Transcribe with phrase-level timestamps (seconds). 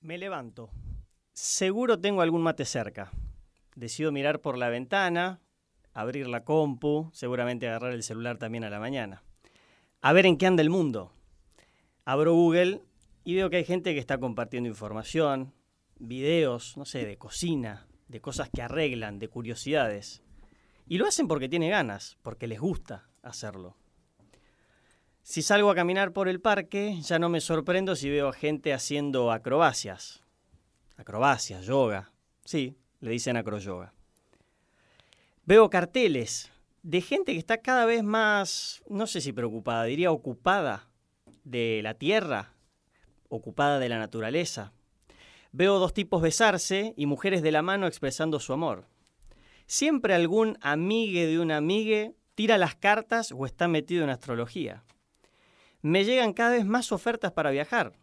[0.00, 0.70] Me levanto.
[1.34, 3.10] Seguro tengo algún mate cerca.
[3.76, 5.40] Decido mirar por la ventana,
[5.92, 9.22] abrir la compu, seguramente agarrar el celular también a la mañana.
[10.00, 11.12] A ver en qué anda el mundo.
[12.06, 12.80] Abro Google
[13.24, 15.52] y veo que hay gente que está compartiendo información,
[15.98, 20.22] videos, no sé, de cocina, de cosas que arreglan, de curiosidades.
[20.86, 23.76] Y lo hacen porque tiene ganas, porque les gusta hacerlo.
[25.22, 28.72] Si salgo a caminar por el parque, ya no me sorprendo si veo a gente
[28.72, 30.22] haciendo acrobacias.
[30.96, 32.10] Acrobacias, yoga.
[32.44, 33.92] Sí, le dicen acroyoga.
[35.44, 36.50] Veo carteles
[36.82, 40.88] de gente que está cada vez más, no sé si preocupada, diría ocupada
[41.44, 42.54] de la tierra,
[43.28, 44.72] ocupada de la naturaleza.
[45.52, 48.86] Veo dos tipos besarse y mujeres de la mano expresando su amor.
[49.66, 54.84] Siempre algún amigue de una amigue tira las cartas o está metido en astrología.
[55.82, 57.94] Me llegan cada vez más ofertas para viajar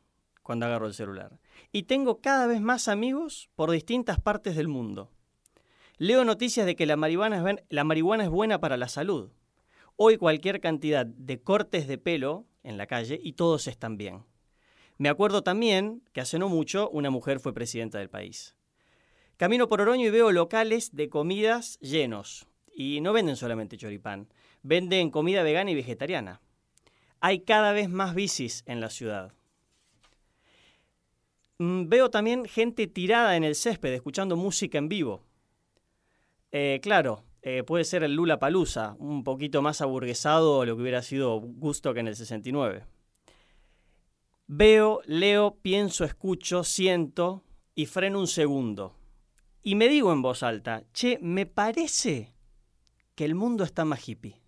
[0.41, 1.40] cuando agarro el celular.
[1.72, 5.12] Y tengo cada vez más amigos por distintas partes del mundo.
[5.98, 7.43] Leo noticias de que la marihuana,
[8.24, 9.32] es, buena para la salud.
[9.96, 14.24] Hoy cualquier cantidad de cortes de pelo en la calle y todos están bien.
[14.98, 18.55] Me acuerdo también que hace no mucho una mujer fue presidenta del país.
[19.37, 22.48] Camino por Oroño y veo locales de comidas llenos.
[22.74, 24.30] Y no venden solamente choripán,
[24.63, 26.41] venden comida vegana y vegetariana.
[27.20, 29.34] Hay cada vez más bicis en la ciudad.
[31.59, 35.24] Mm, veo también gente tirada en el césped escuchando música en vivo.
[36.51, 41.01] Eh, claro, eh, puede ser el Lula Palusa, un poquito más aburguesado lo que hubiera
[41.01, 42.85] sido Gusto que en el 69.
[44.48, 47.43] Veo, leo, pienso, escucho, siento
[47.76, 48.96] y freno un segundo.
[49.62, 52.34] Y me digo en voz alta, che, me parece
[53.15, 54.40] que el mundo está más hippie.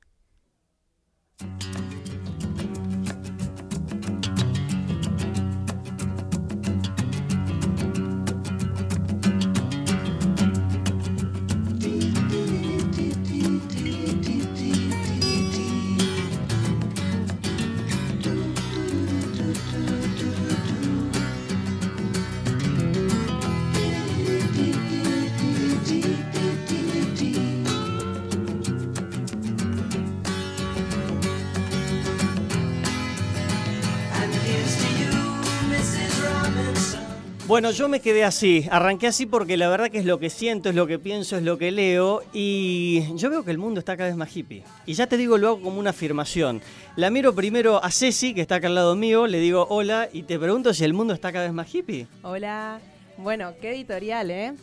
[37.49, 40.69] Bueno, yo me quedé así, arranqué así porque la verdad que es lo que siento,
[40.69, 43.97] es lo que pienso, es lo que leo y yo veo que el mundo está
[43.97, 44.63] cada vez más hippie.
[44.85, 46.61] Y ya te digo, lo hago como una afirmación.
[46.95, 50.21] La miro primero a Ceci, que está acá al lado mío, le digo hola y
[50.21, 52.05] te pregunto si el mundo está cada vez más hippie.
[52.21, 52.81] Hola,
[53.17, 54.53] bueno, qué editorial, ¿eh?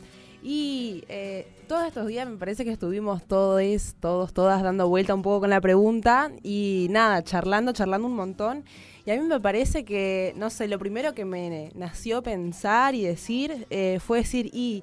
[0.44, 3.60] Y eh, todos estos días me parece que estuvimos todos,
[3.98, 8.64] todos, todas dando vuelta un poco con la pregunta y nada, charlando, charlando un montón.
[9.06, 13.04] Y a mí me parece que, no sé, lo primero que me nació pensar y
[13.04, 14.82] decir eh, fue decir, y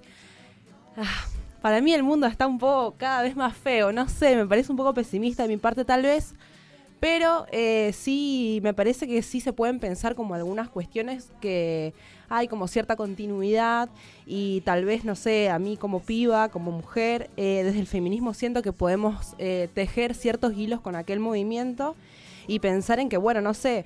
[0.95, 1.25] ah,
[1.61, 4.71] para mí el mundo está un poco cada vez más feo, no sé, me parece
[4.71, 6.35] un poco pesimista de mi parte tal vez,
[7.01, 11.93] pero eh, sí, me parece que sí se pueden pensar como algunas cuestiones que
[12.29, 13.89] hay como cierta continuidad
[14.25, 18.33] y tal vez, no sé, a mí como piba, como mujer, eh, desde el feminismo
[18.33, 19.35] siento que podemos
[19.73, 21.97] tejer ciertos hilos con aquel movimiento
[22.47, 23.85] y pensar en que, bueno, no sé,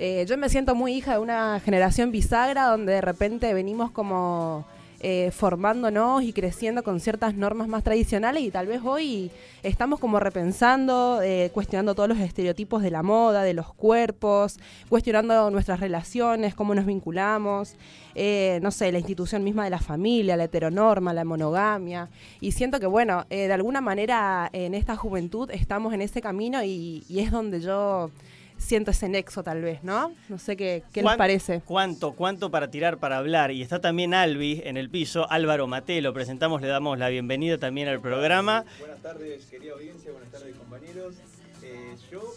[0.00, 4.64] eh, yo me siento muy hija de una generación bisagra donde de repente venimos como
[5.00, 9.32] eh, formándonos y creciendo con ciertas normas más tradicionales y tal vez hoy
[9.64, 15.50] estamos como repensando, eh, cuestionando todos los estereotipos de la moda, de los cuerpos, cuestionando
[15.50, 17.74] nuestras relaciones, cómo nos vinculamos,
[18.14, 22.08] no sé, la institución misma de la familia, la heteronorma, la monogamia.
[22.40, 27.04] Y siento que, bueno, de alguna manera en esta juventud estamos en ese camino y
[27.08, 28.10] es donde yo
[28.58, 30.12] siento ese nexo tal vez, ¿no?
[30.28, 31.62] No sé qué, qué les parece.
[31.64, 33.50] ¿Cuánto, cuánto para tirar, para hablar?
[33.50, 37.58] Y está también Albi en el piso, Álvaro Mate, lo presentamos, le damos la bienvenida
[37.58, 38.64] también al programa.
[38.80, 41.14] Buenas tardes, querida audiencia, buenas tardes, compañeros.
[41.62, 42.34] Eh, yo,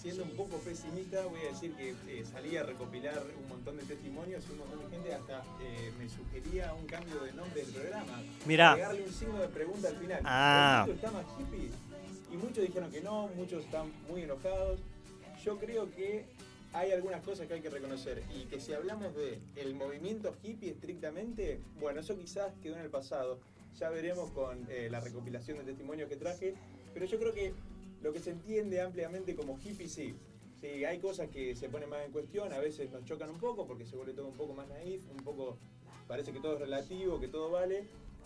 [0.00, 3.82] siendo un poco pesimista, voy a decir que eh, salí a recopilar un montón de
[3.84, 7.74] testimonios y un montón de gente hasta eh, me sugería un cambio de nombre del
[7.74, 8.22] programa.
[8.46, 8.74] Mirá.
[8.74, 10.20] Pegarle un signo de pregunta al final.
[10.24, 10.86] Ah.
[10.88, 11.70] está más hippie?
[12.30, 14.80] Y muchos dijeron que no, muchos están muy enojados
[15.44, 16.24] yo creo que
[16.72, 20.70] hay algunas cosas que hay que reconocer y que si hablamos de el movimiento hippie
[20.70, 23.38] estrictamente, bueno, eso quizás quedó en el pasado.
[23.78, 26.54] Ya veremos con eh, la recopilación de testimonios que traje,
[26.92, 27.52] pero yo creo que
[28.02, 30.14] lo que se entiende ampliamente como hippie sí.
[30.60, 33.64] Sí, hay cosas que se ponen más en cuestión, a veces nos chocan un poco
[33.66, 35.56] porque se vuelve todo un poco más naif, un poco
[36.08, 37.84] parece que todo es relativo, que todo vale,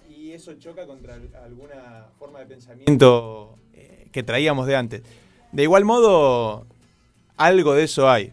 [0.09, 5.03] y eso choca contra alguna forma de pensamiento eh, que traíamos de antes.
[5.53, 6.67] De igual modo,
[7.45, 8.33] algo de eso hay.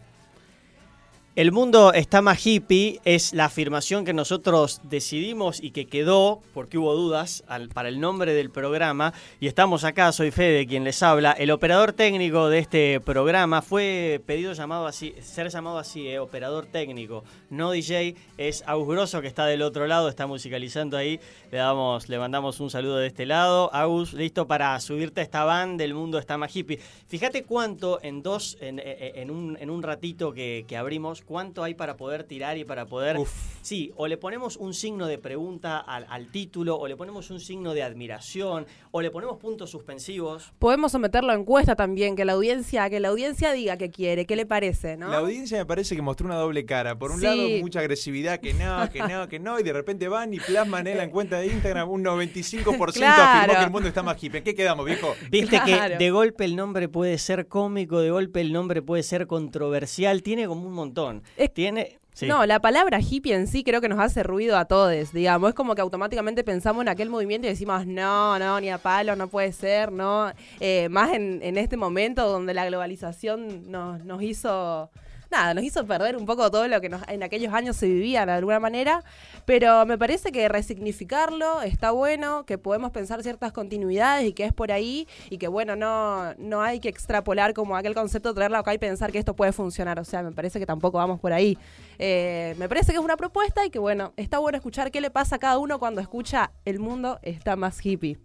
[1.40, 6.76] El mundo está más hippie es la afirmación que nosotros decidimos y que quedó, porque
[6.76, 9.14] hubo dudas, para el nombre del programa.
[9.40, 11.32] Y estamos acá, soy Fede, quien les habla.
[11.32, 16.66] El operador técnico de este programa fue pedido llamado así, ser llamado así, eh, operador
[16.66, 18.16] técnico, no DJ.
[18.36, 21.20] Es Agus Grosso, que está del otro lado, está musicalizando ahí.
[21.50, 23.72] Le, damos, le mandamos un saludo de este lado.
[23.72, 26.78] Agus, listo para subirte a esta van del mundo está más hippie.
[27.08, 31.96] Fíjate cuánto en dos, en, en, un, en un ratito que abrimos cuánto hay para
[31.96, 33.16] poder tirar y para poder...
[33.62, 37.72] Sí, o le ponemos un signo de pregunta al, título, o le ponemos un signo
[37.72, 40.50] de admiración, o le ponemos puntos suspensivos.
[40.58, 44.34] Podemos someterlo a encuesta también, que la audiencia, que la audiencia diga qué quiere, qué
[44.34, 45.08] le parece, ¿no?
[45.08, 46.98] La audiencia me parece que mostró una doble cara.
[46.98, 50.34] Por un lado, mucha agresividad, que no, que no, que no, y de repente van
[50.34, 54.20] y plasman en la cuenta de Instagram un 95% afirmó que el mundo está más
[54.20, 54.42] hippie.
[54.42, 55.14] qué quedamos, viejo?
[55.30, 59.26] Viste que de golpe el nombre puede ser cómico, de golpe el nombre puede ser
[59.26, 61.19] controversial, tiene como un montón
[61.54, 62.00] tiene.
[62.26, 65.50] No, la palabra hippie en sí creo que nos hace ruido a todos, digamos.
[65.50, 69.16] Es como que automáticamente pensamos en aquel movimiento y decimos, no, no, ni a palo,
[69.16, 70.30] no puede ser, no.
[70.58, 74.90] Eh, más en, en, este momento donde la globalización nos, nos hizo
[75.30, 78.32] nada, nos hizo perder un poco todo lo que en aquellos años se vivía de
[78.32, 79.04] alguna manera,
[79.44, 84.52] pero me parece que resignificarlo está bueno, que podemos pensar ciertas continuidades y que es
[84.52, 88.74] por ahí y que bueno, no, no hay que extrapolar como aquel concepto, traerlo acá
[88.74, 91.56] y pensar que esto puede funcionar, o sea, me parece que tampoco vamos por ahí.
[91.98, 95.10] Eh, me parece que es una propuesta y que bueno, está bueno escuchar qué le
[95.10, 98.18] pasa a cada uno cuando escucha el mundo está más hippie.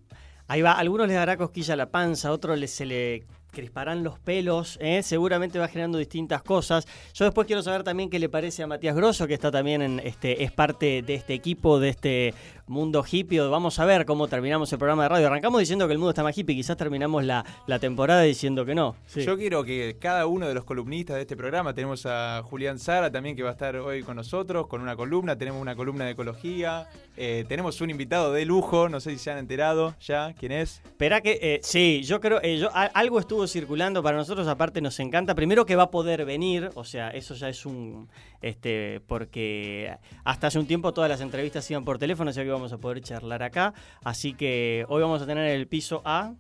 [0.47, 3.25] Ahí va, a algunos les dará cosquilla la panza, a otros les, se le
[3.55, 5.01] crisparán los pelos, ¿eh?
[5.01, 6.85] seguramente va generando distintas cosas.
[7.15, 9.99] Yo después quiero saber también qué le parece a Matías Grosso, que está también en
[10.01, 12.33] este, es parte de este equipo, de este
[12.67, 13.39] mundo hippie.
[13.41, 15.27] Vamos a ver cómo terminamos el programa de radio.
[15.27, 18.75] Arrancamos diciendo que el mundo está más hippie, quizás terminamos la, la temporada diciendo que
[18.75, 18.95] no.
[19.15, 23.11] Yo quiero que cada uno de los columnistas de este programa, tenemos a Julián Sara
[23.11, 26.11] también que va a estar hoy con nosotros, con una columna, tenemos una columna de
[26.11, 30.51] ecología, eh, tenemos un invitado de lujo, no sé si se han enterado ya, ¿quién
[30.51, 30.81] es?
[30.85, 34.99] Espera que, eh, sí, yo creo, eh, yo, algo estuvo circulando para nosotros, aparte nos
[34.99, 38.09] encanta, primero que va a poder venir, o sea, eso ya es un,
[38.45, 42.71] este, porque hasta hace un tiempo todas las entrevistas iban por teléfono, sea que vamos
[42.71, 43.73] a poder charlar acá.
[44.03, 46.35] Así que hoy vamos a tener el piso a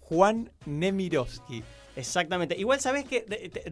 [0.00, 1.62] Juan Nemirovsky.
[1.94, 2.56] Exactamente.
[2.58, 3.24] Igual sabes que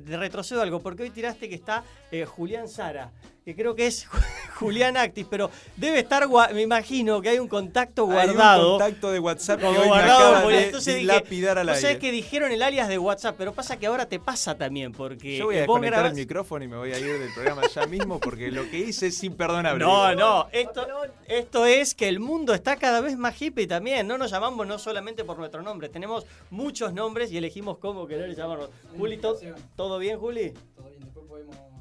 [0.06, 3.10] retrocedo algo, porque hoy tiraste que está eh, Julián Sara
[3.44, 4.06] que creo que es
[4.58, 8.74] Julián Actis, pero debe estar, me imagino que hay un contacto guardado.
[8.74, 11.78] un contacto de WhatsApp que hoy guardado, me acaba de lapidar al aire.
[11.78, 14.92] O sea, que dijeron el alias de WhatsApp, pero pasa que ahora te pasa también,
[14.92, 17.86] porque Yo voy a desconectar el micrófono y me voy a ir del programa ya
[17.86, 19.84] mismo, porque lo que hice es imperdonable.
[19.84, 20.86] No, no, esto,
[21.26, 24.78] esto es que el mundo está cada vez más hippie también, no nos llamamos no
[24.78, 28.70] solamente por nuestro nombre, tenemos muchos nombres y elegimos cómo querer llamarnos.
[28.96, 30.52] Juli, ¿todo bien, Juli?
[30.76, 31.71] Todo bien, después podemos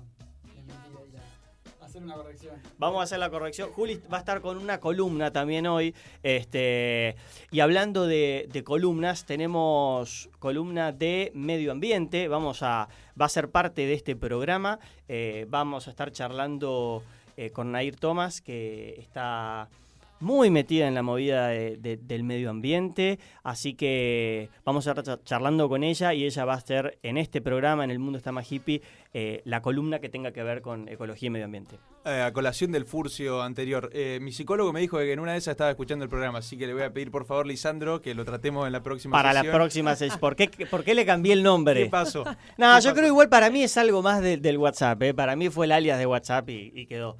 [2.77, 3.71] Vamos a hacer la corrección.
[3.71, 5.93] Juli va a estar con una columna también hoy.
[6.23, 7.15] Este,
[7.51, 12.27] y hablando de, columnas, tenemos columna de medio ambiente.
[12.27, 12.87] Vamos a,
[13.19, 14.79] va a ser parte de este programa.
[15.07, 17.03] Eh, vamos a estar charlando
[17.37, 19.69] eh, con Nair Thomas, que está
[20.21, 25.83] muy metida en la movida del medio ambiente, así que vamos a estar charlando con
[25.83, 28.81] ella y ella va a ser en este programa, en El Mundo está más hippie,
[29.13, 31.77] eh, la columna que tenga que ver con ecología y medio ambiente.
[32.05, 35.39] Eh, a colación del furcio anterior, eh, mi psicólogo me dijo que en una de
[35.39, 38.15] esas estaba escuchando el programa, así que le voy a pedir por favor, Lisandro, que
[38.15, 40.19] lo tratemos en la próxima Para la próxima sesión.
[40.19, 41.83] ¿Por qué, ¿Por qué le cambié el nombre?
[41.83, 42.23] ¿Qué pasó?
[42.57, 45.71] No, yo creo igual para mí es algo más del WhatsApp, para mí fue el
[45.71, 47.17] alias de WhatsApp y quedó.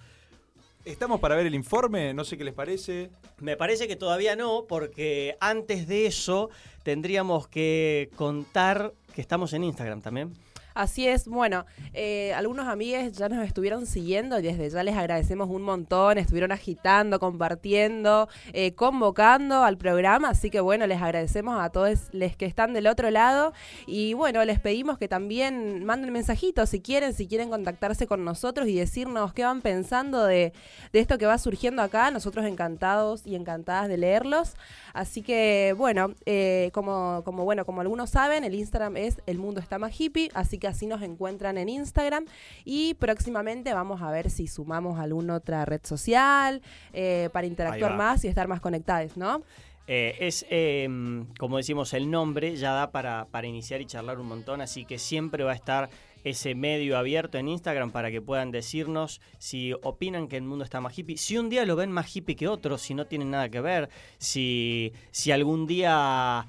[0.84, 2.12] ¿Estamos para ver el informe?
[2.14, 3.12] No sé qué les parece.
[3.40, 6.50] Me parece que todavía no, porque antes de eso
[6.82, 10.34] tendríamos que contar que estamos en Instagram también.
[10.74, 15.50] Así es, bueno, eh, algunos amigos ya nos estuvieron siguiendo y desde ya les agradecemos
[15.50, 21.70] un montón, estuvieron agitando, compartiendo, eh, convocando al programa, así que bueno, les agradecemos a
[21.70, 23.54] todos los que están del otro lado
[23.86, 28.68] y bueno, les pedimos que también manden mensajitos si quieren, si quieren contactarse con nosotros
[28.68, 30.54] y decirnos qué van pensando de,
[30.94, 34.54] de esto que va surgiendo acá, nosotros encantados y encantadas de leerlos.
[34.94, 39.62] Así que, bueno, eh, como, como, bueno, como algunos saben, el Instagram es El Mundo
[39.62, 42.26] Está Más Hippie, así que así nos encuentran en Instagram.
[42.64, 46.62] Y próximamente vamos a ver si sumamos alguna otra red social
[46.94, 49.42] eh, para interactuar más y estar más conectados, ¿no?
[49.88, 54.28] Eh, es, em, como decimos, el nombre ya da para, para iniciar y charlar un
[54.28, 55.90] montón, así que siempre va a estar
[56.24, 60.80] ese medio abierto en Instagram para que puedan decirnos si opinan que el mundo está
[60.80, 63.50] más hippie, si un día lo ven más hippie que otro, si no tienen nada
[63.50, 63.90] que ver,
[64.20, 66.46] si, si algún día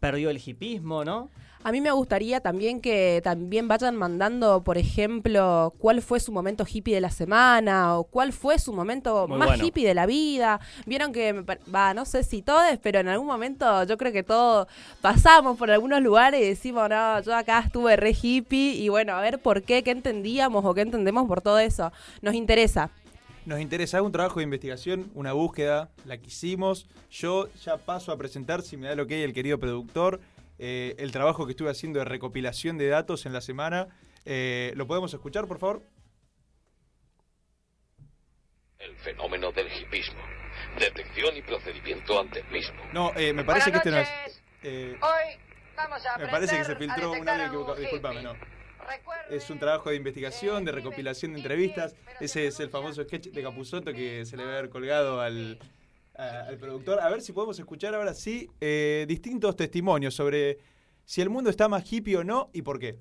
[0.00, 1.30] perdió el hippismo, ¿no?
[1.62, 6.64] A mí me gustaría también que también vayan mandando, por ejemplo, cuál fue su momento
[6.66, 9.66] hippie de la semana o cuál fue su momento Muy más bueno.
[9.66, 10.58] hippie de la vida.
[10.86, 14.68] Vieron que, va, no sé si todos, pero en algún momento yo creo que todos
[15.02, 19.20] pasamos por algunos lugares y decimos, no, yo acá estuve re hippie y bueno, a
[19.20, 21.92] ver por qué, qué entendíamos o qué entendemos por todo eso.
[22.22, 22.90] Nos interesa.
[23.46, 26.86] Nos interesa un trabajo de investigación, una búsqueda, la que hicimos.
[27.10, 30.20] Yo ya paso a presentar, si me da lo que hay el querido productor,
[30.62, 33.88] eh, el trabajo que estuve haciendo de recopilación de datos en la semana.
[34.26, 35.82] Eh, ¿Lo podemos escuchar, por favor?
[38.78, 40.20] El fenómeno del hipismo.
[40.78, 42.78] Detección y procedimiento ante el mismo.
[42.92, 44.42] No, eh, me parece que este no es.
[44.62, 45.40] eh, Hoy
[45.76, 47.76] vamos a me parece que se filtró un audio equivocado.
[47.76, 48.34] un Disculpame, no.
[49.30, 51.94] Es un trabajo de investigación, de recopilación de entrevistas.
[52.20, 55.58] Ese se es el famoso sketch de Capuzoto que se le debe haber colgado al,
[56.20, 57.00] a- al productor.
[57.00, 60.58] A ver si podemos escuchar ahora sí eh, distintos testimonios sobre
[61.04, 62.98] si el mundo está más hippie o no y por qué.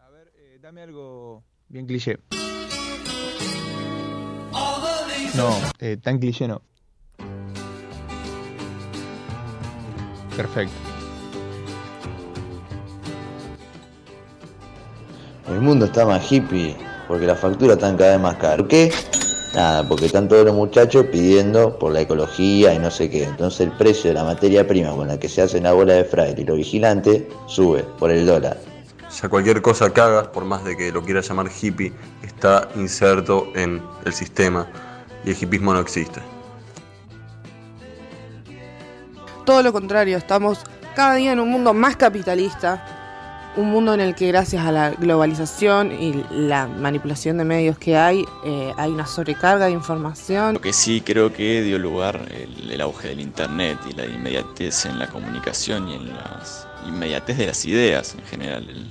[0.00, 2.18] A ver, eh, dame algo bien cliché.
[5.36, 6.62] No, eh, tan cliché no.
[10.36, 10.74] Perfecto.
[15.48, 18.56] El mundo está más hippie porque las facturas están cada vez más caras.
[18.58, 18.90] ¿Por qué?
[19.56, 23.24] Nada, porque están todos los muchachos pidiendo por la ecología y no sé qué.
[23.24, 26.04] Entonces el precio de la materia prima con la que se hacen la bola de
[26.04, 28.58] fraile y los vigilantes sube por el dólar.
[29.10, 31.90] Ya cualquier cosa que hagas, por más de que lo quieras llamar hippie,
[32.22, 34.68] está inserto en el sistema
[35.24, 36.20] y el hippismo no existe.
[39.46, 42.95] Todo lo contrario, estamos cada día en un mundo más capitalista,
[43.56, 47.96] un mundo en el que gracias a la globalización y la manipulación de medios que
[47.96, 50.54] hay, eh, hay una sobrecarga de información.
[50.54, 54.86] Lo que sí creo que dio lugar el, el auge del internet y la inmediatez
[54.86, 56.40] en la comunicación y en la
[56.86, 58.68] inmediatez de las ideas en general.
[58.68, 58.86] El,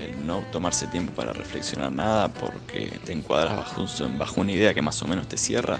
[0.00, 3.84] el no tomarse tiempo para reflexionar nada porque te encuadras bajo,
[4.16, 5.78] bajo una idea que más o menos te cierra,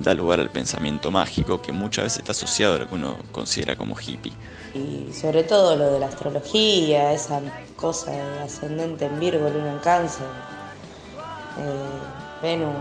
[0.00, 3.76] da lugar al pensamiento mágico que muchas veces está asociado a lo que uno considera
[3.76, 4.32] como hippie.
[4.74, 7.40] Y sobre todo lo de la astrología, esa
[7.76, 10.26] cosa de ascendente en Virgo, luna en cáncer,
[11.58, 12.74] eh, Venus,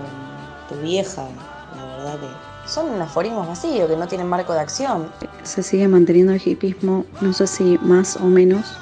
[0.70, 1.28] tu vieja,
[1.76, 5.10] la verdad que son aforismos vacíos que no tienen marco de acción.
[5.44, 8.78] Se sigue manteniendo el hipismo, no sé si más o menos,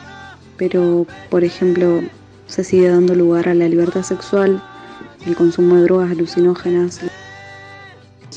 [0.57, 2.01] pero por ejemplo
[2.47, 4.61] se sigue dando lugar a la libertad sexual,
[5.25, 6.99] el consumo de drogas alucinógenas,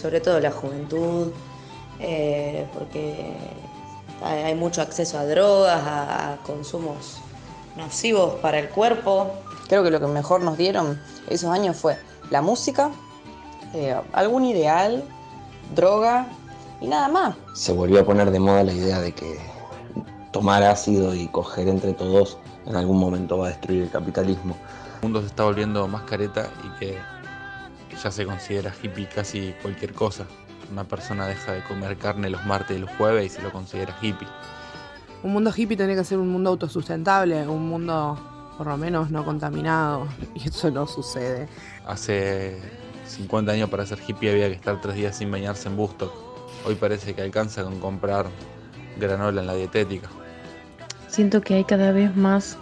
[0.08, 1.32] sobre todo la juventud,
[2.00, 3.30] eh, porque
[4.24, 7.18] hay mucho acceso a drogas, a, a consumos
[7.76, 9.30] nocivos para el cuerpo.
[9.68, 10.98] Creo que lo que mejor nos dieron
[11.28, 11.98] esos años fue
[12.30, 12.90] la música,
[13.74, 15.04] eh, algún ideal,
[15.74, 16.26] droga
[16.80, 17.34] y nada más.
[17.52, 19.38] se volvió a poner de moda la idea de que
[20.32, 24.56] tomar ácido y coger entre todos en algún momento va a destruir el capitalismo.
[24.96, 27.17] El mundo se está volviendo más careta y que
[28.02, 30.26] ya se considera hippie casi cualquier cosa.
[30.70, 33.96] Una persona deja de comer carne los martes y los jueves y se lo considera
[34.00, 34.28] hippie.
[35.22, 38.18] Un mundo hippie tiene que ser un mundo autosustentable, un mundo
[38.56, 41.48] por lo menos no contaminado, y eso no sucede.
[41.86, 42.60] Hace
[43.06, 46.12] 50 años para ser hippie había que estar tres días sin bañarse en Bustock.
[46.66, 48.26] Hoy parece que alcanza con comprar
[48.98, 50.08] granola en la dietética.
[51.08, 52.58] Siento que hay cada vez más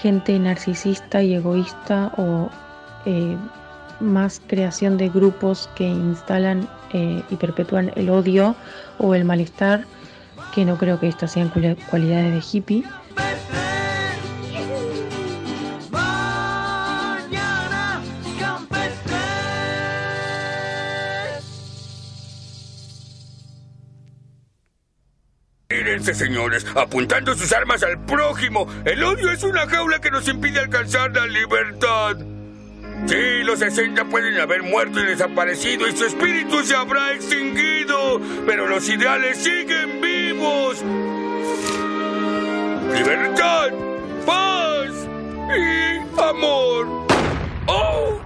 [0.00, 2.48] gente narcisista y egoísta o
[3.04, 3.36] eh,
[4.00, 8.54] más creación de grupos que instalan eh, y perpetúan el odio
[8.98, 9.84] o el malestar,
[10.54, 12.84] que no creo que estas sean cuali- cualidades de hippie.
[26.14, 28.66] Señores, apuntando sus armas al prójimo.
[28.84, 32.16] El odio es una jaula que nos impide alcanzar la libertad.
[33.08, 38.68] Sí, los 60 pueden haber muerto y desaparecido y su espíritu se habrá extinguido, pero
[38.68, 40.84] los ideales siguen vivos.
[42.92, 43.70] Libertad,
[44.26, 44.90] paz
[45.56, 47.06] y amor.
[47.66, 48.20] ¡Oh!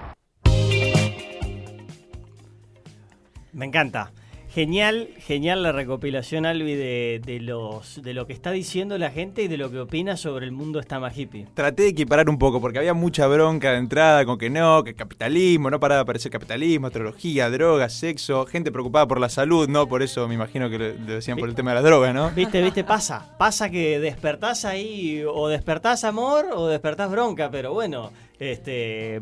[3.53, 4.11] Me encanta.
[4.53, 9.41] Genial, genial la recopilación, Albi, de, de los, de lo que está diciendo la gente
[9.41, 11.47] y de lo que opina sobre el mundo está más hippie.
[11.55, 14.93] Traté de equiparar un poco porque había mucha bronca de entrada con que no, que
[14.93, 19.87] capitalismo, no paraba de aparecer capitalismo, astrología, drogas, sexo, gente preocupada por la salud, ¿no?
[19.87, 22.29] Por eso me imagino que lo, lo decían por el tema de las drogas, ¿no?
[22.29, 23.35] Viste, viste, pasa.
[23.39, 29.19] Pasa que despertás ahí, o despertás amor o despertás bronca, pero bueno, este.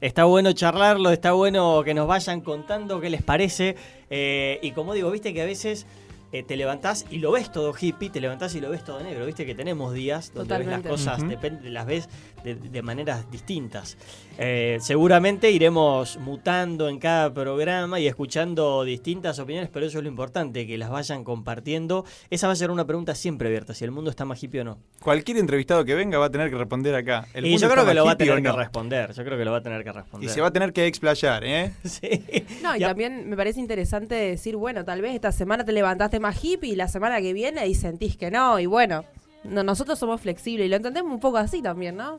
[0.00, 3.76] Está bueno charlarlo, está bueno que nos vayan contando qué les parece.
[4.10, 5.86] eh, y como digo, viste que a veces
[6.34, 9.24] eh, te levantás y lo ves todo hippie, te levantás y lo ves todo negro.
[9.24, 11.28] Viste que tenemos días donde ves las cosas, Ujú.
[11.30, 12.08] depende- las ves
[12.42, 13.96] de, de maneras distintas.
[14.36, 20.10] Eh, seguramente iremos mutando en cada programa y escuchando distintas opiniones, pero eso es lo
[20.10, 22.04] importante, que las vayan compartiendo.
[22.30, 24.64] Esa va a ser una pregunta siempre abierta, si el mundo está más hippie o
[24.64, 24.78] no.
[25.00, 27.26] Cualquier entrevistado que venga va a tener que responder acá.
[27.32, 29.44] ¿El y mundo yo creo que lo va a tener que responder, yo creo que
[29.44, 30.28] lo va a tener que responder.
[30.28, 31.72] Y se va a tener que explayar, ¿eh?
[32.62, 36.42] No, y también me parece interesante decir, bueno, tal vez esta semana te levantaste más
[36.42, 38.58] hippie y la semana que viene y sentís que no.
[38.58, 39.04] Y bueno,
[39.44, 42.18] no, nosotros somos flexibles y lo entendemos un poco así también, ¿no?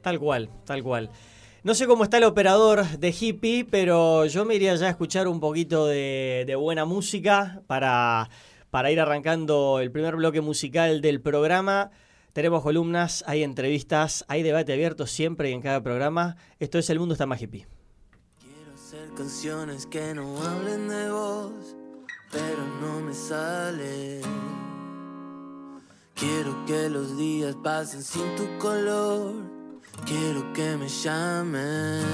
[0.00, 1.10] Tal cual, tal cual.
[1.62, 5.28] No sé cómo está el operador de hippie, pero yo me iría ya a escuchar
[5.28, 8.30] un poquito de, de buena música para,
[8.70, 11.90] para ir arrancando el primer bloque musical del programa.
[12.32, 16.36] Tenemos columnas, hay entrevistas, hay debate abierto siempre y en cada programa.
[16.58, 17.66] Esto es El Mundo está más hippie.
[18.72, 21.76] hacer canciones que no hablen de vos,
[22.30, 24.20] pero no me sale.
[26.14, 29.34] Quiero que los días pasen sin tu color,
[30.04, 32.04] quiero que me llames.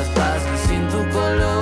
[0.00, 1.59] Días pasen sin tu color.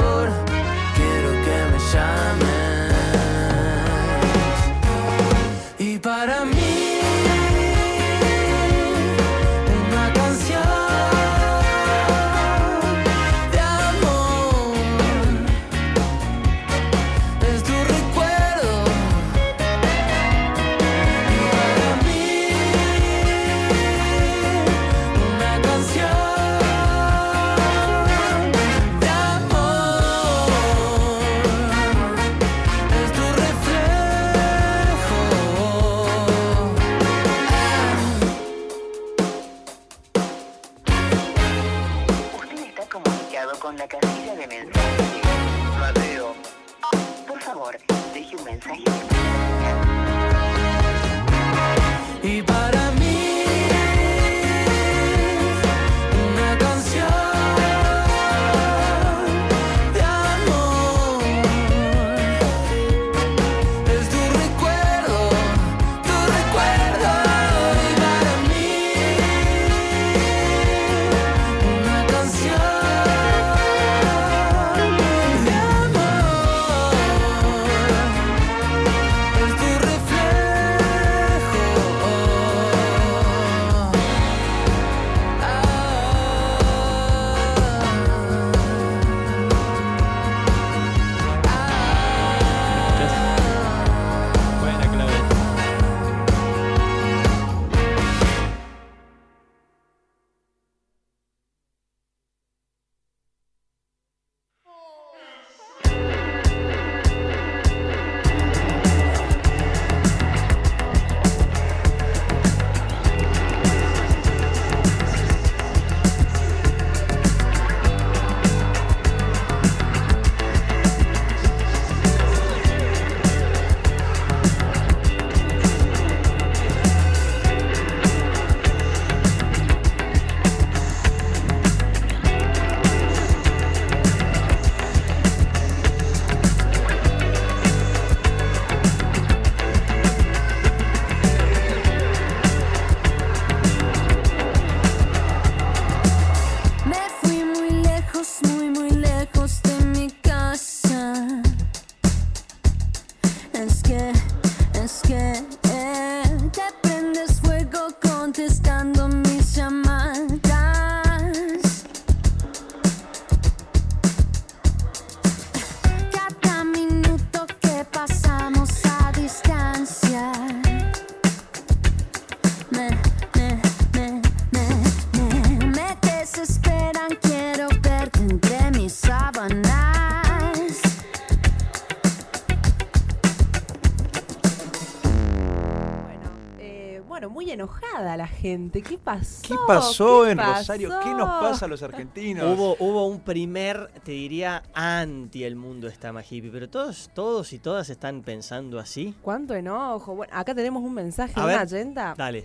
[188.39, 188.83] Gente.
[188.83, 189.43] ¿Qué pasó?
[189.43, 190.89] ¿Qué pasó ¿Qué en Rosario?
[191.03, 192.45] ¿Qué nos pasa a los argentinos?
[192.57, 197.53] Hubo, hubo un primer, te diría, anti el mundo está más hippie, pero todos, todos
[197.53, 199.15] y todas están pensando así.
[199.23, 200.15] ¿Cuánto enojo?
[200.15, 202.15] Bueno, acá tenemos un mensaje de una oyenta.
[202.17, 202.45] Dale.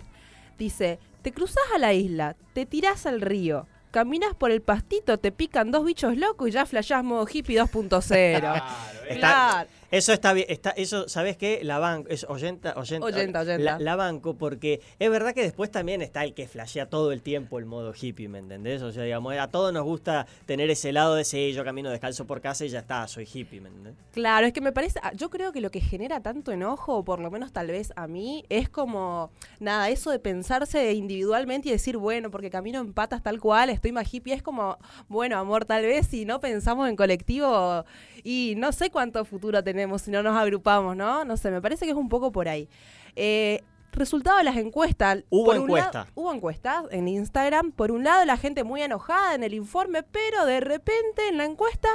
[0.58, 5.32] Dice, te cruzas a la isla, te tirás al río, caminas por el pastito, te
[5.32, 8.62] pican dos bichos locos y ya flashás modo hippie 2.0.
[9.08, 9.68] Está- Claro.
[9.94, 11.60] Eso está bien, está, eso, ¿sabes qué?
[11.62, 13.58] La banco, es oyenta, oyenta, Oyenta, oyenta.
[13.62, 17.22] La, la banco porque es verdad que después también está el que flashea todo el
[17.22, 18.82] tiempo el modo hippie, ¿me entendés?
[18.82, 22.26] O sea, digamos, a todos nos gusta tener ese lado de ese yo camino descalzo
[22.26, 23.94] por casa y ya está, soy hippie, ¿me entendés?
[24.10, 27.04] Claro, es que me parece, ah, yo creo que lo que genera tanto enojo, o
[27.04, 29.30] por lo menos tal vez a mí, es como,
[29.60, 33.92] nada, eso de pensarse individualmente y decir, bueno, porque camino en patas tal cual, estoy
[33.92, 34.76] más hippie, es como,
[35.06, 37.84] bueno, amor, tal vez si no pensamos en colectivo
[38.24, 41.24] y no sé cuánto futuro tenemos si no nos agrupamos, ¿no?
[41.24, 42.68] No sé, me parece que es un poco por ahí.
[43.16, 45.22] Eh, Resultado de las encuestas.
[45.30, 45.98] Hubo Por un encuesta.
[46.00, 47.70] lado- hubo encuestas en Instagram.
[47.70, 51.44] Por un lado, la gente muy enojada en el informe, pero de repente en la
[51.44, 51.88] encuesta,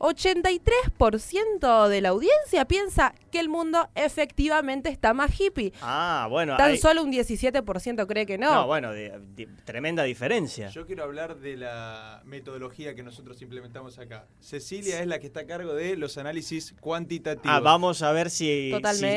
[0.00, 5.72] 83% de la audiencia piensa que el mundo efectivamente está más hippie.
[5.82, 6.56] Ah, bueno.
[6.56, 8.52] Tan hay- solo un 17% cree que no.
[8.52, 10.68] No, bueno, de- de- tremenda diferencia.
[10.70, 14.26] Yo quiero hablar de la metodología que nosotros implementamos acá.
[14.40, 17.54] Cecilia es la que está a cargo de los análisis cuantitativos.
[17.56, 18.72] Ah, vamos a ver si,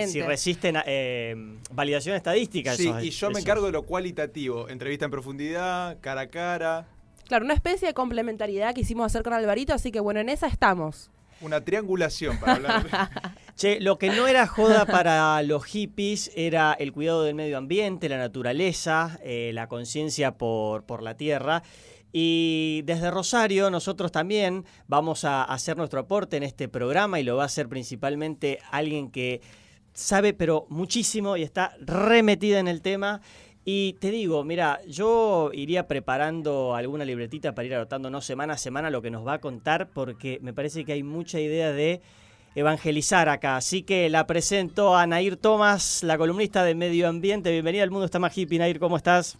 [0.07, 1.35] si, resisten a- eh,
[1.71, 2.75] validación estadística.
[2.75, 4.69] Sí, esos- y yo me encargo de lo cualitativo.
[4.69, 6.87] Entrevista en profundidad, cara a cara,
[7.33, 10.45] Claro, una especie de complementariedad que hicimos hacer con Alvarito, así que bueno, en esa
[10.45, 11.09] estamos.
[11.41, 12.85] una triangulación para hablar.
[13.55, 18.07] Che, lo que no era joda para los hippies era el cuidado del medio ambiente,
[18.07, 21.63] la naturaleza, eh, la conciencia por, por la tierra.
[22.11, 27.35] Y desde Rosario nosotros también vamos a hacer nuestro aporte en este programa y lo
[27.35, 29.41] va a hacer principalmente alguien que
[29.93, 33.21] sabe pero muchísimo y está remetida en el tema.
[33.65, 38.89] Y te digo, mira, yo iría preparando alguna libretita para ir anotándonos semana a semana
[38.89, 42.01] lo que nos va a contar porque me parece que hay mucha idea de
[42.55, 43.55] evangelizar acá.
[43.55, 47.51] Así que la presento a Nair Tomás, la columnista de Medio Ambiente.
[47.51, 48.59] Bienvenida al Mundo Está Más Hippie.
[48.59, 49.37] Nair, ¿cómo estás?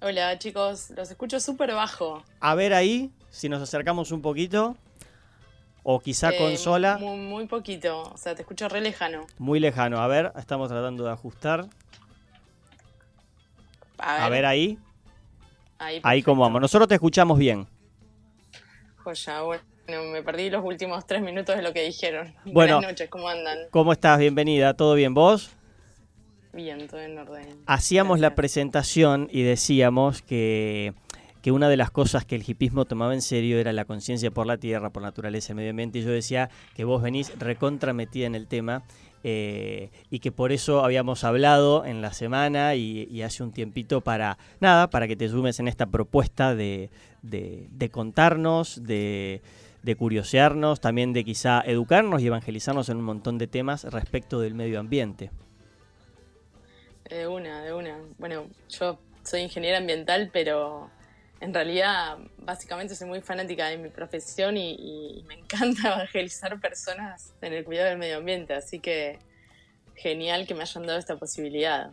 [0.00, 2.22] Hola chicos, los escucho súper bajo.
[2.40, 4.76] A ver ahí, si nos acercamos un poquito.
[5.82, 6.98] O quizá Eh, consola.
[6.98, 9.24] Muy, muy poquito, o sea, te escucho re lejano.
[9.38, 10.00] Muy lejano.
[10.00, 11.68] A ver, estamos tratando de ajustar.
[13.98, 14.78] A ver, A ver ahí.
[15.78, 16.60] ahí, Ahí como vamos.
[16.60, 17.66] Nosotros te escuchamos bien.
[19.02, 19.62] joya, bueno,
[20.12, 22.34] me perdí los últimos tres minutos de lo que dijeron.
[22.44, 22.76] Bueno.
[22.76, 23.58] Buenas noches, ¿cómo andan?
[23.70, 24.18] ¿Cómo estás?
[24.18, 24.74] Bienvenida.
[24.74, 25.50] ¿Todo bien vos?
[26.52, 27.62] Bien, todo en orden.
[27.66, 30.94] Hacíamos la presentación y decíamos que,
[31.42, 34.46] que una de las cosas que el hipismo tomaba en serio era la conciencia por
[34.46, 35.98] la tierra, por naturaleza, el medio ambiente.
[35.98, 38.82] Y yo decía que vos venís recontra metida en el tema
[39.28, 44.38] eh, y que por eso habíamos hablado en la semana y, hace un tiempito para,
[44.60, 46.90] nada, para que te sumes en esta propuesta de,
[47.22, 49.42] de- de contarnos, de,
[49.82, 54.54] de curiosearnos, también de quizá educarnos y evangelizarnos en un montón de temas respecto del
[54.54, 55.32] medio ambiente.
[57.10, 57.98] De una, de una.
[58.18, 60.88] Bueno, yo soy ingeniera ambiental, pero
[61.40, 64.72] en realidad básicamente soy muy fanática de mi profesión y,
[65.20, 69.18] y me encanta evangelizar personas en el cuidado del medio ambiente, así que
[69.94, 71.90] genial que me hayan dado esta posibilidad.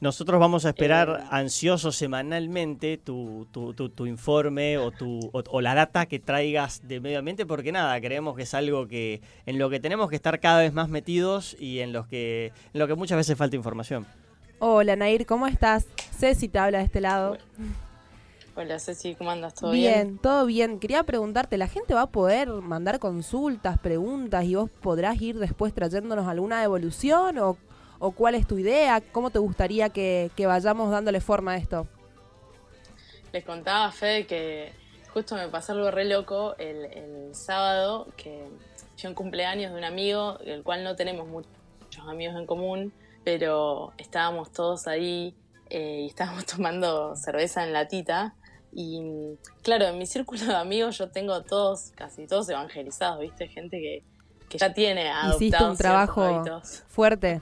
[0.00, 1.26] Nosotros vamos a esperar Eh.
[1.30, 6.86] ansiosos semanalmente tu, tu, tu- tu informe o, tu, o, o la data que traigas
[6.86, 10.16] de medio ambiente, porque nada, creemos que es algo que en lo que tenemos que
[10.16, 13.56] estar cada vez más metidos y en, los que, en lo que muchas veces falta
[13.56, 14.06] información.
[14.58, 15.86] Hola Nair, ¿cómo estás?
[16.18, 17.38] Ceci te habla de este lado.
[18.56, 19.54] Hola Ceci, ¿cómo andas?
[19.54, 20.18] ¿Todo bien, bien?
[20.18, 20.78] todo bien.
[20.78, 25.74] Quería preguntarte, ¿la gente va a poder mandar consultas, preguntas y vos podrás ir después
[25.74, 27.56] trayéndonos alguna devolución o,
[27.98, 29.00] o cuál es tu idea?
[29.00, 31.88] ¿Cómo te gustaría que, que vayamos dándole forma a esto?
[33.32, 34.72] Les contaba a Fede que
[35.12, 38.48] justo me pasó algo re loco el, el sábado, que
[38.96, 42.92] fue un cumpleaños de un amigo, el cual no tenemos muchos amigos en común,
[43.24, 45.34] pero estábamos todos ahí
[45.70, 48.36] eh, y estábamos tomando cerveza en latita.
[48.74, 53.48] Y mm, claro, en mi círculo de amigos yo tengo todos, casi todos evangelizados, ¿viste?
[53.48, 54.02] Gente que,
[54.48, 57.40] que ya tiene adoptado Hiciste un trabajo hábitos fuerte.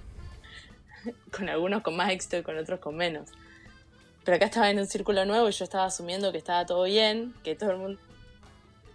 [1.37, 3.31] con algunos con más éxito y con otros con menos.
[4.25, 7.35] Pero acá estaba en un círculo nuevo y yo estaba asumiendo que estaba todo bien,
[7.43, 8.01] que todo el mundo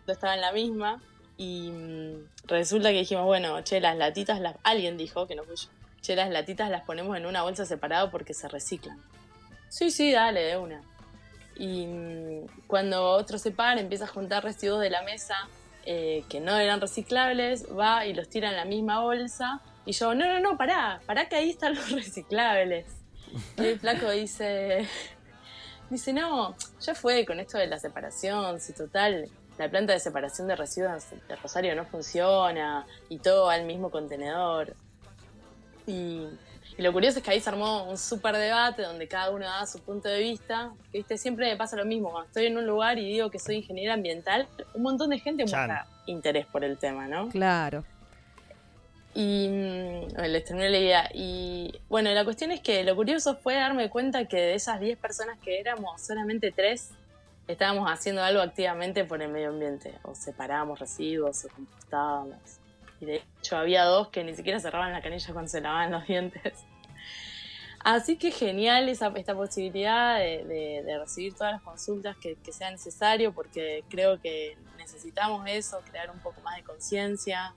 [0.06, 1.02] estaba en la misma.
[1.38, 4.56] Y mm, resulta que dijimos, bueno, che, las latitas, las...
[4.64, 5.70] alguien dijo, que no fui yo,
[6.02, 9.02] che, las latitas las ponemos en una bolsa separada porque se reciclan.
[9.70, 10.82] Sí, sí, dale, de una.
[11.60, 15.36] Y mm, cuando otro se para, empieza a juntar residuos de la mesa
[15.86, 19.62] eh, que no eran reciclables, va y los tira en la misma bolsa.
[19.86, 22.86] Y yo, no, no, no, pará, pará que ahí están los reciclables.
[23.58, 24.88] Y el flaco dice,
[25.90, 30.48] dice, no, ya fue con esto de la separación, si total, la planta de separación
[30.48, 34.76] de residuos de Rosario no funciona y todo al mismo contenedor.
[35.88, 36.28] Y,
[36.78, 39.66] y lo curioso es que ahí se armó un súper debate donde cada uno daba
[39.66, 40.72] su punto de vista.
[40.92, 42.12] Que viste, siempre me pasa lo mismo.
[42.12, 45.44] Cuando estoy en un lugar y digo que soy ingeniera ambiental, un montón de gente
[45.46, 45.68] Chan.
[45.68, 47.30] muestra interés por el tema, ¿no?
[47.30, 47.84] Claro.
[49.16, 51.10] Y mm, bueno, les terminé la idea.
[51.16, 55.00] Y bueno, la cuestión es que lo curioso fue darme cuenta que de esas 10
[55.00, 56.92] personas que éramos, solamente 3
[57.48, 59.96] estábamos haciendo algo activamente por el medio ambiente.
[60.04, 62.60] O separábamos residuos o compostábamos.
[63.00, 66.06] Y de hecho había dos que ni siquiera cerraban la canilla cuando se lavaban los
[66.08, 66.54] dientes.
[67.84, 72.52] Así que genial esa, esta posibilidad de, de- de recibir todas las consultas que, que
[72.52, 77.54] sea necesario, porque creo que necesitamos eso, crear un poco más de conciencia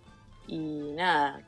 [0.46, 0.58] y
[0.92, 1.40] nada,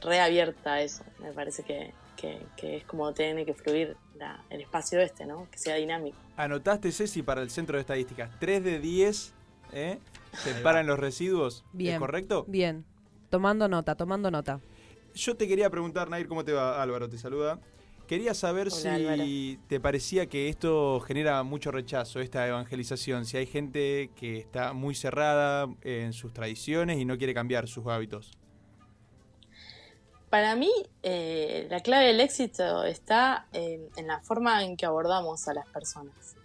[0.00, 1.04] reabierta a eso.
[1.18, 5.48] Me parece que, que- que es como tiene que fluir la- el espacio este, ¿no?
[5.50, 6.18] Que sea dinámico.
[6.36, 8.30] Anotaste, Ceci, para el centro de estadísticas.
[8.38, 9.32] 3 de 10
[9.72, 9.98] ¿eh?
[10.44, 11.64] separan los residuos.
[11.72, 11.94] Bien.
[11.94, 12.44] ¿Es correcto?
[12.46, 12.84] Bien.
[13.32, 14.60] Tomando nota, tomando nota.
[15.14, 16.82] Yo te quería preguntar, Nair, ¿cómo te va?
[16.82, 17.58] Álvaro te saluda.
[18.06, 19.22] Quería saber Hola, si Álvaro.
[19.68, 24.94] te parecía que esto genera mucho rechazo, esta evangelización, si hay gente que está muy
[24.94, 28.32] cerrada en sus tradiciones y no quiere cambiar sus hábitos.
[30.28, 30.70] Para mí,
[31.02, 35.66] eh, la clave del éxito está en, en la forma en que abordamos a las
[35.68, 36.36] personas.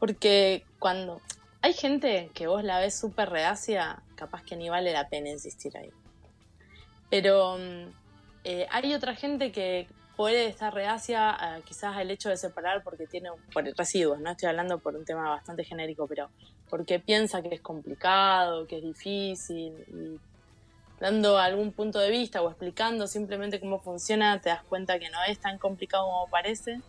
[0.00, 1.20] Porque cuando
[1.62, 5.76] hay gente que vos la ves súper reacia, capaz que ni vale la pena insistir
[5.76, 5.92] ahí.
[7.10, 7.92] Pero mm,
[8.44, 13.06] eh, hay otra gente que puede estar reacia a, quizás al hecho de separar porque
[13.06, 16.28] tiene por residuos, no estoy hablando por un tema bastante genérico, pero
[16.68, 20.18] porque piensa que es complicado, que es difícil y
[21.00, 25.22] dando algún punto de vista o explicando simplemente cómo funciona, te das cuenta que no
[25.28, 26.80] es tan complicado como parece.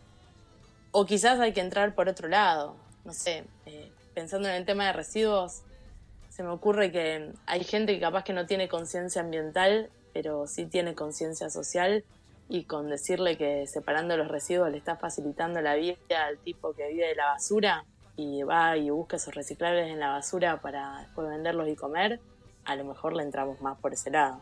[0.91, 2.75] O quizás hay que entrar por otro lado.
[3.05, 5.61] No sé, eh, pensando en el tema de residuos,
[6.29, 10.65] se me ocurre que hay gente que capaz que no tiene conciencia ambiental, pero sí
[10.65, 12.03] tiene conciencia social
[12.49, 15.95] y con decirle que separando los residuos le está facilitando la vida
[16.25, 20.09] al tipo que vive de la basura y va y busca esos reciclables en la
[20.09, 22.19] basura para después venderlos y comer,
[22.65, 24.41] a lo mejor le entramos más por ese lado.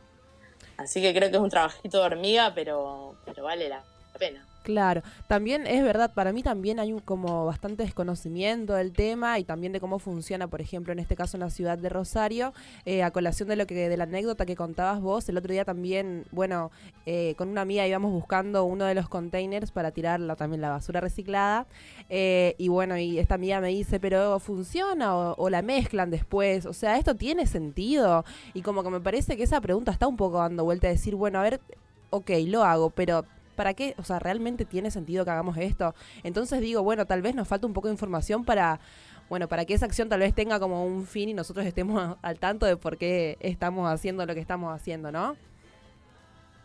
[0.77, 3.83] Así que creo que es un trabajito de hormiga, pero, pero vale la
[4.17, 4.46] pena.
[4.67, 9.45] Claro, también es verdad, para mí también hay un, como bastante desconocimiento del tema y
[9.45, 12.51] también de cómo funciona, por ejemplo, en este caso en la ciudad de Rosario,
[12.83, 15.63] eh, a colación de lo que de la anécdota que contabas vos, el otro día
[15.63, 16.69] también, bueno,
[17.05, 20.71] eh, con una amiga íbamos buscando uno de los containers para tirar la- también la
[20.71, 21.65] basura reciclada
[22.09, 26.65] eh, y bueno, y esta amiga me dice, pero ¿funciona o, o la mezclan después?
[26.65, 28.25] O sea, ¿esto tiene sentido?
[28.53, 31.15] Y como que me parece que esa pregunta está un poco dando vuelta a decir,
[31.15, 31.61] bueno, a ver,
[32.09, 33.23] ok, lo hago, pero
[33.57, 33.93] ¿para qué?
[33.97, 35.93] O sea, ¿realmente tiene sentido que hagamos esto?
[36.23, 38.79] Entonces digo, bueno, tal vez nos falta un poco de información para,
[39.27, 42.39] bueno, para que esa acción tal vez tenga como un fin y nosotros estemos al
[42.39, 45.35] tanto de por qué estamos haciendo lo que estamos haciendo, ¿no?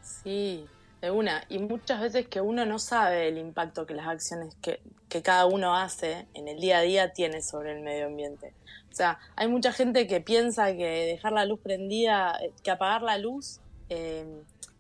[0.02, 0.66] Sí,
[1.00, 1.44] de una.
[1.48, 5.46] Y muchas veces que uno no sabe el impacto que las acciones que, que cada
[5.46, 8.54] uno hace en el día a día tiene sobre el medio ambiente.
[8.92, 13.00] O sea, hay mucha gente que piensa que dejar la luz prendida, eh, que apagar
[13.00, 14.26] la luz, eh,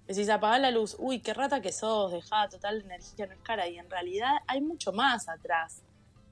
[0.06, 3.68] decís apagar la luz, uy, qué rata que sos, dejada total energía no es cara.
[3.68, 5.82] Y en realidad hay mucho más atrás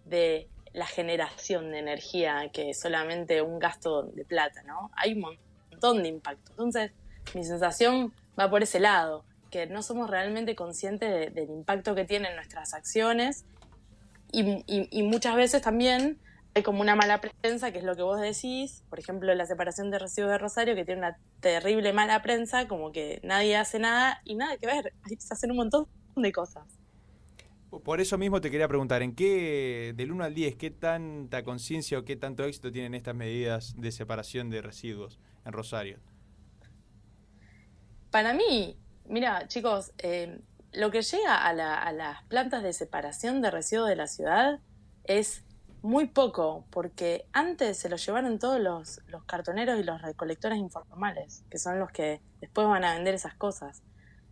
[0.05, 4.91] de la generación de energía que solamente un gasto de plata, ¿no?
[4.97, 5.37] Hay un
[5.71, 6.51] montón de impacto.
[6.53, 6.93] Entonces,
[7.35, 12.05] mi sensación va por ese lado, que no somos realmente conscientes de- del impacto que
[12.05, 13.45] tienen nuestras acciones
[14.33, 16.21] y muchas veces también
[16.55, 19.91] hay como una mala prensa, que es lo que vos decís, por ejemplo, la separación
[19.91, 24.21] de residuos de Rosario, que tiene una terrible mala prensa, como que nadie hace nada
[24.25, 25.87] y nada que ver, hay que hacer un montón
[26.17, 26.81] de cosas.
[27.85, 31.99] Por eso mismo te quería preguntar, ¿en qué, del 1 al 10, qué tanta conciencia
[32.01, 35.99] o qué tanto éxito tienen estas medidas de separación de residuos en Rosario?
[38.11, 40.41] Para mí, mira, chicos, eh,
[40.73, 44.61] lo que llega a, la- a las plantas de separación de residuos de la ciudad
[45.05, 45.45] es
[45.83, 51.45] muy poco, porque antes se lo llevaron todos los, los cartoneros y los recolectores informales,
[51.51, 53.83] que son los que después van a vender esas cosas.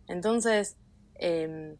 [0.07, 0.77] Entonces,
[1.15, 1.75] eh,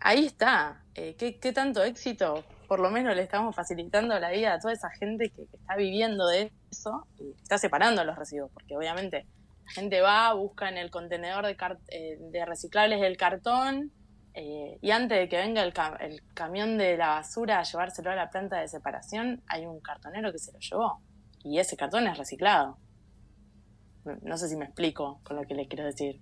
[0.00, 0.82] ahí está.
[0.94, 2.44] Eh, ¿qué, tanto éxito?
[2.66, 6.26] Por lo menos le estamos facilitando la vida a toda esa gente que, está viviendo
[6.26, 9.26] de eso y está separando los residuos, porque obviamente
[9.64, 11.56] la gente va, busca en el contenedor de,
[11.88, 13.92] eh, de reciclables el cartón
[14.34, 18.10] eh, y antes de que venga el, ca- el camión de la basura a llevárselo
[18.10, 21.00] a la planta de separación, hay un cartonero que se lo llevó
[21.42, 22.78] y ese cartón es reciclado.
[24.22, 26.20] No- sé si me explico con lo que les quiero decir.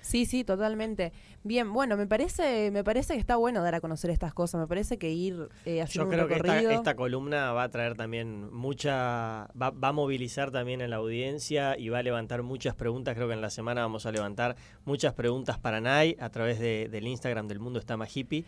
[0.00, 1.12] Sí, sí, totalmente.
[1.44, 4.60] Bien, bueno, me parece, me parece que está bueno dar a conocer estas cosas.
[4.60, 7.94] Me parece que ir eh, haciendo Yo creo un que esta, columna va a traer
[7.96, 12.74] también mucha, va, va a movilizar también en la audiencia y va a levantar muchas
[12.74, 13.14] preguntas.
[13.14, 16.88] Creo que en la semana vamos a levantar muchas preguntas para Nay a través de-
[16.90, 18.44] del Instagram del Mundo Está Más Hippie.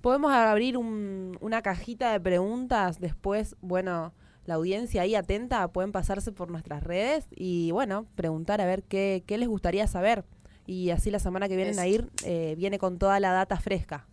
[0.00, 4.12] Podemos abrir un- una cajita de preguntas después, bueno,
[4.44, 9.24] la audiencia ahí atenta, pueden pasarse por nuestras redes y bueno, preguntar a ver qué,
[9.26, 10.24] qué les gustaría saber.
[10.66, 14.06] Y así la semana que vienen a ir eh, viene con toda la data fresca.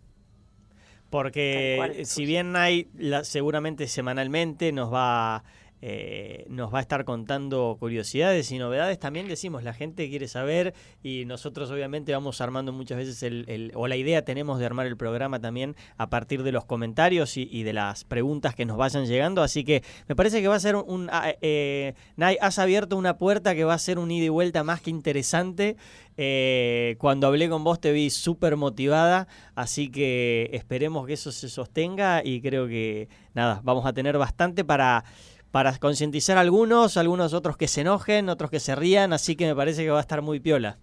[1.10, 1.92] Porque cual.
[1.92, 2.56] eh, si bien
[2.98, 5.44] la- seguramente semanalmente nos va,
[5.82, 10.74] eh, nos va a estar contando curiosidades y novedades, también decimos, la gente quiere saber
[11.02, 14.98] y nosotros obviamente vamos armando muchas veces el, o la idea tenemos de armar el
[14.98, 19.42] programa también a partir de los comentarios y, de las preguntas que nos vayan llegando,
[19.42, 21.10] así que me parece que va a ser un...
[21.12, 24.64] ah, eh, Nay, has abierto una puerta que va a ser un ida y vuelta
[24.64, 25.78] más que interesante.
[26.18, 31.50] Eh, cuando hablé con vos te vi súper motivada, así que esperemos que eso se
[31.50, 35.06] sostenga y creo que nada, vamos a tener bastante para,
[35.52, 39.46] para concientizar a algunos, algunos otros que se enojen, otros que se rían, así que
[39.46, 40.80] me parece que va a estar muy piola.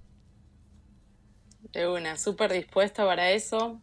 [1.73, 3.81] De una, súper dispuesta para eso.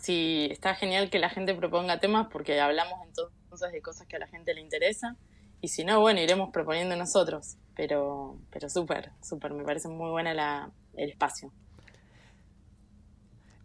[0.00, 4.18] Sí, está genial que la gente proponga temas porque hablamos entonces de cosas que a
[4.20, 5.16] la gente le interesa.
[5.60, 7.56] Y si no, bueno, iremos proponiendo nosotros.
[7.74, 11.52] Pero, pero súper, súper, me parece muy buena la, el espacio.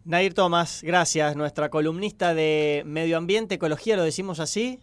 [0.04, 4.80] Nair Tomás, gracias, nuestra columnista de medio ambiente, ecología, lo decimos así.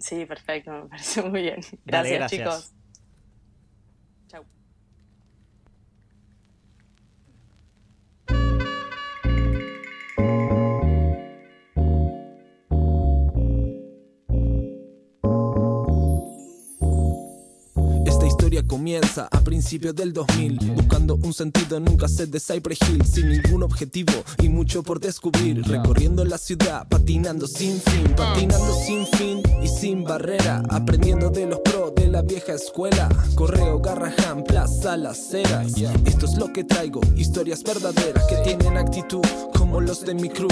[0.00, 1.60] Sí, perfecto, me parece muy bien.
[1.84, 2.70] Dale, Gracias, gracias.
[2.70, 2.74] chicos.
[18.60, 23.04] Historia comienza a principios del 2000 Buscando un sentido en un cassette de Cypress Hill
[23.04, 25.62] Sin ningún objetivo y mucho por descubrir.
[25.66, 30.62] Recorriendo la ciudad, patinando sin fin Patinando sin fin y sin barrera.
[30.68, 33.08] Aprendiendo de los pros de la vieja escuela.
[33.34, 35.74] Correo, Garrahan, Plaza, Las Heras.
[36.04, 39.24] Esto es lo que traigo, historias verdaderas Que tienen actitud
[39.56, 40.48] como los de mi crew.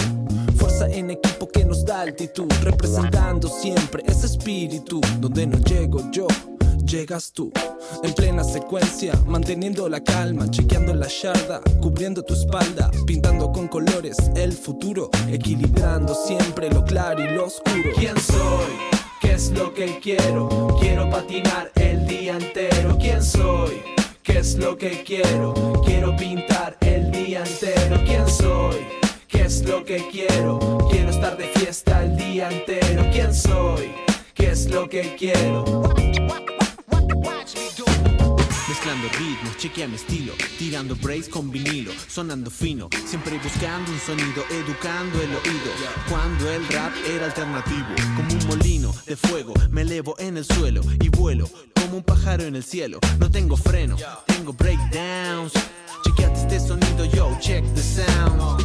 [0.56, 5.00] Fuerza en equipo que nos da altitud Representando siempre ese espíritu.
[5.20, 6.26] Donde no llego yo
[6.88, 7.52] llegas tú.
[8.02, 14.16] En plena secuencia, manteniendo la calma, chequeando la yarda, cubriendo tu espalda, pintando con colores
[14.36, 17.92] el futuro, equilibrando siempre lo claro y lo oscuro.
[17.94, 18.72] ¿Quién soy?
[19.20, 20.76] ¿Qué es lo que quiero?
[20.80, 22.96] Quiero patinar el día entero.
[22.98, 23.82] ¿Quién soy?
[24.22, 25.82] ¿Qué es lo que quiero?
[25.84, 28.00] Quiero pintar el día entero.
[28.06, 28.76] ¿Quién soy?
[29.28, 30.88] ¿Qué es lo que quiero?
[30.90, 33.04] Quiero estar de fiesta el día entero.
[33.12, 33.92] ¿Quién soy?
[34.34, 35.64] ¿Qué es lo que quiero?
[38.68, 44.44] Mezclando ritmos, chequea mi estilo, tirando breaks con vinilo, sonando fino, siempre buscando un sonido,
[44.50, 45.72] educando el oído.
[46.08, 50.82] Cuando el rap era alternativo, como un molino de fuego, me elevo en el suelo
[51.00, 51.48] y vuelo
[51.80, 52.98] como un pájaro en el cielo.
[53.18, 53.96] No tengo freno,
[54.26, 55.52] tengo breakdowns.
[56.04, 58.62] Chequeate este sonido, yo, check the sound.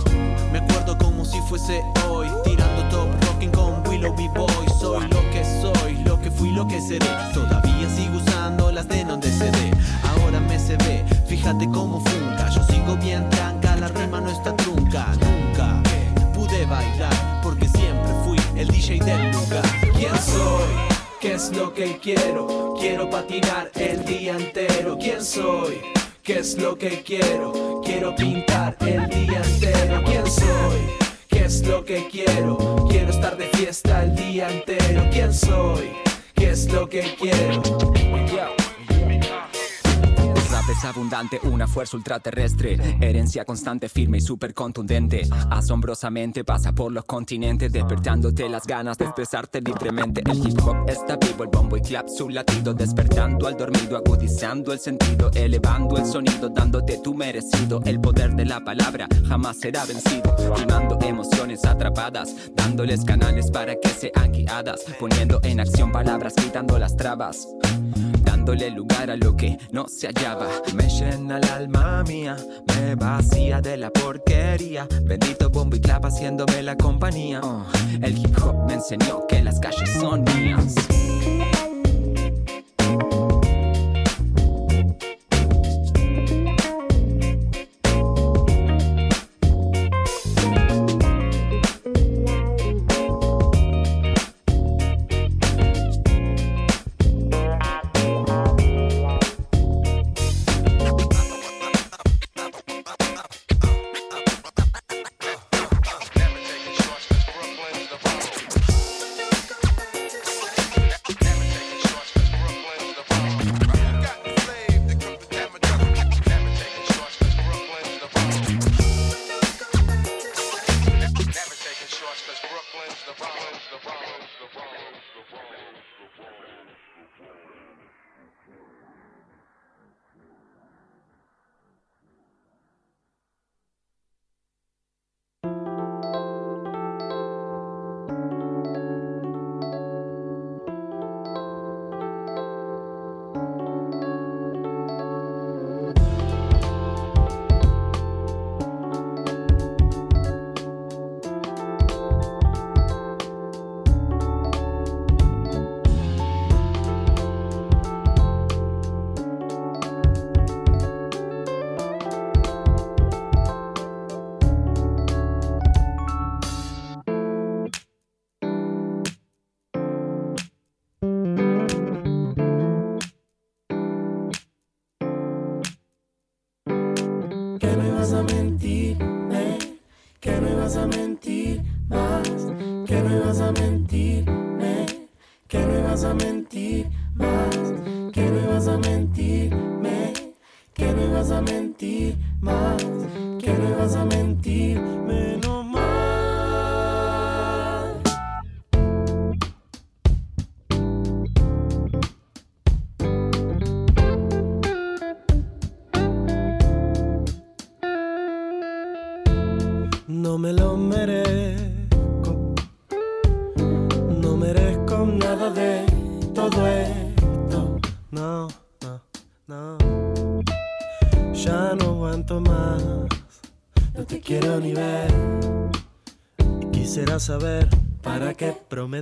[0.51, 4.67] Me acuerdo como si fuese hoy, tirando top rocking con Willow B-Boy.
[4.79, 7.05] Soy lo que soy, lo fui, lo que seré.
[7.33, 9.71] Todavía sigo usando las de donde se dé.
[10.03, 12.49] Ahora me se ve, fíjate cómo funca.
[12.49, 15.07] Yo sigo bien tranca, la rima no está trunca.
[15.13, 15.81] Nunca
[16.33, 19.65] pude bailar porque siempre fui el DJ del lugar.
[19.93, 20.93] ¿Quién soy?
[21.19, 22.73] ¿Qué es lo que quiero?
[22.79, 24.97] Quiero patinar el día entero.
[24.97, 25.79] ¿Quién soy?
[26.21, 27.81] ¿Qué es lo que quiero?
[27.83, 30.03] Quiero pintar el día entero.
[30.05, 30.79] ¿Quién soy?
[31.29, 32.87] ¿Qué es lo que quiero?
[32.89, 35.03] Quiero estar de fiesta el día entero.
[35.11, 35.91] ¿Quién soy?
[36.43, 37.63] ¿Qué es lo que quiero?
[38.35, 38.62] Rap
[40.71, 42.77] es abundante, una fuerza ultraterrestre.
[43.01, 45.27] Herencia constante, firme y súper contundente.
[45.49, 50.21] Asombrosamente pasa por los continentes, despertándote las ganas de expresarte libremente.
[50.29, 52.73] El hip hop está vivo, el bombo y clap su latido.
[52.73, 57.81] Despertando al dormido, agudizando el sentido, elevando el sonido, dándote tu merecido.
[57.85, 60.35] El poder de la palabra jamás será vencido.
[60.55, 64.81] Rimando emociones atrapadas, dándoles canales para que sean guiadas.
[64.99, 67.47] Poniendo en acción palabras, quitando las trabas
[68.43, 70.49] dándole lugar a lo que no se hallaba.
[70.75, 72.35] Me llena el alma mía,
[72.75, 74.85] me vacía de la porquería.
[75.03, 77.39] Bendito bombo y clap haciéndome la compañía.
[78.01, 80.75] El hip hop me enseñó que las calles son mías.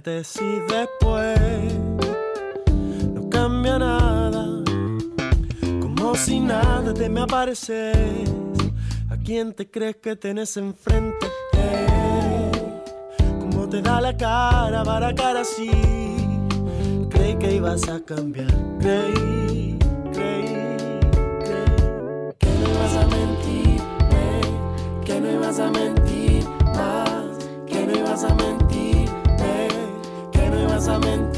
[0.02, 1.74] Prometes y después
[3.14, 4.47] no cambia nada.
[5.80, 8.30] Como si nada te me apareces.
[9.10, 11.28] ¿A quién te crees que tenés enfrente?
[11.54, 12.52] Eh,
[13.39, 15.70] ¿Cómo te da la cara para cara así?
[17.10, 18.52] Creí que ibas a cambiar.
[18.80, 19.78] Creí,
[20.14, 20.99] creí,
[21.43, 24.41] creí que no ibas a mentirme,
[25.06, 26.01] que no ibas a mentir
[30.82, 31.30] que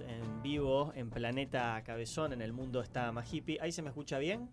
[0.00, 3.58] en vivo en Planeta Cabezón, en el mundo está más hippie.
[3.60, 4.48] ¿Ahí se me escucha bien?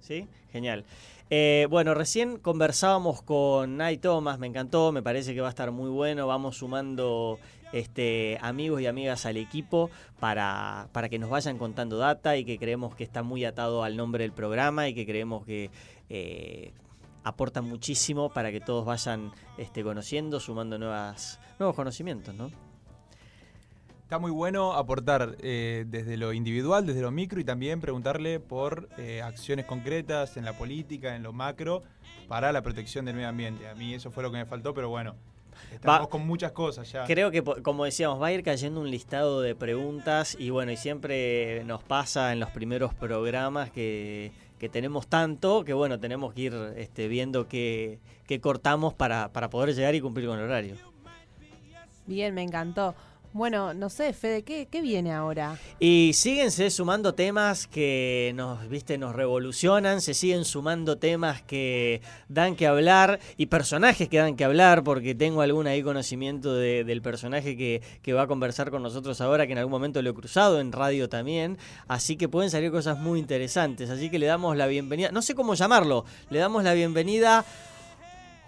[0.00, 0.26] ¿Sí?
[0.50, 0.84] Genial.
[1.30, 5.70] Eh, bueno, recién conversábamos con Nay Thomas, me encantó, me parece que va a estar
[5.70, 6.26] muy bueno.
[6.26, 7.38] Vamos sumando
[7.72, 12.58] este, amigos y amigas al equipo para, para que nos vayan contando data y que
[12.58, 15.70] creemos que está muy atado al nombre del programa y que creemos que
[16.08, 16.72] eh,
[17.24, 22.71] aporta muchísimo para que todos vayan este, conociendo, sumando nuevas, nuevos conocimientos, ¿no?
[24.12, 28.90] Está muy bueno aportar eh, desde lo individual, desde lo micro y también preguntarle por
[28.98, 31.82] eh, acciones concretas en la política, en lo macro,
[32.28, 33.66] para la protección del medio ambiente.
[33.66, 35.14] A mí eso fue lo que me faltó, pero bueno,
[35.72, 37.04] Estamos Va- con muchas cosas ya.
[37.04, 40.76] Creo que, como decíamos, va a ir cayendo un listado de preguntas y bueno, y
[40.76, 46.40] siempre nos pasa en los primeros programas que, que tenemos tanto que bueno, tenemos que
[46.42, 50.76] ir este, viendo qué, qué cortamos para, para poder llegar y cumplir con el horario.
[52.06, 52.94] Bien, me encantó.
[53.34, 55.56] Bueno, no sé, Fede, ¿qué, qué viene ahora?
[55.80, 62.56] Y síguense sumando temas que nos, viste, nos revolucionan, se siguen sumando temas que dan
[62.56, 67.00] que hablar y personajes que dan que hablar, porque tengo algún ahí conocimiento de- del
[67.00, 70.14] personaje que, que va a conversar con nosotros ahora, que en algún momento lo he
[70.14, 71.56] cruzado en radio también,
[71.88, 75.34] así que pueden salir cosas muy interesantes, así que le damos la bienvenida, no sé
[75.34, 77.46] cómo llamarlo, le damos la bienvenida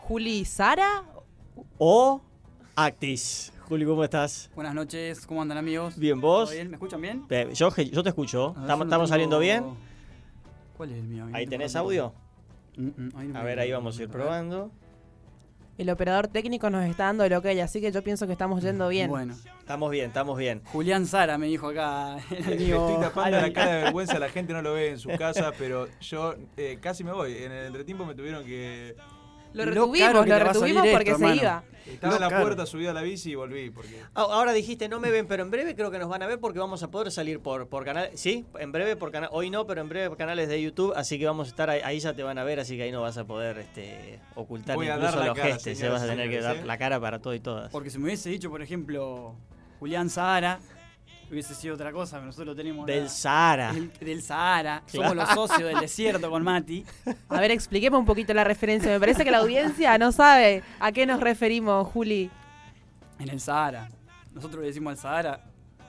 [0.03, 1.05] Juli Sara
[1.78, 2.20] o
[2.76, 3.51] Actis.
[3.69, 4.51] Juli, ¿cómo estás?
[4.55, 5.99] Buenas noches, ¿cómo andan amigos?
[5.99, 6.51] Bien, ¿vos?
[6.51, 6.69] ¿Todo bien?
[6.69, 7.25] ¿Me escuchan bien?
[7.31, 9.65] Eh, Yo, yo te escucho, ver, ¿estamos, no saliendo bien?
[10.77, 11.27] ¿Cuál es el mío?
[11.33, 12.15] ¿Ahí tenés tengo audio?
[12.77, 14.71] Mm, mm, ahí no A ver, ahí vamos a ir probando.
[15.79, 18.87] El operador técnico nos está dando el ok, así que yo pienso que estamos yendo
[18.89, 19.09] bien.
[19.09, 19.35] Bueno.
[19.59, 20.61] Estamos bien, estamos bien.
[20.67, 22.19] Julián Sara me dijo acá.
[22.31, 24.99] el Le amigo estoy tapando la cara de vergüenza, la gente no lo ve en
[24.99, 27.39] su casa, pero yo eh, casi me voy.
[27.39, 28.95] En el entretiempo me tuvieron que.
[29.55, 31.65] Lo retuvimos, lo retuvimos porque esto, se iba.
[31.87, 33.71] Estaba en la puerta, subí a la bici y volví.
[33.71, 34.01] Porque...
[34.15, 36.41] Ah, Ahora dijiste no me ven, pero en breve creo que nos van a ver
[36.41, 38.11] porque vamos a poder salir por, por canal.
[38.15, 39.29] Sí, en breve por canal.
[39.33, 40.93] Hoy no, pero en breve por canales de YouTube.
[40.97, 42.93] Así que vamos a estar ahí, ahí ya te van a ver, así que ahí
[42.93, 45.63] no vas a poder este, ocultar Voy a incluso los cara, gestos.
[45.63, 46.65] Se señoras vas a tener que dar ¿eh?
[46.65, 47.71] la cara para todo y todas.
[47.71, 49.35] Porque si me hubiese dicho, por ejemplo,
[49.79, 50.61] Julián Sahara,
[51.31, 52.87] hubiese sido otra cosa, pero nosotros tenemos.
[52.87, 53.70] Del la- Sahara.
[53.70, 54.83] el- del Sahara.
[54.91, 55.09] Claro.
[55.11, 56.85] Somos los socios del desierto con Mati.
[57.29, 58.91] A ver, expliquemos un poquito la referencia.
[58.91, 62.31] Me parece que la audiencia no sabe a qué nos referimos, Juli.
[63.18, 63.91] En el Sahara.
[64.33, 65.41] Nosotros le decimos al Sahara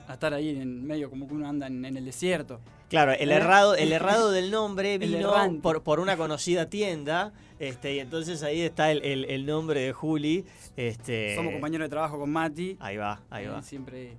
[0.08, 2.60] a estar ahí en medio, como que uno anda en, en el desierto.
[2.88, 3.34] Claro, el ¿Eh?
[3.34, 7.32] errado, el errado del nombre vino por, por una conocida tienda.
[7.58, 10.44] Este, y entonces ahí está el, el- el nombre de Juli.
[10.76, 12.76] Este, Somos compañeros de trabajo con Mati.
[12.78, 13.62] Ahí va, ahí Eh, va.
[13.62, 14.16] Siempre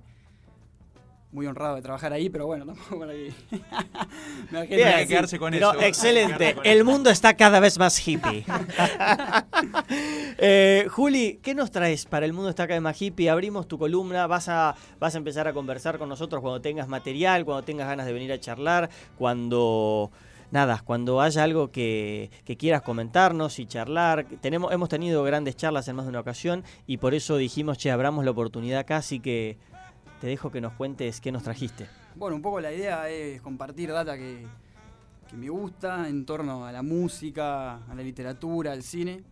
[1.38, 3.32] muy honrado de trabajar ahí, pero bueno, tampoco para que.
[4.50, 5.82] Me Bien, sí, con pero eso.
[5.82, 6.56] Excelente.
[6.64, 8.44] El mundo está cada vez más hippie.
[10.40, 13.28] Eh, Juli, ¿qué nos traes para El mundo está cada vez más hippie?
[13.28, 17.44] Abrimos tu columna, vas a, vas a empezar a conversar con nosotros cuando tengas material,
[17.44, 20.12] cuando tengas ganas de venir a charlar, cuando...
[20.50, 25.88] Nada, cuando haya algo que, que quieras comentarnos y charlar, tenemos, hemos tenido grandes charlas
[25.88, 29.20] en más de una ocasión y por eso dijimos, che, abramos la oportunidad acá, así
[29.20, 29.58] que
[30.20, 31.86] te dejo que nos cuentes qué nos trajiste.
[32.16, 34.44] Bueno, un poco la idea es compartir data que,
[35.30, 39.22] que me gusta en torno a la música, a la literatura, al cine.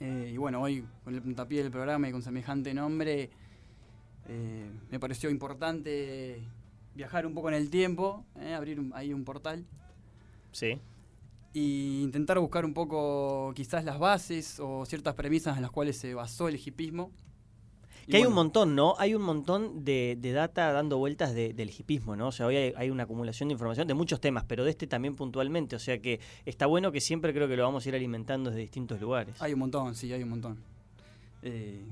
[0.00, 3.30] Eh, y bueno, hoy con el puntapié del programa y con semejante nombre,
[4.28, 6.40] eh, me pareció importante
[6.94, 9.64] viajar un poco en el tiempo, eh, abrir un- ahí un portal.
[10.52, 10.78] Sí.
[11.52, 16.14] Y intentar buscar un poco quizás las bases o ciertas premisas en las cuales se
[16.14, 17.10] basó el hipismo.
[18.08, 18.94] Que hay bueno, un montón, ¿no?
[18.98, 22.28] Hay un montón de, de data dando vueltas de- del hipismo, ¿no?
[22.28, 24.86] O sea, hoy hay, hay una acumulación de información de muchos temas, pero de este
[24.86, 25.76] también puntualmente.
[25.76, 28.62] O sea que está bueno que siempre creo que lo vamos a ir alimentando desde
[28.62, 29.40] distintos lugares.
[29.42, 30.56] Hay un montón, sí, hay un montón.
[31.42, 31.84] Eh,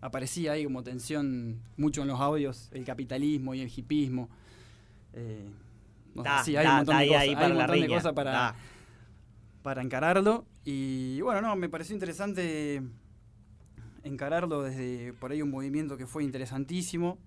[0.00, 4.28] aparecía ahí como tensión mucho en los audios, el capitalismo y el hipismo.
[5.12, 5.48] Eh,
[6.14, 7.88] no sé, Da, sí, hay da, un montón da de cosas, hay un montón de
[7.88, 8.54] cosas para,
[9.62, 10.44] para encararlo.
[10.64, 12.80] Y bueno, no, me pareció interesante
[14.04, 17.18] encararlo desde por ahí un movimiento que fue interesantísimo.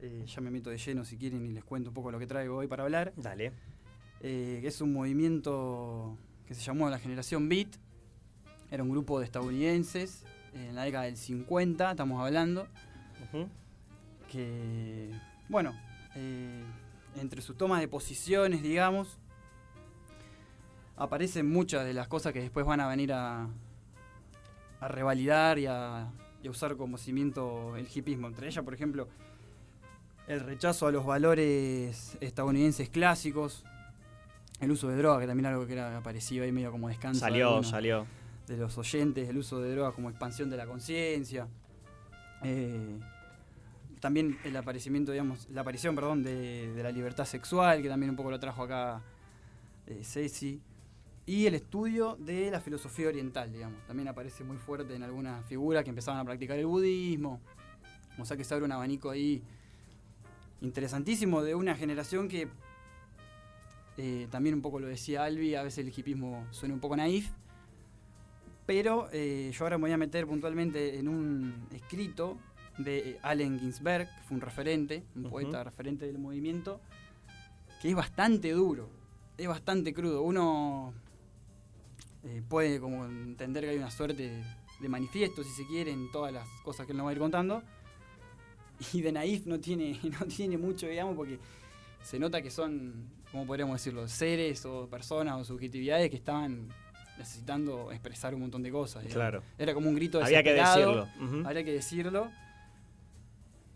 [0.00, 2.26] Eh, ya me meto de lleno si quieren y les cuento un poco lo que
[2.26, 3.12] traigo hoy para hablar.
[3.16, 3.52] Dale.
[4.20, 7.76] Eh, que es un movimiento que se llamó la generación Beat.
[8.70, 12.68] Era un grupo de estadounidenses eh, en la década del 50, estamos hablando.
[14.30, 15.10] Que,
[15.48, 15.74] bueno,
[16.14, 16.64] eh,
[17.16, 19.18] entre sus tomas de posiciones, digamos,
[20.96, 23.48] aparecen muchas de las cosas que después van a venir a,
[24.82, 26.10] a revalidar y a,
[26.42, 28.26] y a usar como cimiento el hipismo.
[28.26, 29.06] Entre ellas, por ejemplo,
[30.26, 33.64] el rechazo a los valores estadounidenses clásicos,
[34.60, 37.24] el uso de droga, que también algo que era aparecido ahí medio como descanso.
[37.24, 38.06] de Salió, algunos salió.
[38.48, 41.46] De los oyentes, el uso de droga como expansión de la conciencia.
[42.42, 42.98] Eh,
[44.00, 48.16] también el aparecimiento, digamos, la aparición, perdón, de, de la libertad sexual, que también un
[48.16, 49.00] poco lo trajo acá
[49.86, 50.60] eh, Ceci.
[51.24, 53.84] Y el estudio de la filosofía oriental, digamos.
[53.86, 57.40] También aparece muy fuerte en algunas figuras que empezaban a practicar el budismo.
[58.18, 59.42] O sea que se abre un abanico ahí
[60.60, 62.48] interesantísimo de una generación que
[63.98, 67.30] eh, también un poco lo decía Albi, a veces el hipismo suena un poco naif,
[68.64, 72.38] pero eh, yo ahora me voy a meter puntualmente en un escrito
[72.78, 76.80] de eh, Allen Ginsberg, que fue un referente, un poeta referente del movimiento,
[77.80, 78.88] que es bastante duro,
[79.36, 80.22] es bastante crudo.
[80.22, 80.94] Uno
[82.24, 84.42] eh, puede como entender que hay una suerte
[84.80, 87.18] de manifiesto, si se quiere, en todas las cosas que él nos va a ir
[87.18, 87.62] contando.
[88.92, 91.38] Y de Naif no tiene, no tiene mucho, digamos, porque
[92.02, 96.68] se nota que son, ¿cómo podríamos decirlo?, seres o personas o subjetividades que estaban
[97.18, 99.02] necesitando expresar un montón de cosas.
[99.02, 99.14] digamos.
[99.14, 99.42] Claro.
[99.58, 101.08] Era como un grito Había que decirlo.
[101.20, 101.46] Ujú.
[101.46, 102.30] Habría que decirlo.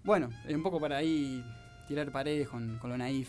[0.02, 1.44] Bueno, es un poco para ahí
[1.88, 3.28] tirar paredes con, con lo naif.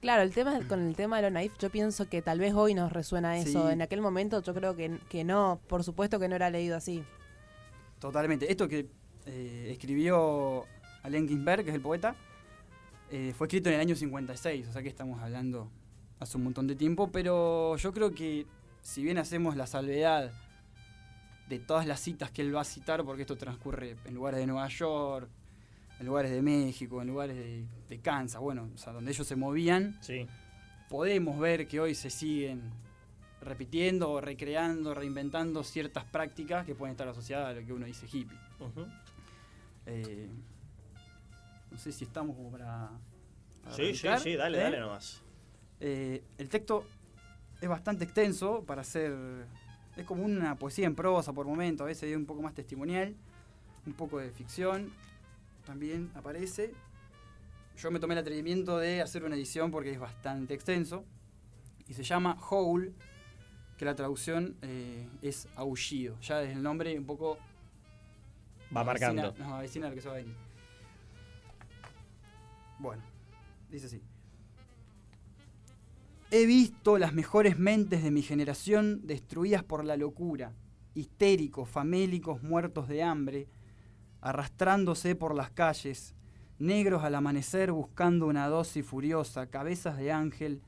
[0.00, 2.74] Claro, el tema con el tema de lo naif, yo pienso que tal vez hoy
[2.74, 3.66] nos resuena eso.
[3.66, 3.72] Sí.
[3.72, 7.04] En aquel momento yo creo que, que no, por supuesto que no era leído así.
[7.98, 8.50] Totalmente.
[8.50, 8.86] Esto que
[9.26, 10.66] eh, escribió
[11.02, 12.14] Allen Ginsberg, que es el poeta,
[13.10, 15.70] eh, fue escrito en el año 56, o sea que estamos hablando
[16.20, 18.46] hace un montón de tiempo, pero yo creo que
[18.82, 20.32] si bien hacemos la salvedad
[21.48, 24.46] de todas las citas que él va a citar, porque esto transcurre en lugares de
[24.46, 25.28] Nueva York,
[25.98, 29.36] en lugares de México, en lugares de, de Kansas, bueno, o sea, donde ellos se
[29.36, 29.98] movían,
[30.88, 32.62] podemos ver que hoy se siguen
[33.40, 38.36] repitiendo recreando, reinventando ciertas prácticas que pueden estar asociadas a lo que uno dice hippie.
[39.86, 40.28] Eh,
[41.70, 42.90] no sé si estamos como para...
[43.62, 44.62] para Sí, sí, sí, dale, ¿eh?
[44.62, 45.22] dale nomás.
[45.80, 46.84] Eh, el texto
[47.60, 49.14] es bastante extenso para ser...
[49.96, 53.16] Es como una poesía en prosa por momento, a veces es un poco más testimonial,
[53.84, 54.92] un poco de ficción,
[55.68, 56.72] también aparece.
[57.76, 61.04] Yo me tomé el atrevimiento de hacer una edición porque es bastante extenso
[61.86, 62.94] y se llama Howl,
[63.76, 66.18] que la traducción eh, es aullido.
[66.22, 67.36] Ya desde el nombre un poco
[68.74, 69.22] Va marcando.
[69.24, 69.68] lo que
[70.00, 70.34] se va a venir.
[72.78, 73.02] Bueno,
[73.70, 74.02] dice así.
[76.30, 80.54] He visto las mejores mentes de mi generación destruidas por la locura,
[80.94, 83.48] histéricos, famélicos, muertos de hambre,
[84.20, 86.14] arrastrándose por las calles,
[86.58, 90.62] negros al amanecer buscando una dosis furiosa, cabezas de ángel,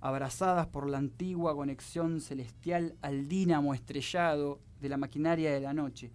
[0.00, 6.12] abrazadas por la antigua conexión celestial al dínamo estrellado de la maquinaria de la noche,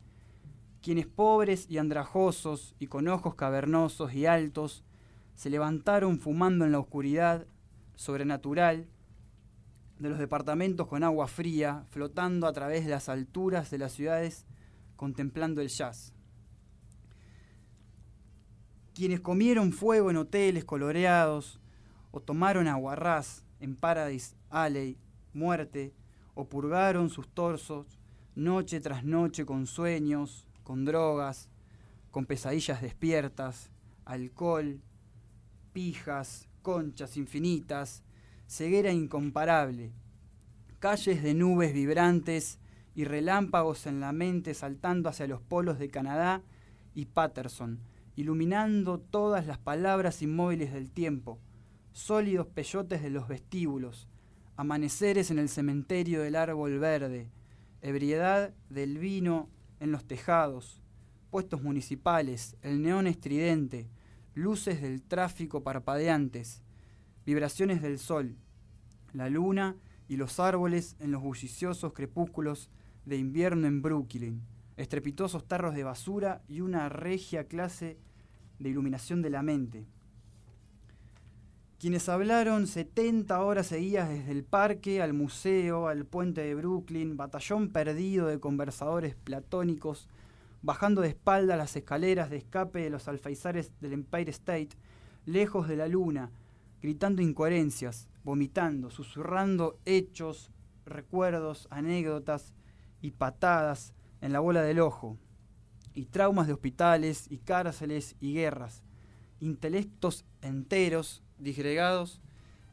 [0.82, 4.84] quienes pobres y andrajosos y con ojos cavernosos y altos
[5.36, 7.48] se levantaron fumando en la oscuridad
[7.96, 8.88] sobrenatural
[10.00, 14.48] de los departamentos con agua fría, flotando a través de las alturas de las ciudades,
[14.96, 16.14] contemplando el jazz.
[19.02, 21.60] Quienes comieron fuego en hoteles coloreados,
[22.12, 24.96] o tomaron aguarrás en Paradise Alley,
[25.34, 25.96] muerte,
[26.36, 27.98] o purgaron sus torsos
[28.36, 31.50] noche tras noche con sueños, con drogas,
[32.12, 33.72] con pesadillas despiertas,
[34.06, 34.80] alcohol,
[35.74, 38.04] pijas, conchas infinitas,
[38.46, 39.94] ceguera incomparable,
[40.78, 42.60] calles de nubes vibrantes
[42.94, 46.44] y relámpagos en la mente saltando hacia los polos de Canadá
[46.94, 47.80] y Patterson,
[48.16, 51.40] iluminando todas las palabras inmóviles del tiempo,
[51.94, 54.08] sólidos peyotes de los vestíbulos,
[54.56, 57.32] amaneceres en el cementerio del árbol verde,
[57.82, 59.50] ebriedad del vino
[59.80, 60.82] en los tejados,
[61.30, 63.90] puestos municipales, el neón estridente,
[64.34, 66.62] luces del tráfico parpadeantes,
[67.26, 68.36] vibraciones del sol,
[69.14, 69.76] la luna
[70.08, 72.70] y los árboles en los bulliciosos crepúsculos
[73.06, 74.42] de invierno en Brooklyn,
[74.82, 77.98] estrepitosos tarros de basura y una regia clase
[78.60, 79.86] de iluminación de la mente.
[81.80, 87.70] Quienes hablaron 70 horas seguidas desde el parque al museo, al puente de Brooklyn, batallón
[87.70, 90.08] perdido de conversadores platónicos,
[90.62, 94.70] bajando de espalda las escaleras de escape de los alfaizares del Empire State,
[95.26, 96.30] lejos de la luna,
[96.84, 100.52] gritando incoherencias, vomitando, susurrando hechos,
[100.86, 102.54] recuerdos, anécdotas
[103.02, 105.18] y patadas en la bola del ojo,
[105.94, 108.84] y traumas de hospitales y cárceles y guerras,
[109.40, 112.22] intelectos enteros, disgregados,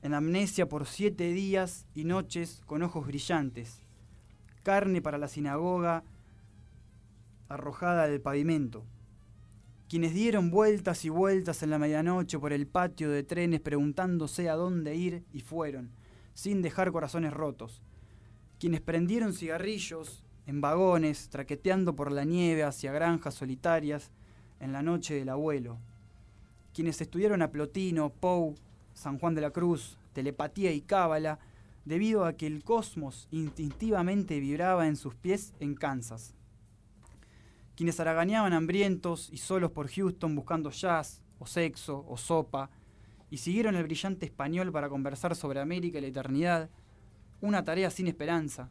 [0.03, 3.83] en amnesia por siete días y noches con ojos brillantes,
[4.63, 6.05] carne para la sinagoga
[7.49, 8.85] arrojada del pavimento.
[9.89, 14.55] Quienes dieron vueltas y vueltas en la medianoche por el patio de trenes preguntándose a
[14.55, 15.91] dónde ir y fueron,
[16.35, 17.83] sin dejar corazones rotos.
[18.61, 24.11] Quienes prendieron cigarrillos en vagones, traqueteando por la nieve hacia granjas solitarias
[24.59, 25.79] en la noche del abuelo.
[26.75, 28.57] Quienes estudiaron a Plotino, Poe,
[28.95, 31.39] San Juan de la Cruz, telepatía y cábala,
[31.85, 36.35] debido a que el cosmos instintivamente vibraba en sus pies en Kansas
[37.79, 42.71] quienes haraganeaban hambrientos y solos por Houston buscando jazz, o sexo, o sopa,
[43.31, 46.71] y siguieron el brillante español para conversar sobre América y la eternidad,
[47.41, 48.69] una tarea sin esperanza,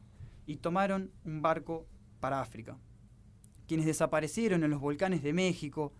[0.47, 1.85] y tomaron un barco
[2.19, 2.79] para África.
[3.67, 5.93] Quienes desaparecieron en los volcanes de México,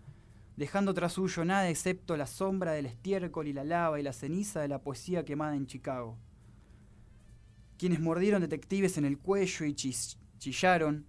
[0.56, 4.62] dejando tras suyo nada excepto la sombra del estiércol y la lava y la ceniza
[4.62, 6.18] de la poesía quemada en Chicago.
[7.78, 11.06] Quienes mordieron detectives en el cuello y chillaron,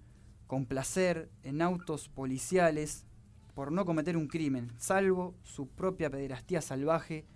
[0.47, 3.07] con placer en autos policiales
[3.55, 7.27] por no cometer un crimen, salvo su propia pederastía salvaje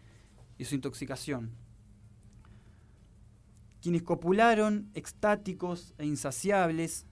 [0.59, 1.62] y su intoxicación.
[3.83, 7.05] Quienes copularon extáticos e insaciables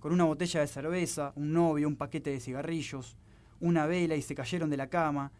[0.00, 3.16] con una botella de cerveza, un novio, un paquete de cigarrillos,
[3.58, 5.32] una vela y se cayeron de la cama,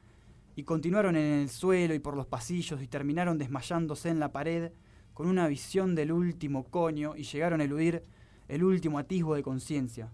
[0.57, 4.73] y continuaron en el suelo y por los pasillos y terminaron desmayándose en la pared
[5.13, 8.03] con una visión del último coño y llegaron a eludir
[8.49, 10.11] el último atisbo de conciencia.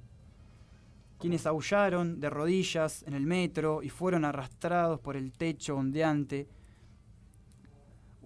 [1.20, 6.48] Quienes aullaron de rodillas en el metro y fueron arrastrados por el techo ondeante,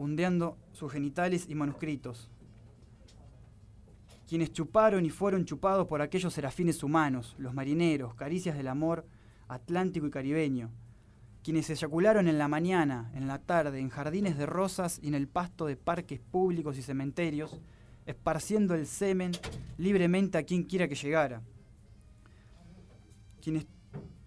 [0.01, 2.31] ondeando sus genitales y manuscritos.
[4.27, 9.05] Quienes chuparon y fueron chupados por aquellos serafines humanos, los marineros, caricias del amor
[9.49, 10.71] atlántico y caribeño.
[11.43, 15.29] Quienes eyacularon en la mañana, en la tarde, en jardines de rosas y en el
[15.29, 17.61] pasto de parques públicos y cementerios,
[18.07, 19.33] esparciendo el semen
[19.77, 21.43] libremente a quien quiera que llegara.
[23.43, 23.67] Quienes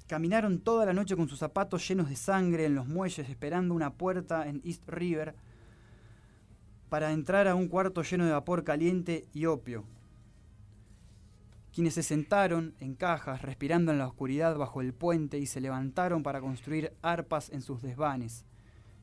[0.07, 3.93] caminaron toda la noche con sus zapatos llenos de sangre en los muelles esperando una
[3.93, 5.35] puerta en East River
[6.93, 9.83] para entrar a un cuarto lleno de vapor caliente y opio.
[11.73, 16.21] Quienes se sentaron en cajas respirando en la oscuridad bajo el puente y se levantaron
[16.21, 18.45] para construir arpas en sus desvanes.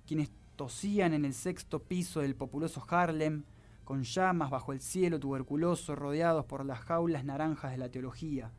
[0.06, 3.42] Quienes tosían en el sexto piso del populoso Harlem
[3.82, 8.52] con llamas bajo el cielo tuberculoso rodeados por las jaulas naranjas de la teología.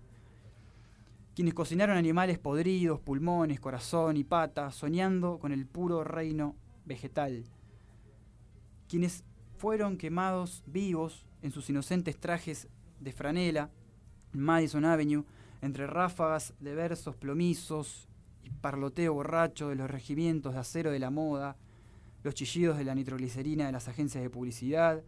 [1.36, 7.46] Quienes cocinaron animales podridos, pulmones, corazón y pata, soñando con el puro reino vegetal.
[8.92, 9.24] Quienes
[9.56, 12.68] fueron quemados vivos en sus inocentes trajes
[13.00, 13.70] de franela
[14.34, 15.24] en Madison Avenue,
[15.62, 18.10] entre ráfagas de versos plomizos
[18.44, 21.56] y parloteo borracho de los regimientos de acero de la moda,
[22.22, 25.02] los chillidos de la nitroglicerina de las agencias de publicidad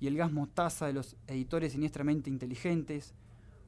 [0.00, 3.12] y el gas mostaza de los editores siniestramente inteligentes,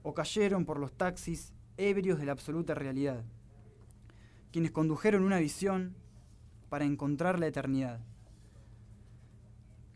[0.03, 3.23] o cayeron por los taxis ebrios de la absoluta realidad,
[4.51, 5.95] quienes condujeron una visión
[6.71, 8.01] para encontrar la eternidad,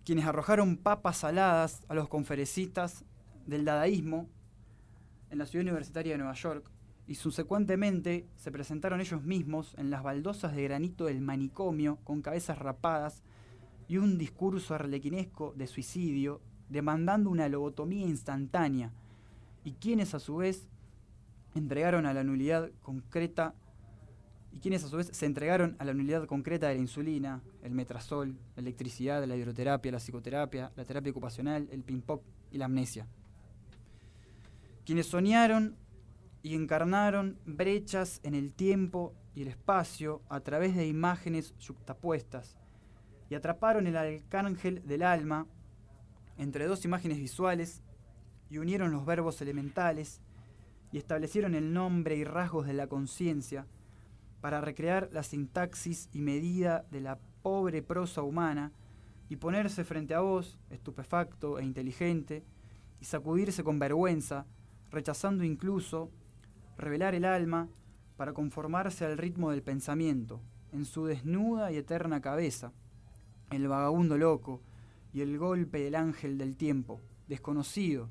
[0.04, 3.04] quienes arrojaron papas saladas a los conferencistas
[3.46, 4.28] del dadaísmo
[5.30, 6.70] en la ciudad universitaria de Nueva York
[7.06, 12.58] y subsecuentemente se presentaron ellos mismos en las baldosas de granito del manicomio con cabezas
[12.58, 13.22] rapadas
[13.88, 18.92] y un discurso arlequinesco de suicidio demandando una lobotomía instantánea
[19.64, 20.68] y quienes a su vez
[21.54, 23.54] entregaron a la nulidad concreta
[24.52, 27.72] y quienes a su vez se entregaron a la nulidad concreta de la insulina, el
[27.72, 33.06] metrazol, la electricidad, la hidroterapia, la psicoterapia, la terapia ocupacional, el ping-pong y la amnesia.
[34.84, 35.76] Quienes soñaron
[36.42, 42.58] y encarnaron brechas en el tiempo y el espacio a través de imágenes yuxtapuestas
[43.30, 45.46] y atraparon el arcángel del alma
[46.36, 47.82] entre dos imágenes visuales
[48.50, 50.20] y unieron los verbos elementales
[50.90, 53.66] y establecieron el nombre y rasgos de la conciencia
[54.42, 58.72] para recrear la sintaxis y medida de la pobre prosa humana
[59.28, 62.44] y ponerse frente a vos, estupefacto e inteligente,
[63.00, 64.44] y sacudirse con vergüenza
[64.90, 66.10] rechazando incluso
[66.76, 67.68] revelar el alma
[68.16, 70.40] para conformarse al ritmo del pensamiento,
[70.72, 72.72] en su desnuda y eterna cabeza,
[73.50, 74.60] el vagabundo loco
[75.12, 78.10] y el golpe del ángel del tiempo, desconocido,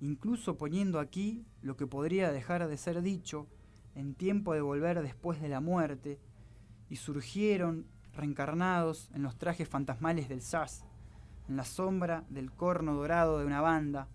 [0.00, 3.46] incluso poniendo aquí lo que podría dejar de ser dicho
[3.94, 6.20] en tiempo de volver después de la muerte,
[6.88, 10.84] y surgieron reencarnados en los trajes fantasmales del jazz,
[11.48, 14.08] en la sombra del corno dorado de una banda,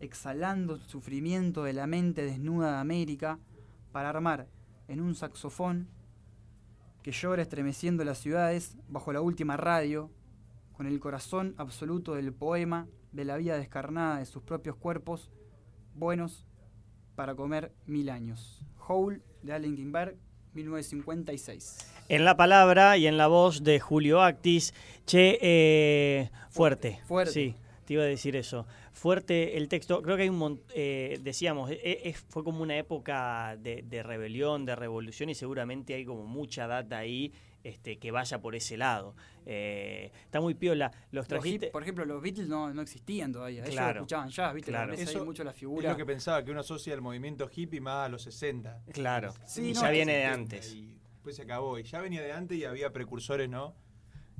[0.00, 3.38] exhalando el sufrimiento de la mente desnuda de América
[3.92, 4.48] para armar
[4.88, 5.88] en un saxofón
[7.02, 10.10] que llora estremeciendo las ciudades bajo la última radio,
[10.72, 15.30] con el corazón absoluto del poema de la vida descarnada de sus propios cuerpos,
[15.94, 16.46] buenos
[17.14, 18.60] para comer mil años.
[18.88, 20.16] Howl de Allen Ginsberg,
[20.54, 21.78] 1956.
[22.08, 24.74] En la palabra y en la voz de Julio Actis,
[25.06, 27.00] che, eh, fuerte.
[27.06, 27.32] Fuerte.
[27.32, 28.66] Sí, te iba a decir eso.
[28.92, 30.02] Fuerte el texto.
[30.02, 34.64] Creo que hay un montón, decíamos, e- e- fue como una época de, de rebelión,
[34.66, 37.32] de revolución y seguramente hay como mucha data ahí
[37.64, 39.14] este, que vaya por ese lado.
[39.46, 40.90] Eh, está muy piola.
[41.10, 41.68] Los Los trajiste...
[41.68, 43.62] por ejemplo, los Beatles no, no existían todavía.
[43.62, 44.00] Ellos Claro.
[44.00, 44.70] escuchaban jazz, ¿viste?
[44.70, 44.92] Claro.
[44.94, 45.90] Eso mucho la Es figura.
[45.90, 48.82] lo que pensaba, que uno asocia el movimiento hippie más a los 60.
[48.92, 49.34] Claro.
[49.46, 50.72] Sí, y no, ya viene de antes.
[50.74, 51.78] Y después se acabó.
[51.78, 53.74] Y ya venía de antes y había precursores, ¿no?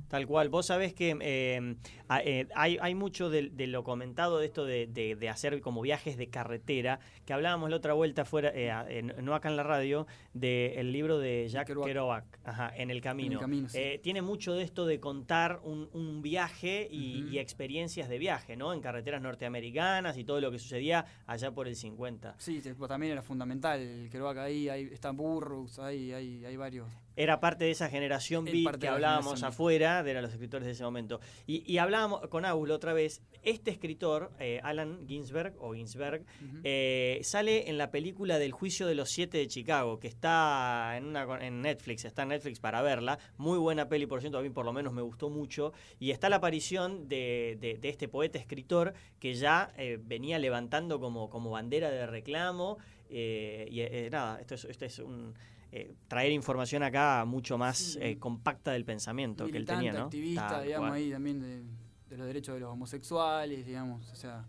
[0.07, 0.49] Tal cual.
[0.49, 1.75] Vos sabés que eh,
[2.07, 5.59] a- eh, hay, hay mucho de, de lo comentado de esto de, de- de hacer
[5.61, 9.63] como viajes de carretera, que hablábamos la otra vuelta fuera, eh, no acá en la
[9.63, 13.39] radio, del libro de Jack Kerouac, ajá, En el Camino.
[13.39, 13.77] Camino, sí.
[13.79, 18.55] Eh, tiene mucho de esto de contar un, un viaje y, y experiencias de viaje,
[18.55, 18.73] ¿no?
[18.73, 22.35] En carreteras norteamericanas y todo lo que sucedía allá por el 50.
[22.37, 26.11] Sí, también era fundamental el Kerouac ahí, hay, está Burroughs, hay,
[26.45, 26.87] hay varios.
[27.15, 30.83] Era parte de esa generación beat que hablábamos afuera, de eran los escritores de ese
[30.83, 31.19] momento.
[31.45, 36.25] Y, y hablábamos con Aul otra vez, este escritor, eh, Alan Ginsberg, o Ginsberg,
[36.63, 41.05] eh, sale en la película del Juicio de los Siete de Chicago, que está en,
[41.05, 43.19] una, en Netflix, está en Netflix para verla.
[43.37, 45.73] Muy buena peli, por cierto, a mí por lo menos me gustó mucho.
[45.99, 50.99] Y está la aparición de, de- de este poeta escritor que ya eh, venía levantando
[50.99, 52.77] como, como bandera de reclamo.
[53.09, 55.35] eh, y eh, nada, esto es, esto es un...
[55.75, 60.03] eh, traer información acá mucho más eh, compacta del pensamiento que él tenía, ¿no?
[60.03, 60.99] activista, Tal digamos, cual.
[61.01, 61.63] ahí también de,
[62.09, 64.45] de los derechos de los homosexuales, digamos, o sea,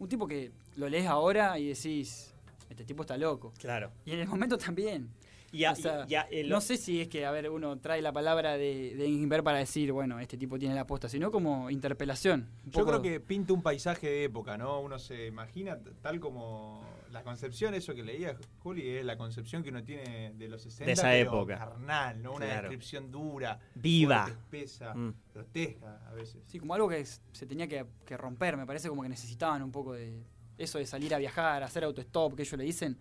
[0.00, 2.34] un tipo que lo lees ahora y decís,
[2.68, 3.52] este tipo está loco.
[3.58, 3.92] Claro.
[4.04, 5.10] Y en el momento también.
[5.52, 7.48] Y a- O sea, y- y a- eh, no sé si es que, a ver,
[7.48, 11.30] uno trae la palabra de, de para decir, bueno, este tipo tiene la posta, sino
[11.30, 12.48] como interpelación.
[12.64, 14.80] Yo poco- creo que pinta un paisaje de época, ¿no?
[14.80, 16.82] Uno se imagina tal como
[17.14, 20.84] la concepción, eso que leía Juli, es la concepción que uno tiene de los 60.
[20.86, 21.56] De esa pero época.
[21.58, 22.32] Carnal, ¿no?
[22.34, 22.62] Una Claro.
[22.62, 24.24] descripción dura, Viva.
[24.24, 25.14] fuerte, espesa, Mm.
[25.32, 26.42] grotesca a veces.
[26.46, 29.72] Sí, como algo que se tenía que, que romper, me parece como que necesitaban un
[29.72, 30.22] poco de
[30.58, 32.98] eso de salir a viajar, hacer autostop, que ellos le dicen.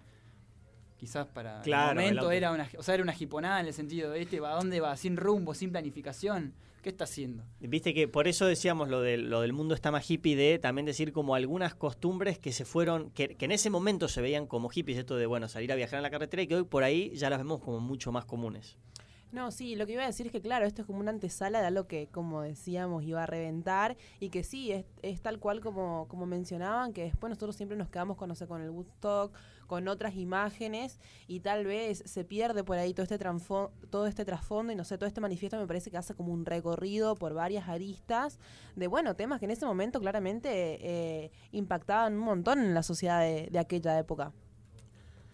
[0.98, 4.12] Quizás para Claro, el momento era una, o sea, era una jiponada en el sentido
[4.12, 4.96] de este, ¿a dónde va?
[4.96, 6.54] Sin rumbo, sin planificación.
[6.84, 7.46] ¿Qué está haciendo?
[7.62, 10.86] Viste que por eso decíamos lo del, lo del mundo está más hippie, de también
[10.86, 14.68] decir como algunas costumbres que se fueron, que, que en ese momento se veían como
[14.68, 17.16] hippies, esto de bueno, salir a viajar en la carretera y que hoy por ahí
[17.16, 18.78] ya las vemos como mucho más comunes.
[19.32, 21.62] No, sí, lo que iba a decir es que claro, esto es como una antesala
[21.62, 25.62] de algo que, como decíamos, iba a reventar y que sí, es, es tal cual
[25.62, 29.34] como, como mencionaban, que después nosotros siempre nos quedamos con, no sé, con el Woodstock,
[29.68, 33.20] con otras imágenes y tal vez se pierde por ahí todo este,
[33.90, 36.46] todo este trasfondo y no sé, todo este manifiesto me parece que hace como un
[36.46, 38.40] recorrido por varias aristas
[38.76, 43.22] de, bueno, temas que en ese momento claramente eh, impactaban un montón en la sociedad
[43.22, 44.34] de aquella época.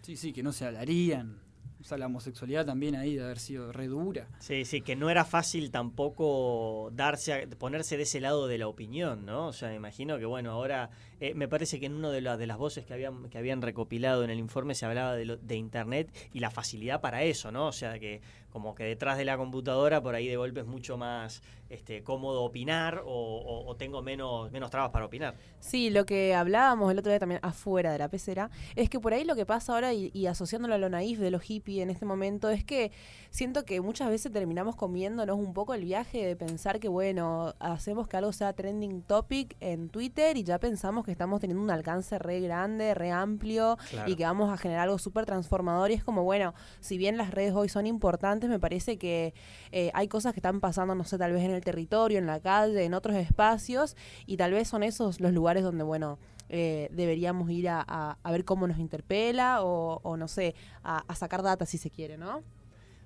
[0.01, 1.48] Sí, sí, que no se hablarían.
[1.81, 4.27] O sea, la homosexualidad también ahí de haber sido re dura.
[4.39, 8.67] Sí, sí, que no era fácil tampoco darse a- ponerse de ese lado de la
[8.67, 9.47] opinión, ¿no?
[9.47, 10.89] O sea, me imagino que, bueno, ahora
[11.21, 13.61] eh, me parece que en una de, la- de las voces que habían, que habían
[13.61, 17.51] recopilado en el informe se hablaba de, lo- de Internet y la facilidad para eso,
[17.51, 17.67] ¿no?
[17.67, 18.21] O sea, que
[18.51, 22.41] como que detrás de la computadora por ahí de golpe es mucho más este, cómodo
[22.43, 25.35] opinar o, o- o tengo menos, menos trabas para opinar.
[25.59, 29.13] Sí, lo que hablábamos el otro día también afuera de la pecera, es que por
[29.13, 31.91] ahí lo que pasa ahora y, y asociándolo a lo naif de los hippies en
[31.91, 32.91] este momento es que
[33.29, 38.07] siento que muchas veces terminamos comiéndonos un poco el viaje de pensar que, bueno, hacemos
[38.07, 42.17] que algo sea trending topic en Twitter y ya pensamos que estamos teniendo un alcance
[42.17, 44.09] re grande, re amplio Claro.
[44.11, 47.29] y que vamos a generar algo súper transformador y es como, bueno, si bien las
[47.31, 49.33] redes hoy son importantes, me parece que
[49.71, 52.39] eh, hay cosas que están pasando, no sé, tal vez en el territorio, en la
[52.39, 56.19] calle, en otros espacios y tal vez son esos los lugares donde, bueno,
[56.49, 61.43] eh, deberíamos ir a, ver cómo nos interpela o, o no sé, a, a sacar
[61.43, 62.43] data si se quiere, ¿no?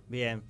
[0.07, 0.43] Bien.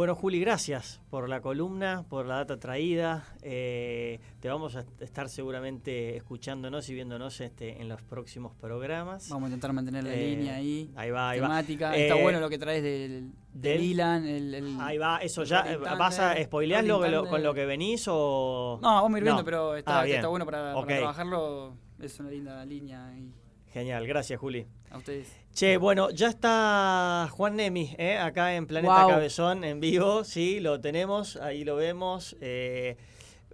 [0.00, 3.22] Bueno, Juli, gracias por la columna, por la data traída.
[3.42, 9.28] Eh, te vamos a estar seguramente escuchándonos y viéndonos este, en los próximos programas.
[9.28, 10.90] Vamos a intentar mantener la Eh, línea ahí.
[10.96, 11.48] Ahí va, ahí va.
[11.48, 11.94] temática.
[11.94, 15.70] Está Eh, bueno lo que traes del, del Ilan, el, el- Ahí va, eso ya.
[15.70, 18.78] Eh, ¿Vas a spoilear lo lo- con lo que venís o.?
[18.80, 19.44] No, vamos a ir viendo, No.
[19.44, 21.74] pero está, Ah, está bueno para, para trabajarlo.
[22.00, 23.30] Es una linda línea ahí.
[23.70, 24.66] Genial, gracias, Juli.
[24.90, 25.28] A ustedes.
[25.54, 28.18] Che, bueno, ya está Juan Nemi, ¿eh?
[28.18, 28.94] acá en Planeta.
[29.08, 32.36] Cabezón, en vivo, sí, lo tenemos, ahí lo vemos.
[32.40, 32.96] eh,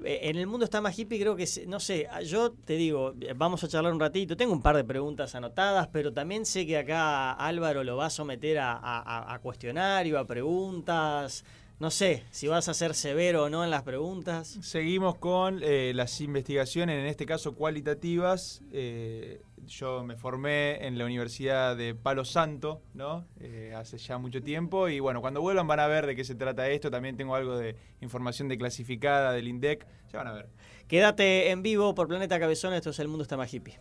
[0.04, 3.14] eh, en el mundo está más hippie, creo que, se- no sé, yo te digo,
[3.20, 6.66] eh, vamos a charlar un ratito, tengo un par de preguntas anotadas, pero también sé
[6.66, 11.44] que acá Álvaro lo va a someter a, a- a- a cuestionario, a preguntas,
[11.78, 14.58] no sé si vas a ser severo o no en las preguntas.
[14.62, 18.62] Seguimos con eh, las investigaciones, en este caso cualitativas.
[18.72, 23.26] Eh, yo me formé en la Universidad de Palo Santo, ¿no?
[23.40, 24.88] Eh, hace ya mucho tiempo.
[24.88, 26.90] Y bueno, cuando vuelvan van a ver de qué se trata esto.
[26.90, 29.86] También tengo algo de información declasificada del INDEC.
[30.12, 30.48] Ya van a ver.
[30.88, 33.78] Quédate en vivo por Planeta Cabezón, esto es El Mundo está más hippie.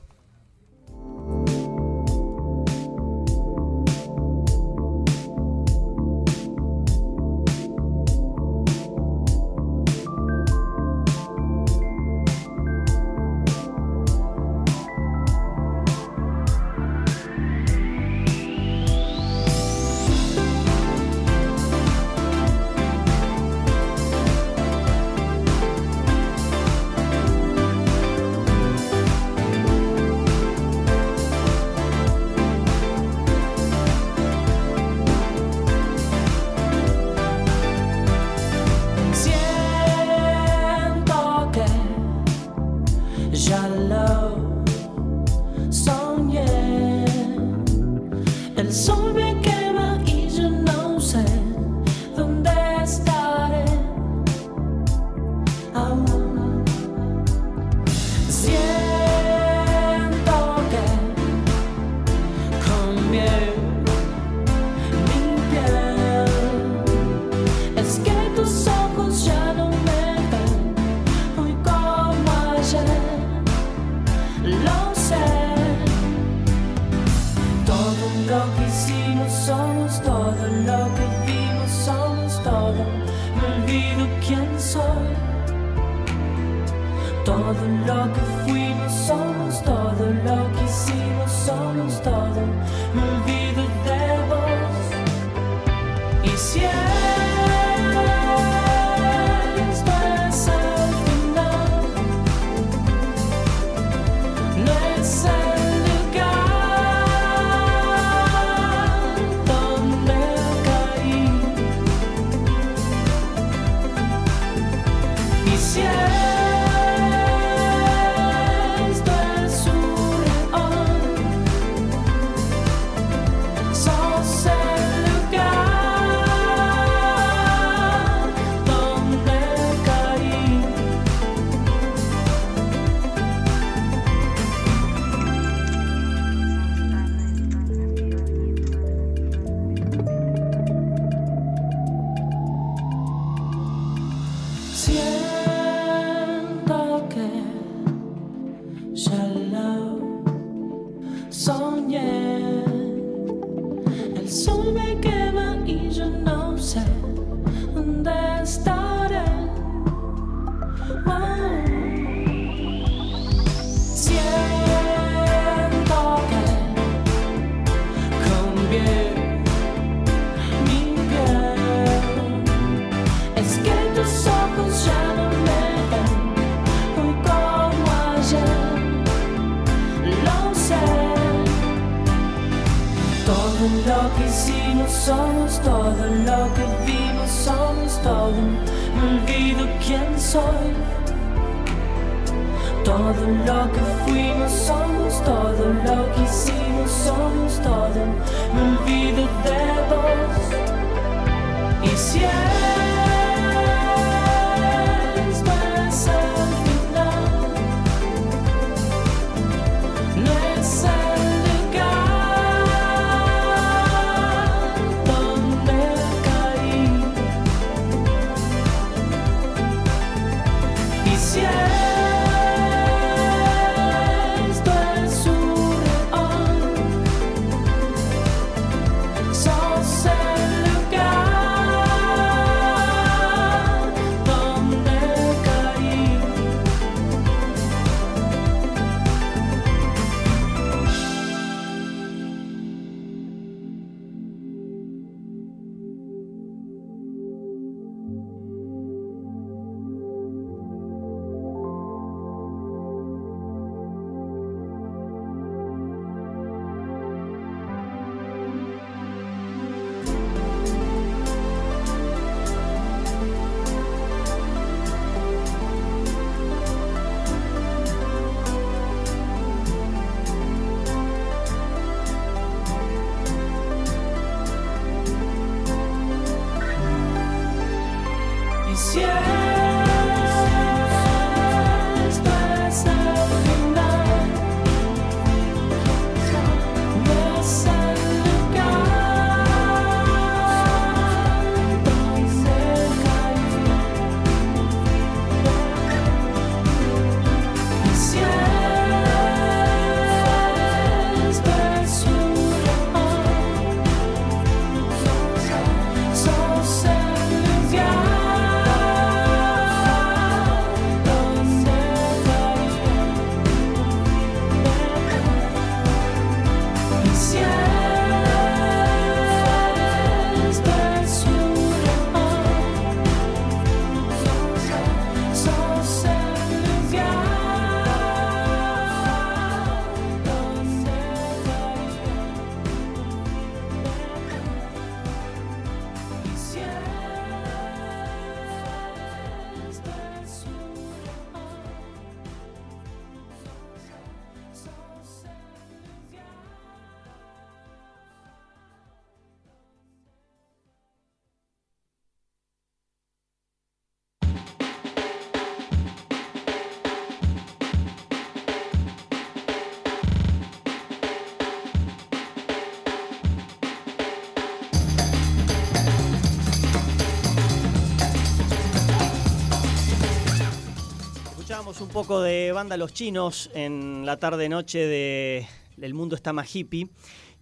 [371.96, 375.48] Poco de banda Los Chinos en la tarde-noche de
[375.82, 376.90] El Mundo está más hippie.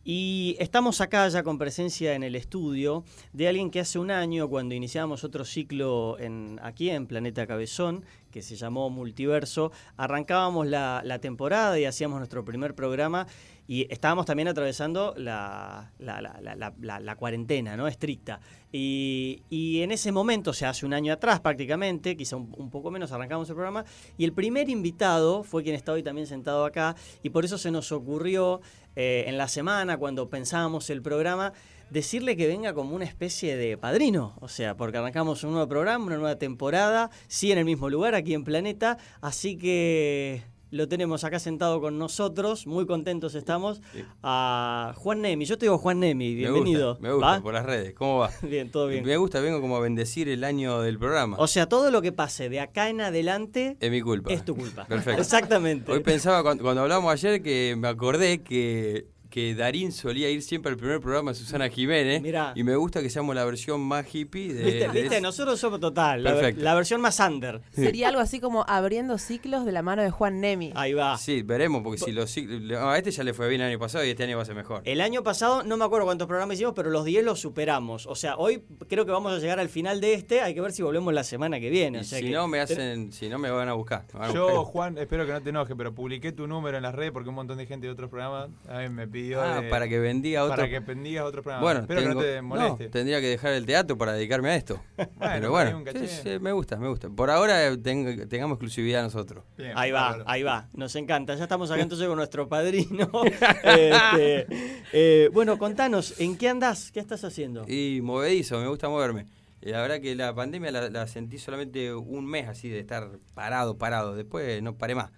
[0.03, 4.47] Y estamos acá ya con presencia en el estudio de alguien que hace un año,
[4.49, 11.01] cuando iniciamos otro ciclo en, aquí en Planeta Cabezón, que se llamó Multiverso, arrancábamos la,
[11.03, 13.25] la temporada y hacíamos nuestro primer programa
[13.67, 17.87] y estábamos también atravesando la, la- la- cuarentena ¿no?
[17.87, 18.39] estricta.
[18.71, 19.41] Y,
[19.81, 23.11] en ese momento, o sea, hace un año atrás prácticamente, quizá un, un poco menos,
[23.11, 23.85] arrancamos el programa,
[24.17, 27.71] y el primer invitado fue quien está hoy también sentado acá, y por eso se
[27.71, 28.61] nos ocurrió
[28.95, 31.53] eh, en la semana, cuando pensábamos el programa,
[31.91, 36.05] decirle que venga como una especie de padrino, o sea, porque arrancamos un nuevo programa,
[36.05, 40.41] una nueva temporada, sí en el mismo lugar, aquí en Planeta, así que
[40.73, 43.79] lo tenemos acá sentado con nosotros, muy contentos estamos,
[44.23, 46.97] a Juan Nemi, yo te digo Juan Nemi, bienvenido.
[46.99, 47.41] Me gusta, me gusta, ¿Va?
[47.41, 47.93] por las redes.
[47.93, 48.31] ¿Cómo va?
[48.41, 49.05] Bien, todo bien.
[49.05, 51.37] Me gusta, vengo como a bendecir el año del programa.
[51.39, 54.33] O sea, todo lo que pase de acá en adelante es mi culpa.
[54.33, 54.85] es tu culpa.
[54.89, 55.21] Perfecto.
[55.21, 55.91] Exactamente.
[55.91, 60.71] Hoy pensaba, cuando, cuando hablamos ayer, que me acordé que, que Darín solía ir siempre
[60.71, 62.21] al primer programa de Susana Jiménez.
[62.21, 62.53] Mirá.
[62.55, 64.63] Y me gusta que seamos la versión más hippie de.
[64.63, 64.87] ¿Viste?
[64.89, 65.21] de ¿Viste?
[65.21, 66.63] Nosotros somos total, la, ver- Perfecto.
[66.63, 67.59] la versión más under.
[67.71, 70.71] Sería algo así como abriendo ciclos de la mano de Juan Nemi.
[70.75, 71.17] Ahí va.
[71.17, 74.05] Sí, veremos, porque si los ciclos- A este ya le fue bien el año pasado
[74.05, 74.83] y este año va a ser mejor.
[74.85, 78.05] El año pasado, no me acuerdo cuántos programas hicimos, pero los 10 los superamos.
[78.05, 80.41] O sea, hoy creo que vamos a llegar al final de este.
[80.41, 81.97] Hay que ver si volvemos la semana que viene.
[81.97, 84.03] Y o sea si que- no me hacen, si no me van a buscar.
[84.13, 84.63] me van a Yo, buscar.
[84.65, 87.35] Juan, espero que no te enojes, pero publiqué tu número en las redes porque un
[87.35, 89.41] montón de gente de otros programas a mí me pidió.
[89.41, 90.55] Ah, de- para que bendiga otro.
[90.55, 91.63] Para que bendigas otro programa.
[91.63, 92.83] Bueno, espero tengo- que no te moleste.
[92.85, 94.81] no, tendría que dejar el teatro para dedicarme a esto.
[95.19, 97.09] Pero bueno, sí, sí, me gusta, me gusta.
[97.09, 99.43] Por ahora eh, tengo- tengamos exclusividad nosotros.
[99.75, 100.69] Ahí va, ahí va.
[100.73, 101.35] Nos encanta.
[101.35, 103.09] Ya estamos acá entonces con nuestro padrino.
[103.63, 104.47] Este,
[104.93, 106.91] eh, bueno, contanos, ¿en qué andás?
[106.91, 107.65] ¿Qué estás haciendo?
[107.67, 109.25] Y movedizo, me gusta moverme.
[109.61, 113.09] Y la verdad que la pandemia la, la sentí solamente un mes así de estar
[113.33, 114.15] parado, parado.
[114.15, 115.11] Después no paré más.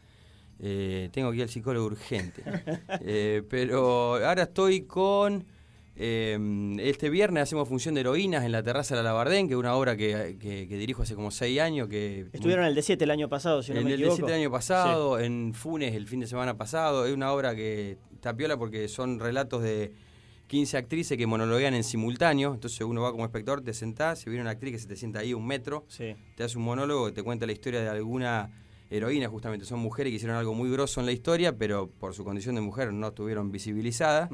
[0.59, 2.43] Eh, tengo que ir al psicólogo urgente.
[3.01, 5.45] Eh, pero ahora estoy con...
[5.97, 6.37] eh,
[6.79, 9.75] este viernes hacemos función de heroínas en la terraza de la Labardén, que es una
[9.75, 11.87] obra que, que- que dirijo hace como seis años.
[11.89, 14.23] que Estuvieron en el D7 el año pasado, si no en me el equivoco.
[14.23, 17.05] D7 el año pasado, en Funes el fin de semana pasado.
[17.05, 19.91] Es una obra que está piola porque son relatos de
[20.47, 22.53] 15 actrices que monologuean en simultáneo.
[22.53, 25.19] Entonces uno va como espectador, te sentás, si viene una actriz que se te sienta
[25.19, 26.15] ahí un metro, Sí.
[26.35, 28.51] te hace un monólogo te cuenta la historia de alguna
[28.89, 29.65] heroína, justamente.
[29.65, 32.61] Son mujeres que hicieron algo muy grosso en la historia, pero por su condición de
[32.61, 34.29] mujer no estuvieron visibilizadas.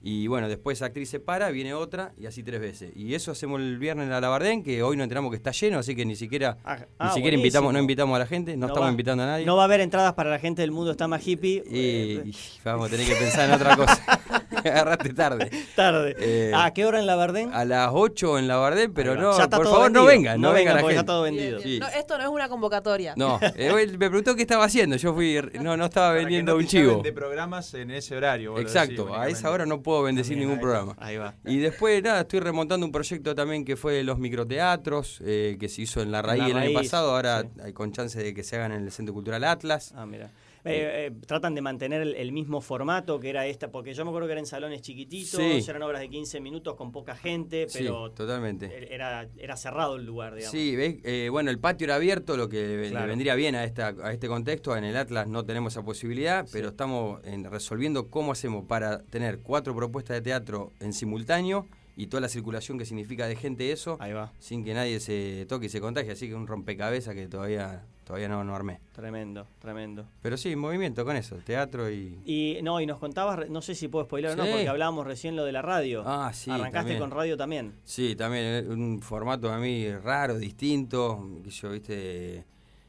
[0.00, 2.92] Y bueno, después esa actriz se para, viene otra y así tres veces.
[2.94, 5.78] Y eso hacemos el viernes en la Labardén, que hoy nos enteramos que está lleno,
[5.80, 8.86] así que ni siquiera, ah, ni siquiera invitamos, no invitamos a la gente, no, estamos
[8.86, 9.44] va- invitando a nadie.
[9.44, 11.64] No va a haber entradas para la gente del mundo está más hippie.
[11.68, 12.34] Y, y
[12.64, 14.02] vamos a tener que pensar en otra cosa.
[14.64, 15.50] Agarraste tarde.
[15.74, 16.16] Tarde.
[16.18, 17.52] Eh, ¿A qué hora en la Bardén?
[17.52, 20.72] A las 8 en la Bardén, pero no, por favor, no vengan, No no, venga
[20.72, 21.00] vengan la porque gente.
[21.00, 21.60] está todo vendido.
[21.60, 21.78] Sí.
[21.80, 23.14] No, esto no es una convocatoria.
[23.16, 24.96] No, eh, él me preguntó qué estaba haciendo.
[24.96, 27.02] Yo fui, no, no estaba Para vendiendo no un chivo.
[27.02, 28.58] de programas en ese horario.
[28.58, 31.06] Exacto, decís a esa hora no puedo bendecir También, ningún ahí va, programa.
[31.06, 31.34] Ahí va.
[31.44, 35.82] Y después, nada, estoy remontando un proyecto también que fue los microteatros, eh, que se
[35.82, 37.48] hizo en La Raíz La el año pasado, ahora sí.
[37.64, 39.92] hay con chance de que se hagan en el Centro Cultural Atlas.
[39.96, 40.30] Ah, mira.
[40.64, 44.10] Eh, eh, tratan de mantener el, el mismo formato que era esta, porque yo me
[44.10, 45.64] acuerdo que eran salones chiquititos, Sí.
[45.70, 48.92] eran obras de 15 minutos con poca gente, Sí, pero totalmente.
[48.94, 50.50] era, era cerrado el lugar, digamos.
[50.52, 50.96] Sí, ¿ves?
[51.04, 54.28] Eh, bueno, el patio era abierto, lo que le vendría bien a, esta, a este
[54.28, 54.76] contexto.
[54.76, 59.38] En el Atlas no tenemos esa posibilidad, pero estamos en- resolviendo cómo hacemos para tener
[59.40, 61.66] cuatro propuestas de teatro en simultáneo
[61.96, 64.32] y toda la circulación que significa de gente eso, Ahí va.
[64.38, 66.12] sin que nadie se toque y se contagie.
[66.12, 68.80] Así que un rompecabezas que todavía, todavía no, no armé.
[68.94, 70.06] Tremendo, tremendo.
[70.22, 72.18] Pero sí, movimiento con eso, teatro y...
[72.24, 75.36] Y no, y nos contabas, no sé si puedo spoiler o no, porque hablábamos recién
[75.36, 76.02] lo de la radio.
[76.06, 76.98] Ah, sí, Arrancaste también.
[76.98, 77.74] con radio también.
[77.84, 82.44] Sí, también eh, un formato a mí raro, distinto, que yo, viste,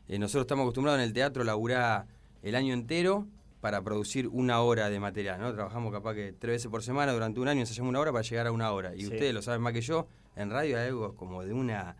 [0.08, 2.06] eh, nosotros estamos acostumbrados en el teatro a laburar
[2.41, 3.28] el año entero
[3.60, 5.54] para producir una hora de material, ¿no?
[5.54, 8.48] Trabajamos capaz que tres veces por semana durante un año, ensayamos una hora para llegar
[8.48, 8.96] a una hora.
[8.96, 9.08] Y Sí.
[9.08, 11.98] ustedes lo saben más que yo, en radio hay algo como de una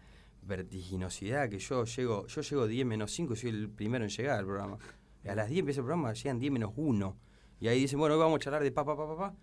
[0.50, 4.40] vertiginosidad que yo llego, yo llego 10 menos 5 y soy el primero en llegar
[4.40, 4.78] al programa.
[5.26, 7.18] A las 10 empieza el programa, llegan 10 menos 1.
[7.62, 9.36] Y ahí dicen, bueno, hoy vamos a charlar de pa, pa, pa, pa, pa.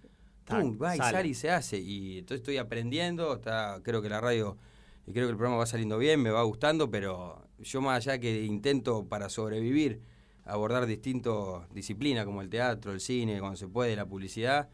[0.51, 1.17] Va y sale.
[1.17, 1.79] sale y se hace.
[1.79, 4.59] Y entonces estoy aprendiendo, está, creo que la radio,
[5.07, 8.19] y creo que el programa va saliendo bien, me va gustando, pero yo más allá
[8.19, 10.03] que intento para sobrevivir
[10.45, 11.35] abordar distintas
[11.73, 14.69] disciplinas como el teatro, el cine, cuando se puede, la publicidad,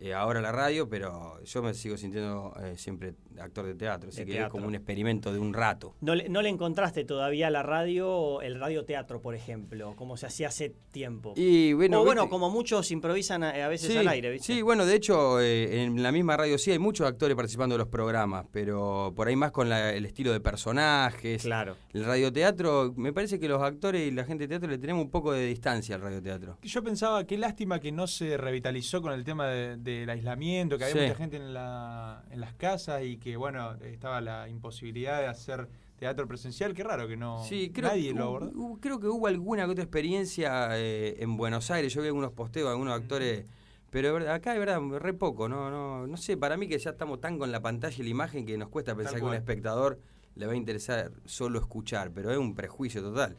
[0.00, 4.18] eh, ahora la radio, pero yo me sigo sintiendo eh, siempre actor de teatro, así
[4.20, 4.46] De que teatro.
[4.46, 5.94] es como un experimento de un rato.
[6.00, 10.48] ¿No le, ¿No le encontraste todavía la radio, el radioteatro, por ejemplo, como se hacía
[10.48, 11.34] hace tiempo?
[11.36, 14.52] Y bueno, o bueno, viste- como muchos improvisan a, a veces Sí, al aire, ¿viste?
[14.54, 17.78] Sí, bueno, de hecho, eh, en la misma radio sí hay muchos actores participando de
[17.78, 21.42] los programas, pero por ahí más con la- el estilo de personajes.
[21.42, 21.76] Claro.
[21.92, 25.10] El radioteatro, me parece que los actores y la gente de teatro le tenemos un
[25.10, 26.58] poco de distancia al radioteatro.
[26.62, 30.78] Yo pensaba, qué lástima que no se revitalizó con el tema de, de del aislamiento,
[30.78, 31.00] que había Sí.
[31.08, 35.68] mucha gente en, la, en las casas y que, bueno, estaba la imposibilidad de hacer
[35.98, 36.74] teatro presencial.
[36.74, 38.50] Qué raro que no Sí, creo, nadie lo abordó.
[38.54, 41.92] hubo- creo que hubo alguna que otra experiencia eh, en Buenos Aires.
[41.94, 43.46] Yo vi algunos posteos, algunos actores.
[43.90, 45.48] Pero acá de verdad, re poco.
[45.48, 48.08] No, no, no sé, para mí que ya estamos tan con la pantalla y la
[48.08, 50.00] imagen que nos cuesta pensar que a un espectador
[50.34, 52.10] le va a interesar solo escuchar.
[52.10, 53.36] Pero es un prejuicio total.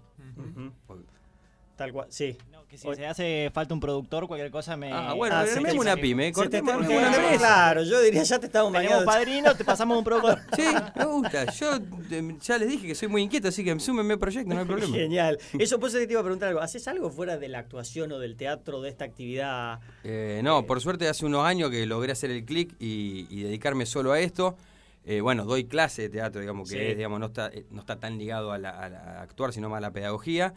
[1.75, 2.37] Tal cual, sí.
[2.73, 4.91] Que si se hace falta un productor, cualquier cosa me.
[4.91, 5.45] Ah, bueno, Ah,
[5.77, 7.37] una pyme, cortemos una.
[7.37, 9.11] Claro, yo diría, ya te estamos Tenemos bañando.
[9.11, 10.39] padrino, te pasamos un productor.
[10.55, 10.63] Sí,
[10.95, 11.51] me gusta.
[11.53, 11.75] Yo
[12.09, 14.91] eh, ya les dije que soy muy inquieto, así que súmenme proyecto, no hay problema.
[14.97, 15.37] Genial.
[15.59, 16.61] Eso por eso te iba a preguntar algo.
[16.61, 19.79] ¿Haces algo fuera de la actuación o del teatro, de esta actividad?
[20.03, 23.85] Eh, no, por suerte hace unos años que logré hacer el clic y, y dedicarme
[23.85, 24.57] solo a esto.
[25.05, 26.81] Eh, bueno, doy clase de teatro, digamos, que Sí.
[26.83, 29.53] es, digamos, no, está, eh, no está tan ligado a, la, a la- a actuar,
[29.53, 30.55] sino más a la pedagogía.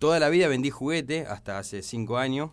[0.00, 2.50] Toda la vida vendí juguete, hasta hace cinco años.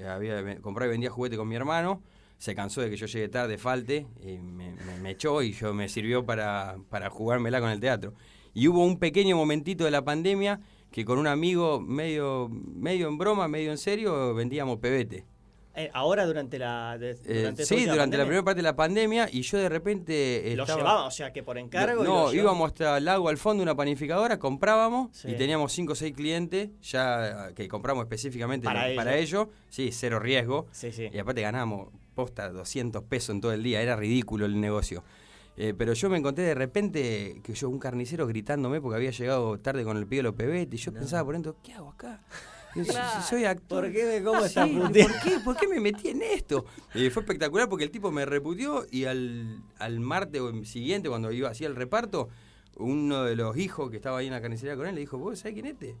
[0.00, 2.02] Eh, había, compraba y vendía juguete con mi hermano.
[2.36, 5.72] Se cansó de que yo llegue tarde, falte, y me, me- me echó y yo
[5.72, 8.12] me sirvió para, para jugármela con el teatro.
[8.54, 10.60] Y hubo un pequeño momentito de la pandemia
[10.90, 15.24] que con un amigo, medio, medio en broma, medio en serio, vendíamos pebete.
[15.76, 16.98] Eh, ahora durante la.
[16.98, 19.68] de- Eh, durante esta sí, durante la primera parte de la pandemia y yo de
[19.68, 22.02] repente Lo estaba- llevaban, o sea, que por encargo.
[22.02, 25.28] No, íbamos hasta el lago al fondo de una panificadora, comprábamos Sí.
[25.30, 29.50] y teníamos 5 o 6 clientes ya que compramos específicamente Para lo- para ello.
[29.68, 30.66] Sí, cero riesgo.
[30.72, 31.08] Sí, sí.
[31.12, 35.04] Y aparte ganábamos posta 200 pesos en todo el día, era ridículo el negocio.
[35.56, 39.58] Eh, pero yo me encontré de repente que yo, un carnicero gritándome porque había llegado
[39.60, 42.22] tarde con el pie de los pebetes y yo pensaba por dentro, ¿qué hago acá?
[42.74, 43.84] Yo, si soy actor.
[43.84, 45.38] ¿Por qué Sí, esta ¿por qué?
[45.44, 46.64] ¿Por qué me metí en esto?
[46.94, 51.08] Eh, fue espectacular porque el tipo me reputió y al, al martes o el siguiente,
[51.08, 52.28] cuando iba hacía el reparto,
[52.76, 55.38] uno de los hijos que estaba ahí en la carnicería con él le dijo, ¿vos
[55.38, 55.96] sabés quién es este?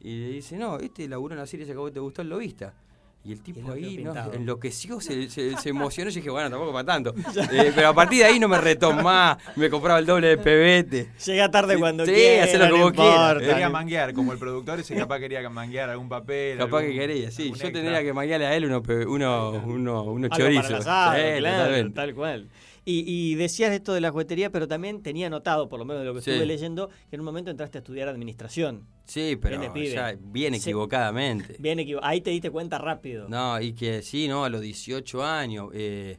[0.00, 2.22] Y le dice, no, este laburó en la serie ese que a vos te gustó
[2.22, 2.74] el lobista.
[3.22, 6.08] Y el tipo ahí no, enloqueció, se, se- se emocionó.
[6.10, 7.14] Yo dije, bueno, tampoco para tanto.
[7.52, 9.36] Eh, pero a partir de ahí no me retó más.
[9.56, 11.10] Me compraba el doble de pebete.
[11.26, 13.14] Llega tarde cuando sí, quiera, hacé lo que no vos quieras.
[13.32, 13.46] importa.
[13.46, 16.56] Quería manguear, como el productor ese capaz quería manguear algún papel.
[16.56, 17.44] Capaz algún- que quería, sí.
[17.44, 17.72] Yo extra.
[17.72, 20.62] tendría que manguearle a él uno, pe- uno, uno, uno Algo chorizo.
[20.62, 21.94] para el asado, Sí, claro, totalmente.
[21.94, 22.48] tal cual.
[22.90, 26.06] Y, y decías esto de la juguetería, pero también tenía notado, por lo menos de
[26.06, 26.30] lo que Sí.
[26.30, 28.86] estuve leyendo, que en un momento entraste a estudiar administración.
[29.06, 29.94] Sí, pero Bien de pibe.
[29.94, 30.60] ya bien Sí.
[30.70, 31.56] equivocadamente.
[31.60, 33.28] Bien equivo- Ahí te diste cuenta rápido.
[33.28, 34.44] No, y que sí, ¿no?
[34.44, 35.68] A los 18 años.
[35.74, 36.18] eh,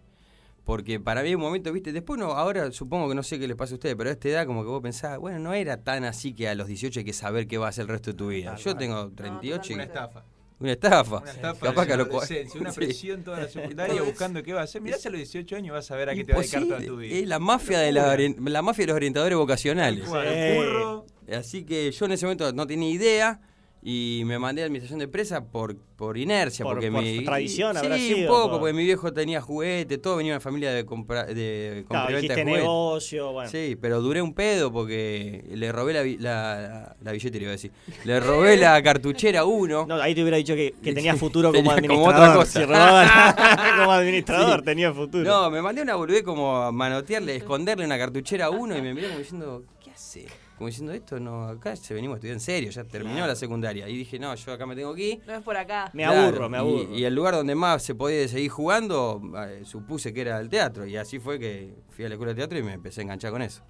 [0.64, 1.91] porque para mí hay un momento, ¿viste?
[1.91, 4.30] Después no, ahora supongo que no sé qué les pasa a ustedes, pero a esta
[4.30, 7.03] edad como que vos pensabas, bueno, no era tan así que a los 18 hay
[7.03, 8.56] que saber qué va a hacer el resto de tu vida.
[8.57, 9.76] Yo tengo 38 y...
[9.76, 10.23] Una estafa.
[10.61, 11.17] Una estafa.
[11.17, 12.07] Una estafa Capaz que a los
[12.55, 12.75] una Sí.
[12.75, 14.81] presión toda la secundaria buscando qué va a hacer.
[14.81, 16.63] Mirá si a los 18 años vas a ver a qué te va a dedicar
[16.63, 17.15] toda tu vida.
[17.15, 20.05] Es la mafia, de la, la mafia de los orientadores vocacionales.
[20.05, 20.11] Sí.
[20.55, 21.05] curro.
[21.35, 23.41] Así que yo en ese momento no tenía idea
[23.83, 26.63] y me mandé a administración de empresa por, por inercia.
[26.63, 29.41] Por- porque por mi, tradición sí, habrá un sido, poco, por- porque mi viejo tenía
[29.41, 33.49] juguete, todo venía de una familia de compra, de Claro, y de negocio, bueno.
[33.49, 37.71] Sí, pero duré un pedo porque le robé la, la, la billetera, iba a decir.
[38.03, 39.85] Le robé la cartuchera uno.
[39.87, 42.29] No, ahí te hubiera dicho que, que tenía futuro como Tenía como administrador.
[42.29, 43.33] otra cosa.
[43.71, 44.65] Si como administrador, Sí.
[44.65, 45.23] tenía futuro.
[45.23, 49.07] No, me mandé una boludez como a manotearle, esconderle una cartuchera uno y me miró
[49.07, 50.27] como diciendo, ¿qué hace?
[50.61, 53.29] Como diciendo, esto no, acá se venimos a estudiar en serio, ya terminó Claro.
[53.29, 53.89] la secundaria.
[53.89, 55.21] Y dije, no, yo acá me tengo que ir.
[55.25, 55.89] No es por acá.
[55.91, 56.95] Me Claro, aburro, me y- aburro.
[56.95, 60.85] Y, el lugar donde más se podía seguir jugando, eh, supuse que era el teatro.
[60.85, 63.31] Y así fue que fui a la escuela de teatro y me empecé a enganchar
[63.31, 63.63] con eso.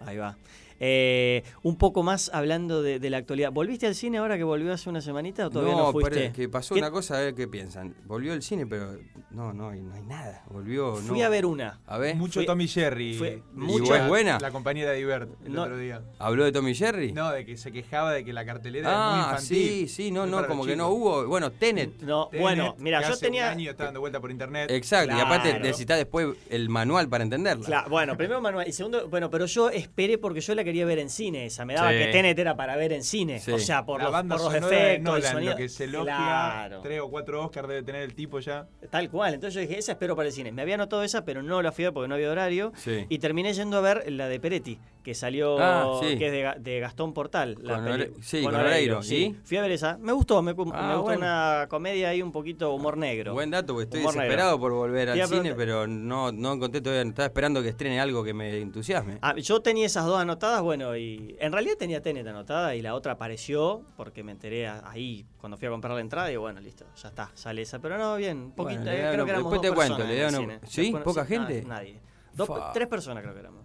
[0.00, 0.36] Ahí va.
[0.80, 3.50] Eh, un poco más hablando de, de la actualidad.
[3.52, 6.10] ¿Volviste al cine ahora que volvió hace una semanita o todavía no, no, fuiste?
[6.20, 7.94] pero que pasó ¿Qué- una cosa, a ver qué piensan.
[8.06, 8.96] Volvió el cine, pero
[9.30, 10.44] no, no, hay- no hay nada.
[10.50, 10.94] Volvió.
[10.96, 11.24] Fui no.
[11.26, 11.80] a ver una.
[11.86, 12.14] A ver.
[12.16, 13.14] Mucho Tommy Jerry.
[13.14, 14.38] fue ¿Y mucho- es buena?
[14.40, 15.62] La compañera de Ibert el No.
[15.62, 16.02] otro día.
[16.18, 17.12] ¿Habló de Tommy Jerry?
[17.12, 19.46] No, de que se quejaba de que la cartelera ah, muy infantil.
[19.46, 21.26] sí, sí, no, no, como que no hubo.
[21.26, 22.00] Bueno, Tenet.
[22.02, 23.46] No, Tenet, bueno, mira, yo hace tenía.
[23.46, 24.70] Un año está dando vuelta por internet.
[24.70, 27.64] Exacto, y aparte necesitas después el manual para entenderla.
[27.66, 30.98] Claro, bueno, primero manual y segundo, bueno, pero yo esperé porque yo la quería ver
[30.98, 31.98] en cine esa, me daba Sí.
[31.98, 33.50] que Tenet era para ver en cine, Sí.
[33.52, 35.50] o sea, por la los, banda por los sonora de efectos, el Nolan, sonido.
[35.52, 36.80] lo que se elogia, Claro.
[36.82, 38.66] tres o cuatro Oscars debe tener el tipo ya.
[38.90, 40.52] Tal cual, entonces yo dije, esa espero para el cine.
[40.52, 42.72] Me había anotado esa, pero no la fui a ver porque no había horario.
[42.76, 43.06] Sí.
[43.08, 44.78] Y terminé yendo a ver la de Peretti,
[45.08, 46.18] que salió, Ah, sí.
[46.18, 47.56] que es de, Ga- de Gastón Portal.
[47.62, 49.34] La peli- sí, con Oreiro, sí.
[49.42, 49.96] Fui a ver esa.
[49.96, 51.18] Me gustó, me, Ah, me gustó bueno.
[51.20, 53.32] una comedia ahí un poquito humor negro.
[53.32, 54.24] Buen dato, porque estoy Humor negro.
[54.24, 57.08] desesperado por volver al cine, pero no, no encontré todavía.
[57.08, 59.16] Estaba esperando que estrene algo que me entusiasme.
[59.22, 62.94] Ah, yo tenía esas dos anotadas, bueno, y en realidad tenía Tenet anotada y la
[62.94, 66.84] otra apareció porque me enteré ahí cuando fui a comprar la entrada y bueno, listo,
[67.02, 67.78] ya está, sale esa.
[67.78, 70.60] Pero no, bien, poquito, Bueno, eh, creo una- que éramos después te cuento, le cine.
[70.66, 70.82] ¿Sí?
[70.82, 71.64] Después- ¿Poca gente?
[71.66, 71.98] nadie.
[72.34, 73.57] Dos- tres personas creo que éramos.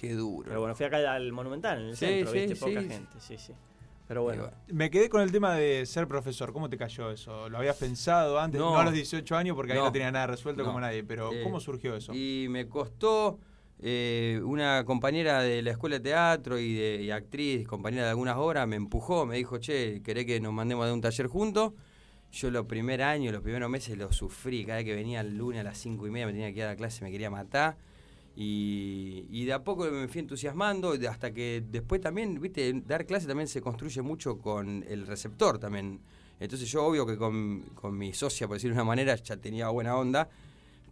[0.00, 0.48] Qué duro.
[0.48, 2.88] Pero bueno, fui acá al Monumental, en el Sí, centro, sí, viste, poca sí.
[2.88, 3.52] gente, sí, sí.
[4.08, 4.50] Pero bueno.
[4.68, 6.52] Me quedé con el tema de ser profesor.
[6.52, 7.48] ¿Cómo te cayó eso?
[7.48, 8.60] ¿Lo habías pensado antes?
[8.60, 8.78] No, No.
[8.78, 9.92] a los 18 años porque ahí no, No.
[9.92, 10.68] tenía nada resuelto No.
[10.68, 11.02] como nadie.
[11.02, 12.12] Pero Eh, ¿cómo surgió eso?
[12.14, 13.40] Y me costó
[13.78, 18.36] eh, una compañera de la escuela de teatro y, de, y actriz, compañera de algunas
[18.36, 21.72] obras, me empujó, me dijo, che, ¿querés que nos mandemos a dar un taller juntos?
[22.32, 24.64] Yo los primeros años, los primeros meses lo sufrí.
[24.64, 26.64] Cada vez que venía el lunes a las cinco y media me tenía que ir
[26.64, 27.76] a la clase, me quería matar.
[28.38, 33.48] Y, de a poco me fui entusiasmando, hasta que después también, viste, dar clase también
[33.48, 36.00] se construye mucho con el receptor también.
[36.38, 39.68] Entonces yo obvio que con, con mi socia, por decirlo de una manera, ya tenía
[39.70, 40.28] buena onda,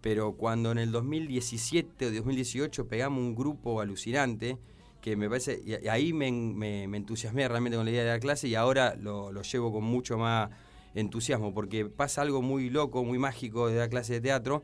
[0.01, 4.59] pero cuando en el 2017 o 2018 pegamos un grupo alucinante,
[5.03, 8.21] que me parece, y ahí me, me- me entusiasmé realmente con la idea de la
[8.21, 10.49] clase y ahora lo, lo llevo con mucho más
[10.95, 14.63] entusiasmo, porque pasa algo muy loco, muy mágico de la clase de teatro,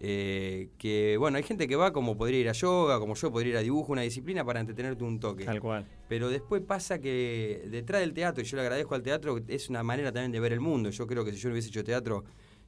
[0.00, 3.50] eh, que bueno, hay gente que va como podría ir a yoga, como yo podría
[3.50, 5.44] ir a dibujo, una disciplina para entretenerte un toque.
[5.44, 5.86] Tal cual.
[6.08, 9.82] Pero después pasa que detrás del teatro, y yo le agradezco al teatro, es una
[9.82, 10.90] manera también de ver el mundo.
[10.90, 12.24] Yo creo que si yo no hubiese hecho teatro,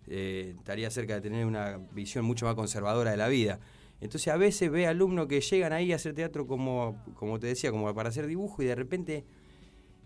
[0.08, 3.60] eh, estaría cerca de tener una visión mucho más conservadora de la vida.
[4.00, 7.70] Entonces a veces ve alumnos que llegan ahí a hacer teatro como, como te decía,
[7.70, 9.24] como para hacer dibujo y de repente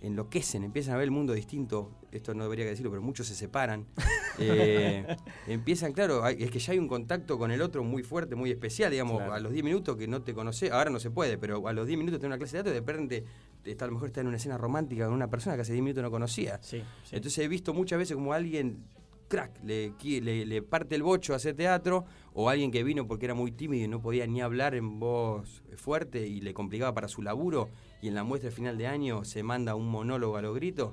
[0.07, 1.91] enloquecen, empiezan a ver el mundo distinto.
[2.13, 3.87] Esto no debería decirlo, pero muchos se separan.
[4.37, 5.17] Eh,
[5.47, 8.91] empiezan, claro, es que ya hay un contacto con el otro muy fuerte, muy especial,
[8.91, 9.33] digamos, Claro.
[9.35, 11.87] a los 10 minutos que no te conoce, ahora no se puede, pero a los
[11.87, 13.25] 10 minutos de una clase de teatro, de repente
[13.65, 15.85] está, a lo mejor está en una escena romántica con una persona que hace 10
[15.85, 16.59] minutos no conocía.
[16.63, 17.15] Sí, sí.
[17.15, 18.83] Entonces he visto muchas veces como alguien,
[19.29, 23.27] crack, le, le, le parte el bocho a hacer teatro, o alguien que vino porque
[23.27, 27.07] era muy tímido y no podía ni hablar en voz fuerte y le complicaba para
[27.07, 27.69] su laburo,
[28.05, 30.93] y en la muestra de final de año se manda un monólogo a los gritos.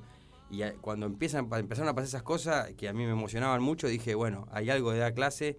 [0.50, 4.16] Y cuando empiezan, empezaron a pasar esas cosas que a mí me emocionaban mucho, dije,
[4.16, 5.58] bueno, hay algo de la clase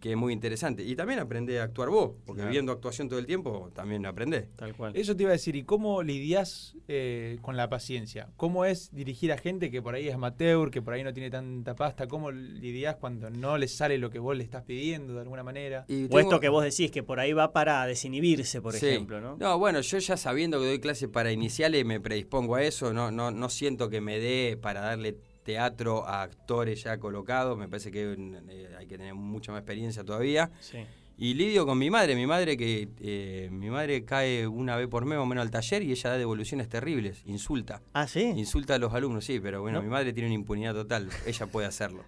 [0.00, 0.82] que es muy interesante.
[0.84, 2.52] Y también aprendí a actuar vos, porque Claro.
[2.52, 4.46] viendo actuación todo el tiempo también aprendés.
[4.56, 4.92] Tal cual.
[4.96, 8.28] Eso te iba a decir, ¿y cómo lidias eh, con la paciencia?
[8.36, 11.30] ¿Cómo es dirigir a gente que por ahí es amateur, que por ahí no tiene
[11.30, 12.06] tanta pasta?
[12.06, 15.84] ¿Cómo lidias cuando no le sale lo que vos le estás pidiendo de alguna manera?
[16.10, 18.86] O esto que vos decís, que por ahí va para desinhibirse, por Sí.
[18.86, 19.58] ejemplo, ¿no?
[19.58, 23.30] bueno, yo ya sabiendo que doy clase para iniciales me predispongo a eso, no, no,
[23.30, 25.16] no siento que me dé para darle
[25.52, 28.02] teatro a actores ya colocados, me parece que
[28.50, 30.50] eh, hay que tener mucha más experiencia todavía.
[30.60, 30.76] Sí.
[31.16, 35.06] Y lidio con mi madre, mi madre que eh, mi madre cae una vez por
[35.06, 37.80] mes o menos al taller y ella da devoluciones terribles, insulta.
[37.94, 38.20] Ah, sí.
[38.36, 39.84] Insulta a los alumnos, sí, pero bueno, No.
[39.84, 42.04] mi madre tiene una impunidad total, ella puede hacerlo.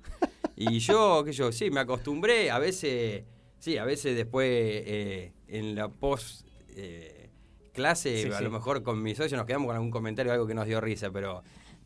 [0.55, 3.25] Y yo, que yo, sí, me acostumbré, a veces,
[3.59, 6.47] sí, a veces después eh, en la post
[7.73, 8.45] clase, Sí, a sí.
[8.45, 11.11] lo mejor con mis socios nos quedamos con algún comentario, algo que nos dio risa,
[11.11, 11.43] pero...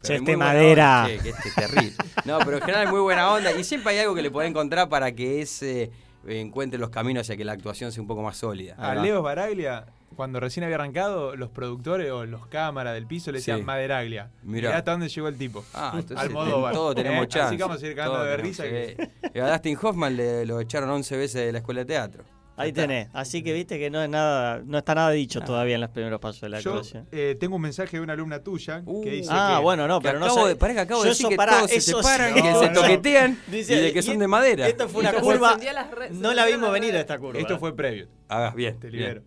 [0.06, 1.04] pero Che, es este madera.
[1.04, 1.92] onda, che, que este es terrible.
[2.24, 4.48] No, pero en general es muy buena onda y siempre hay algo que le podés
[4.50, 8.22] encontrar para que ese eh, encuentre los caminos hacia que la actuación sea un poco
[8.22, 8.74] más sólida.
[8.78, 9.84] A Leo Baraglia,
[10.16, 13.64] cuando recién había arrancado, los productores o los cámaras del piso le decían Sí.
[13.64, 14.30] Maderaglia.
[14.42, 14.68] Mirá.
[14.68, 15.64] Mirá hasta dónde llegó el tipo.
[15.74, 16.72] Ah, entonces Almodóvar.
[16.72, 17.28] en todo tenemos ¿eh?
[17.28, 17.46] chance.
[17.48, 18.62] Así que vamos a seguir cagando de risa.
[18.62, 19.38] que- sí.
[19.40, 22.24] A Dustin Hoffman le, lo echaron 11 veces de la escuela de teatro.
[22.56, 23.08] Ahí tenés.
[23.12, 26.20] Así que viste que no es nada, no está nada dicho todavía en los primeros
[26.20, 27.08] pasos de la Yo actuación.
[27.10, 30.18] eh, tengo un mensaje de una alumna tuya que dice ah, que- bueno, no, pero
[30.20, 30.56] no acabo sé.
[30.56, 32.42] que acabo de Yo decir que todos se separan, sí.
[32.42, 34.68] que se toquetean y de que son de madera.
[34.68, 35.58] Esta fue una Esto curva.
[35.58, 37.40] fue- No la vimos venir esta curva.
[37.40, 38.08] Esto fue previo.
[38.28, 38.78] Ah, bien.
[38.78, 39.02] Te bien.
[39.02, 39.22] libero.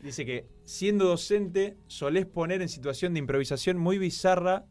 [0.00, 4.64] Dice que siendo docente solés poner en situación de improvisación muy bizarra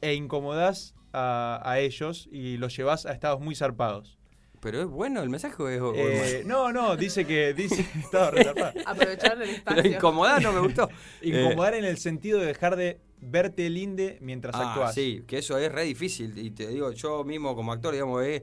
[0.00, 4.18] e incomodás a, a ellos y los llevás a estados muy zarpados.
[4.60, 8.28] Pero es bueno el mensaje o es Eh, no, no, dice que dice estaba.
[8.86, 9.82] Aprovechar el espacio.
[9.82, 10.88] Pero incomodar no me gustó.
[11.22, 14.94] Incomodar en el sentido de dejar de verte linde mientras Ah, actuás.
[14.94, 16.36] Sí, que eso es re difícil.
[16.38, 18.42] Y te digo, yo mismo como actor, digamos, es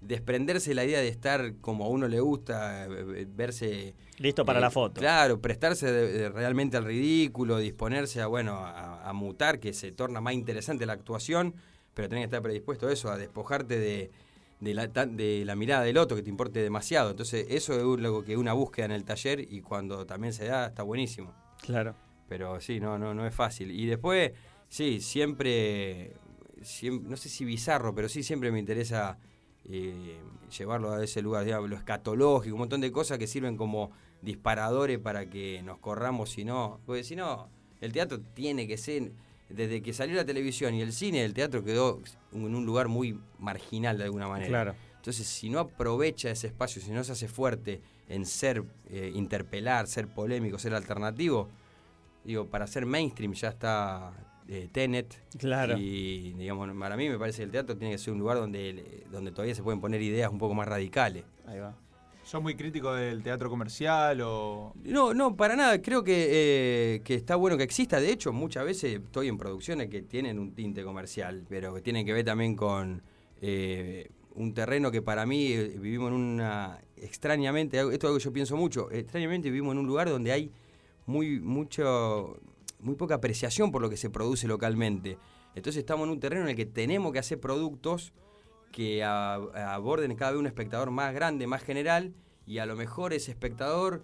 [0.00, 3.94] desprenderse de la idea de estar como a uno le gusta, eh, verse...
[4.18, 5.00] Listo para eh, la foto.
[5.00, 9.92] Claro, prestarse de- de realmente al ridículo, disponerse a, bueno, a, a mutar, que se
[9.92, 11.54] torna más interesante la actuación,
[11.94, 14.10] pero tenés que estar predispuesto a eso, a despojarte de,
[14.62, 17.10] de la, de la mirada del otro que te importe demasiado.
[17.10, 20.66] Entonces, eso es algo que una búsqueda en el taller y cuando también se da,
[20.66, 21.34] está buenísimo.
[21.62, 21.94] Claro.
[22.28, 23.72] Pero sí, no, no, no es fácil.
[23.72, 24.32] Y después,
[24.68, 26.12] sí, siempre,
[26.62, 29.18] siem- no sé si bizarro, pero sí siempre me interesa
[29.64, 30.20] eh,
[30.56, 33.90] llevarlo a ese lugar, digamos, lo escatológico, un montón de cosas que sirven como
[34.22, 37.48] disparadores para que nos corramos, si no, porque si no,
[37.80, 39.12] el teatro tiene que ser,
[39.54, 42.00] desde que salió la televisión y el cine, el teatro quedó
[42.32, 44.48] en un lugar muy marginal de alguna manera.
[44.48, 44.74] Claro.
[44.96, 49.86] Entonces, si no aprovecha ese espacio, si no se hace fuerte en ser, eh, interpelar,
[49.88, 51.48] ser polémico, ser alternativo,
[52.24, 54.12] digo, para ser mainstream ya está
[54.48, 55.20] eh, Tenet.
[55.38, 55.76] Claro.
[55.76, 59.04] Y, digamos, para mí me parece que el teatro tiene que ser un lugar donde,
[59.10, 61.24] donde todavía se pueden poner ideas un poco más radicales.
[61.46, 61.74] Ahí va.
[62.32, 64.72] ¿Son muy críticos del teatro comercial o...?
[64.84, 65.82] No, no, para nada.
[65.82, 68.00] Creo que, eh, que está bueno que exista.
[68.00, 72.06] De hecho, muchas veces estoy en producciones que tienen un tinte comercial, pero que tienen
[72.06, 73.02] que ver también con
[73.42, 76.80] eh, un terreno que para mí eh, vivimos en una...
[76.96, 80.50] Extrañamente, esto es algo que yo pienso mucho, extrañamente vivimos en un lugar donde hay
[81.04, 82.40] muy, mucho,
[82.80, 85.18] muy poca apreciación por lo que se produce localmente.
[85.54, 88.14] Entonces estamos en un terreno en el que tenemos que hacer productos
[88.72, 89.34] que a-
[89.74, 92.12] aborden cada vez un espectador más grande, más general,
[92.46, 94.02] y a lo mejor ese espectador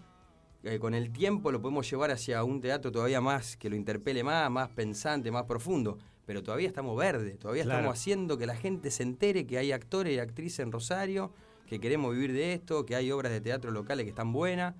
[0.63, 4.23] eh, con el tiempo lo podemos llevar hacia un teatro todavía más, que lo interpele
[4.25, 5.99] más, más pensante, más profundo.
[6.27, 7.79] Pero todavía estamos verdes, todavía Claro.
[7.81, 11.33] estamos haciendo que la gente se entere que hay actores y actrices en Rosario,
[11.67, 14.75] que queremos vivir de esto, que hay obras de teatro locales que están buenas.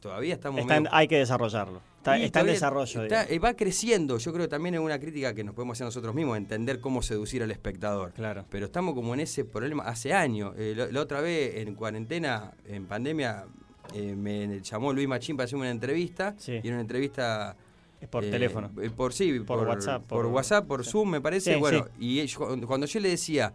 [0.00, 0.60] Todavía estamos...
[0.60, 1.80] Está en- medio- hay que desarrollarlo.
[2.14, 3.02] Está, en desarrollo.
[3.04, 4.18] está- va creciendo.
[4.18, 7.02] Yo creo que también es una crítica que nos podemos hacer nosotros mismos, entender cómo
[7.02, 8.12] seducir al espectador.
[8.12, 8.44] Claro.
[8.48, 10.54] Pero estamos como en ese problema hace años.
[10.56, 13.46] Eh, la, la otra vez, en cuarentena, en pandemia,
[13.94, 16.34] eh, me llamó Luis Machín para hacerme una entrevista.
[16.62, 17.56] Y era una entrevista...
[18.00, 18.70] Es por eh, teléfono.
[18.82, 21.54] eh, por sí, Por WhatsApp, Por, por- WhatsApp, por Zoom, me parece.
[21.54, 22.20] Sí, bueno, sí.
[22.22, 23.54] y yo- cuando yo le decía,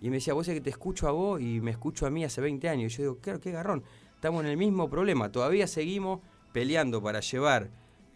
[0.00, 2.24] y me decía, vos es que te escucho a vos y me escucho a mí
[2.24, 2.92] hace 20 años.
[2.94, 3.82] Y yo digo, claro, qué garrón.
[4.14, 5.32] Estamos en el mismo problema.
[5.32, 6.20] Todavía seguimos
[6.52, 7.68] peleando para llevar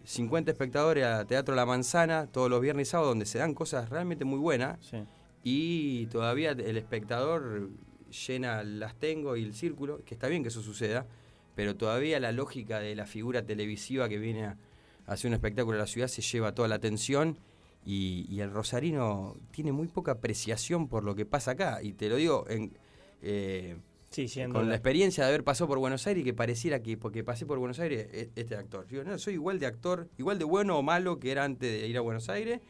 [0.05, 3.89] 50 espectadores a Teatro La Manzana todos los viernes y sábados, donde se dan cosas
[3.89, 4.79] realmente muy buenas.
[5.43, 7.69] Y todavía el espectador
[8.27, 11.05] llena las tengo y el círculo, que está bien que eso suceda,
[11.55, 14.57] pero todavía la lógica de la figura televisiva que viene a
[15.07, 17.37] hacer un espectáculo en la ciudad se lleva toda la atención
[17.85, 21.81] y, y el rosarino tiene muy poca apreciación por lo que pasa acá.
[21.83, 22.77] Y te lo digo en,
[23.21, 23.77] eh,
[24.15, 26.81] Sí, siendo con la- la experiencia de haber pasado por Buenos Aires y que pareciera
[26.81, 28.87] que porque pasé por Buenos Aires e- este actor.
[28.87, 31.87] Yo no, soy igual de actor, igual de bueno o malo que era antes de
[31.87, 32.61] ir a Buenos Aires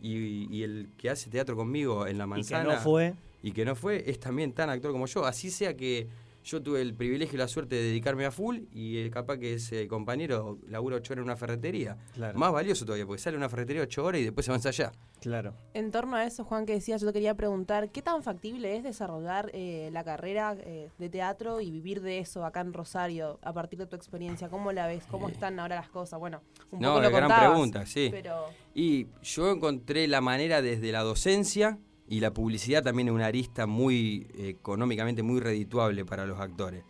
[0.00, 3.14] y, y el que hace teatro conmigo en La que Manzana no fue.
[3.42, 5.24] y que no fue es también tan actor como yo.
[5.24, 6.06] Así sea que
[6.44, 9.54] yo tuve el privilegio y la suerte de dedicarme a full y eh, capaz que
[9.54, 11.96] ese compañero labura ocho horas en una ferretería.
[12.14, 12.38] Claro.
[12.38, 14.58] Más valioso todavía, porque sale a una ferretería ocho horas y después se va a
[14.58, 14.92] ensayar.
[15.20, 15.54] Claro.
[15.74, 18.82] En torno a eso, Juan, que decías, yo te quería preguntar, ¿qué tan factible es
[18.82, 23.52] desarrollar eh, la carrera eh, de teatro y vivir de eso acá en Rosario a
[23.52, 24.48] partir de tu experiencia?
[24.48, 25.04] ¿Cómo la ves?
[25.10, 26.18] ¿Cómo están ahora las cosas?
[26.18, 26.42] Bueno,
[26.72, 28.08] un No, poco lo gran contabas, pregunta, sí.
[28.10, 31.78] Pero Y yo encontré la manera desde la docencia
[32.12, 36.84] y la publicidad también es una arista muy eh, económicamente muy redituable para los actores.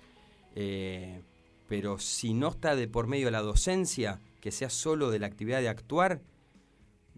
[0.56, 1.22] Eh,
[1.68, 5.28] pero si no está de por medio de la docencia, que sea solo de la
[5.28, 6.22] actividad de actuar,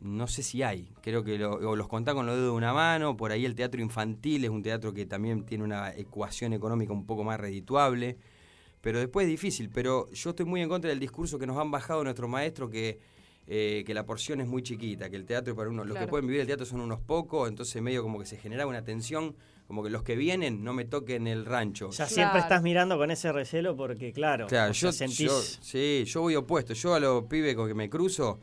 [0.03, 0.93] no sé si hay.
[1.01, 3.17] Creo que o los contá con los dedos de una mano.
[3.17, 7.07] Por ahí el teatro infantil es un teatro que también tiene una ecuación económica un
[7.07, 8.19] poco más redituable.
[8.83, 9.71] Pero después es difícil.
[9.71, 13.01] Pero yo estoy muy en contra del discurso que nos han bajado nuestros maestros que,
[13.47, 16.27] eh, que la porción es muy chiquita, que el teatro para uno, los que pueden
[16.27, 19.35] vivir el teatro son unos pocos, entonces medio como que se genera una tensión,
[19.67, 21.91] como que los que vienen no me toquen el rancho.
[21.91, 25.19] Ya siempre estás mirando con ese recelo porque, claro, Claro, o sea, yo, sentís...
[25.27, 26.75] yo- sí, yo voy opuesto.
[26.75, 28.41] Yo a los pibes con que me cruzo,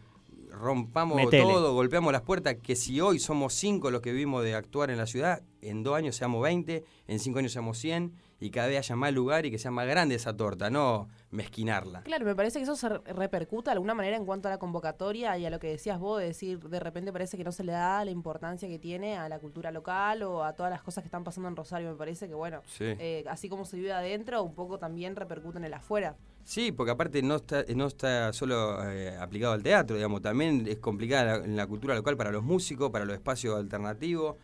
[0.52, 1.44] rompamos Metele.
[1.44, 4.98] todo, golpeamos las puertas, que si hoy somos cinco los que vivimos de actuar en
[4.98, 8.80] la ciudad, en dos años seamos 20, en cinco años seamos 100, y cada vez
[8.80, 12.02] haya más lugar y que sea más grande esa torta, no mezquinarla.
[12.04, 14.58] Claro, me parece que eso se re- repercuta de alguna manera en cuanto a la
[14.58, 17.64] convocatoria y a lo que decías vos, de decir, de repente parece que no se
[17.64, 21.04] le da la importancia que tiene a la cultura local o a todas las cosas
[21.04, 21.90] que están pasando en Rosario.
[21.90, 22.84] Me parece que, bueno, Sí.
[23.00, 26.16] eh, así como se vive adentro, un poco también repercute en el afuera.
[26.44, 30.80] Sí, porque aparte no está, no está solo eh, aplicado al teatro, digamos, también es
[30.80, 34.36] complicada la- en la cultura local para los músicos, para los espacios alternativos.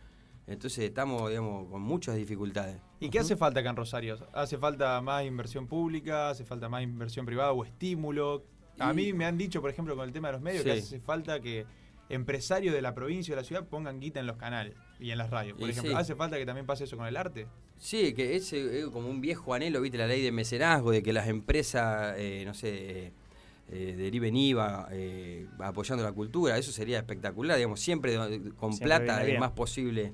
[0.46, 2.80] Entonces estamos, digamos, con muchas dificultades.
[3.00, 4.18] ¿Y qué hace falta acá en Rosario?
[4.32, 6.30] ¿Hace falta más inversión pública?
[6.30, 8.44] ¿Hace falta más inversión privada o estímulo?
[8.78, 11.00] A mí me han dicho, por ejemplo, con el tema de los medios, que hace
[11.00, 11.66] falta que
[12.08, 15.18] empresarios de la provincia o de la ciudad pongan guita en los canales y en
[15.18, 15.58] las radios.
[15.58, 15.96] Por Y ejemplo, sí.
[15.98, 17.46] ¿hace falta que también pase eso con el arte?
[17.76, 21.12] Sí, que es eh, como un viejo anhelo, viste, la ley de mecenazgo, de que
[21.12, 23.12] las empresas, eh, no sé,
[23.70, 28.16] eh, deriven IVA eh, apoyando la cultura, eso sería espectacular, digamos, siempre
[28.56, 30.12] con Siempre plata es más posible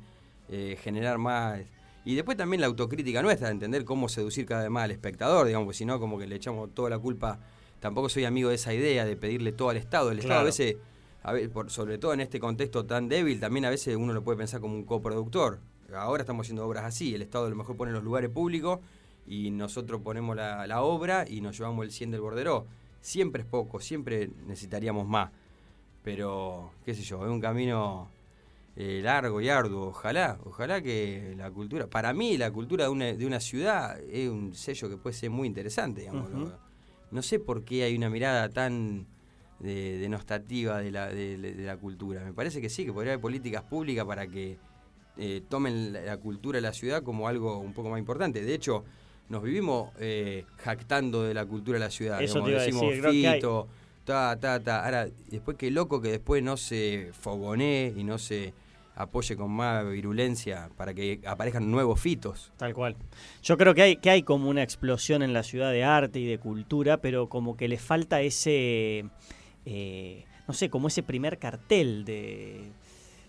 [0.83, 1.61] generar más...
[2.05, 5.47] Y después también la autocrítica nuestra, de entender cómo seducir cada vez más al espectador,
[5.47, 7.39] digamos, porque si no, como que le echamos toda la culpa.
[7.81, 10.11] Tampoco soy amigo de esa idea de pedirle todo al Estado.
[10.11, 10.77] El Estado a veces,
[11.23, 14.23] a ve- por- sobre todo en este contexto tan débil, también a veces uno lo
[14.23, 15.61] puede pensar como un coproductor.
[15.95, 18.81] Ahora estamos haciendo obras así, el Estado a lo mejor pone los lugares públicos
[19.27, 22.67] y nosotros ponemos la, la obra y nos llevamos el 100 del borderó.
[23.01, 25.31] Siempre es poco, siempre necesitaríamos más.
[26.03, 28.09] Pero, qué sé yo, es un camino
[28.77, 29.89] eh, largo y arduo.
[29.89, 34.29] Ojalá, ojalá que la cultura, para mí la cultura de una, de una ciudad es
[34.29, 36.31] un sello que puede ser muy interesante, digamos.
[36.31, 36.59] Lo-
[37.11, 39.07] No sé por qué hay una mirada tan
[39.61, 42.25] de- denostativa de la, de, de la cultura.
[42.25, 44.59] Me parece que sí, que podría haber políticas públicas para que
[45.17, 48.43] eh, tomen la, la cultura de la ciudad como algo un poco más importante.
[48.43, 48.85] De hecho,
[49.29, 52.21] nos vivimos eh, jactando de la cultura de la ciudad.
[52.21, 53.69] Eso digamos, te iba a decimos decir, creo que hay- fito,
[54.05, 54.85] ta, ta, ta.
[54.85, 58.53] Ahora, después qué loco que después no se fogonee y no se
[58.97, 62.53] apoye con más virulencia para que aparezcan nuevos fitos.
[62.57, 62.97] Tal cual.
[63.43, 66.27] Yo creo que hay, que hay como una explosión en la ciudad de arte y
[66.27, 69.05] de cultura, pero como que le falta ese,
[69.67, 72.71] eh, no sé, como ese primer cartel de,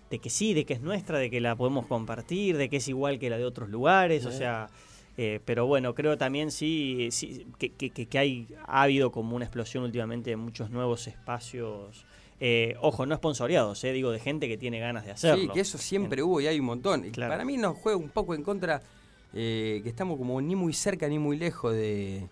[0.09, 2.87] de que sí, de que es nuestra, de que la podemos compartir, de que es
[2.87, 4.69] igual que la de otros lugares, o sea...
[5.17, 9.35] eh, pero bueno, creo también sí, sí que, que- que- que hay, ha habido como
[9.35, 12.05] una explosión últimamente de muchos nuevos espacios.
[12.40, 15.44] Eh, ojo, no esponsoriados, eh, digo, de gente que tiene ganas de hacerlo.
[15.44, 17.06] Sí, que eso siempre hubo y hay un montón.
[17.06, 17.32] Y Claro.
[17.32, 18.82] Para mí nos juega un poco en contra
[19.34, 22.28] eh, que estamos como ni muy cerca ni muy lejos de,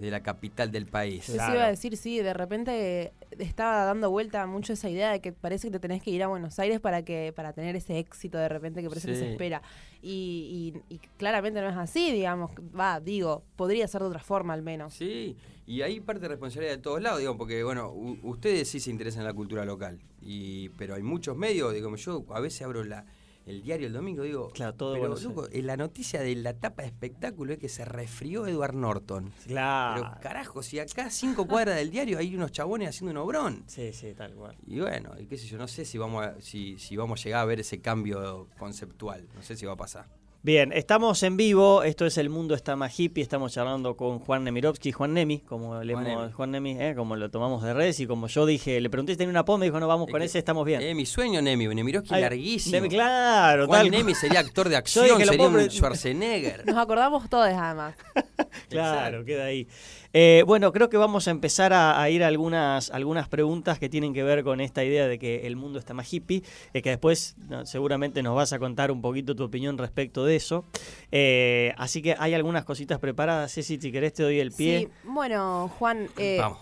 [0.00, 1.26] de la capital del país.
[1.26, 5.20] Yo sí iba a decir, sí, de repente estaba dando vuelta mucho esa idea de
[5.20, 7.98] que parece que te tenés que ir a Buenos Aires para que para tener ese
[7.98, 9.20] éxito de repente que parece que Sí.
[9.20, 9.62] se espera.
[10.02, 12.50] Y, y- y claramente no es así, digamos.
[12.78, 14.94] Va, digo, podría ser de otra forma al menos.
[14.94, 15.36] Sí,
[15.66, 17.90] y hay parte de responsabilidad de todos lados, digamos, porque bueno,
[18.22, 22.24] ustedes sí se interesan en la cultura local, y pero hay muchos medios, digamos, yo
[22.30, 23.04] a veces abro la
[23.50, 26.82] el diario el domingo, digo, Claro, todo pero, loco, en la noticia de la tapa
[26.82, 29.32] de espectáculo es que se resfrió Edward Norton.
[29.46, 30.02] Claro.
[30.02, 33.64] Pero carajo, si acá a cinco cuadras del diario hay unos chabones haciendo un obrón.
[33.70, 34.56] Sí, sí, tal cual.
[34.66, 37.24] Y bueno, y qué sé yo, no sé si vamos a, si, si vamos a
[37.24, 40.06] llegar a ver ese cambio conceptual, no sé si va a pasar.
[40.42, 44.42] Bien, estamos en vivo, esto es El Mundo está más hippie, estamos charlando con Juan
[44.42, 46.32] Nemirovsky, Juan Nemi, como le Juan hemos- Nemi.
[46.32, 49.18] Juan Nemi, eh, como lo tomamos de redes y como yo dije, le pregunté si
[49.18, 50.80] tenía una pompa y dijo, no, vamos Es con que- ese, estamos bien.
[50.80, 52.74] Eh, mi sueño, Nemi, Nemirovsky Ay, larguísimo.
[52.74, 56.64] Nemi, claro, Juan tal Nemi sería actor de acción, sería puedo un Schwarzenegger.
[56.66, 57.94] Nos acordamos todos además.
[58.68, 59.68] Claro, queda ahí.
[60.12, 63.88] Eh, bueno, creo que vamos a empezar a, a ir a algunas, algunas preguntas que
[63.88, 66.42] tienen que ver con esta idea de que el mundo está más hippie,
[66.72, 70.29] eh, que después no, seguramente nos vas a contar un poquito tu opinión respecto de
[70.36, 70.64] eso.
[71.12, 74.80] Eh, así que hay algunas cositas preparadas, Ceci, si querés te doy el pie.
[74.80, 76.58] Sí, bueno, Juan, eh, Vamos.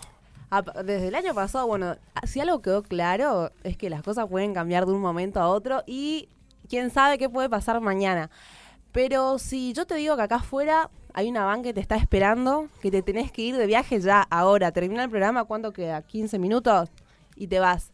[0.51, 4.55] a- desde el año pasado, bueno, si algo quedó claro es que las cosas pueden
[4.55, 6.28] cambiar de un momento a otro y
[6.69, 8.31] quién sabe qué puede pasar mañana.
[8.93, 12.69] Pero si yo te digo que acá afuera hay una van que te está esperando,
[12.81, 16.03] que te tenés que ir de viaje ya, ahora, termina el programa, ¿cuánto queda?
[16.07, 16.89] ¿15 minutos?
[17.36, 17.93] Y te vas.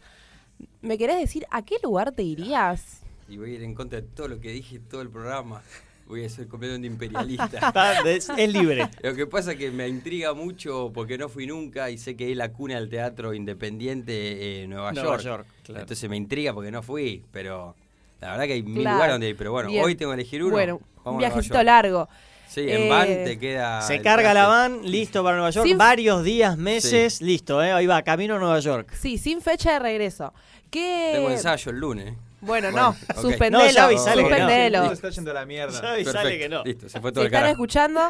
[0.82, 3.00] ¿Me querés decir a qué lugar te irías?
[3.28, 5.62] Y voy a ir en contra de todo lo que dije todo el programa.
[6.06, 7.46] Voy a ser completamente imperialista.
[7.68, 8.90] Está- es- es libre.
[9.02, 12.30] Lo que pasa es que me intriga mucho porque no fui nunca y sé que
[12.30, 15.22] es la cuna del teatro independiente en Nueva, Nueva York.
[15.22, 15.80] York, claro.
[15.80, 17.74] Entonces me intriga porque no fui, pero
[18.20, 19.36] la verdad que hay mil lugares donde ir.
[19.36, 19.82] Pero bueno, Bien.
[19.84, 20.52] hoy tengo que elegir uno.
[20.52, 22.08] Bueno, un viajecito largo.
[22.48, 23.80] Sí, en Eh, van te queda.
[23.82, 24.34] Se carga traje.
[24.34, 28.36] la van, listo para Nueva York, Sin- varios días, meses, listo, eh, ahí va, camino
[28.36, 28.92] a Nueva York.
[28.94, 30.32] Sí, sin fecha de regreso.
[30.70, 31.12] ¿Qué...
[31.14, 32.14] Tengo ensayo el lunes.
[32.44, 33.58] Bueno, Bueno, no, suspendelo.
[33.64, 34.36] No, ya avisale que no.
[34.36, 34.92] suspendelo.
[34.92, 35.94] Está yendo a la mierda.
[35.96, 36.64] Que no.
[36.64, 37.52] Listo, se fue Si todo el están carajo.
[37.52, 38.00] escuchando,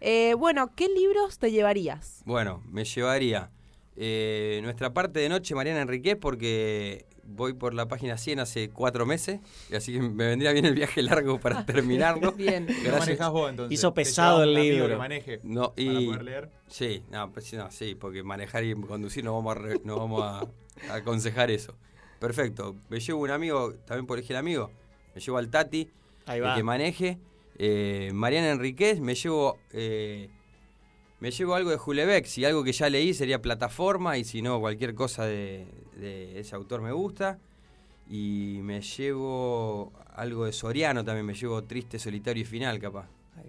[0.00, 2.22] eh, bueno, ¿qué libros te llevarías?
[2.24, 3.50] Bueno, me llevaría
[3.96, 9.06] eh, nuestra parte de noche, Mariana Enriquez, porque voy por la página 100 hace cuatro
[9.06, 9.40] meses,
[9.70, 12.32] y así que me vendría bien el viaje largo para terminarlo.
[12.32, 12.66] Bien.
[12.84, 13.72] Lo manejás vos entonces.
[13.78, 14.88] Hizo pesado el libro.
[14.88, 16.50] que maneje No, para y poder leer.
[16.66, 20.22] sí, no, pues, no, sí, porque manejar y conducir no vamos a, re- no vamos
[20.22, 20.40] a,
[20.92, 21.74] a aconsejar eso.
[22.28, 24.70] Perfecto, me llevo un amigo, también por elegir amigo,
[25.14, 25.90] me llevo al Tati,
[26.24, 27.18] Ahí el que maneje,
[27.58, 30.30] eh, Mariana Enriquez, me llevo eh,
[31.20, 34.58] me llevo algo de Julebeck, si algo que ya leí sería plataforma y si no
[34.58, 37.38] cualquier cosa de, de ese autor me gusta.
[38.08, 43.06] Y me llevo algo de Soriano también, me llevo Triste, Solitario y Final capaz.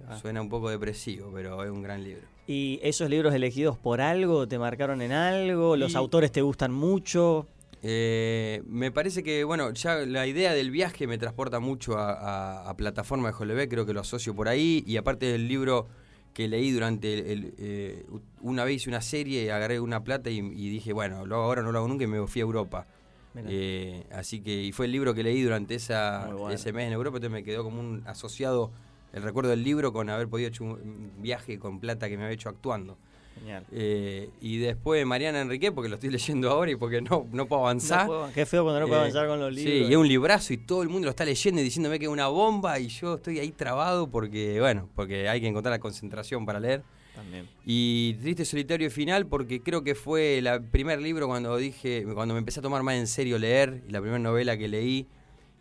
[0.09, 0.17] va.
[0.19, 2.23] Suena un poco depresivo, pero es un gran libro.
[2.47, 5.75] ¿Y esos libros elegidos por algo te marcaron en algo?
[5.75, 7.47] ¿Los Y- autores te gustan mucho?
[7.87, 12.69] Eh, me parece que, bueno, ya la idea del viaje me transporta mucho a, a-
[12.69, 14.83] a plataforma de Jolebé, creo que lo asocio por ahí.
[14.87, 15.85] Y aparte del libro
[16.33, 18.05] que leí durante el, el, eh,
[18.41, 21.61] una vez hice una serie, agarré una plata y, y dije, bueno, lo hago ahora,
[21.61, 22.87] no lo hago nunca y me fui a Europa.
[23.35, 26.49] Eh, así que, y fue el libro que leí durante esa, bueno.
[26.51, 28.71] ese mes en Europa, entonces me quedó como un asociado
[29.13, 32.33] el recuerdo del libro con haber podido hecho un viaje con plata que me había
[32.33, 32.97] hecho actuando.
[33.35, 33.65] Genial.
[33.71, 37.61] Eh, y después Mariana Enrique, porque lo estoy leyendo ahora y porque no, no puedo
[37.63, 38.01] avanzar.
[38.01, 39.89] No puedo- qué feo cuando no puedo Eh, avanzar con los Sí, libros.
[39.89, 42.11] y es un librazo y todo el mundo lo está leyendo y diciéndome que es
[42.11, 46.45] una bomba y yo estoy ahí trabado porque, bueno, porque hay que encontrar la concentración
[46.45, 46.83] para leer.
[47.13, 47.47] También.
[47.65, 52.39] Y Triste Solitario Final porque creo que fue el primer libro cuando dije, cuando me
[52.39, 55.07] empecé a tomar más en serio leer y la primera novela que leí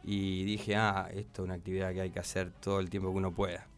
[0.02, 3.18] y dije, ah, esto es una actividad que hay que hacer todo el tiempo que
[3.18, 3.68] uno pueda.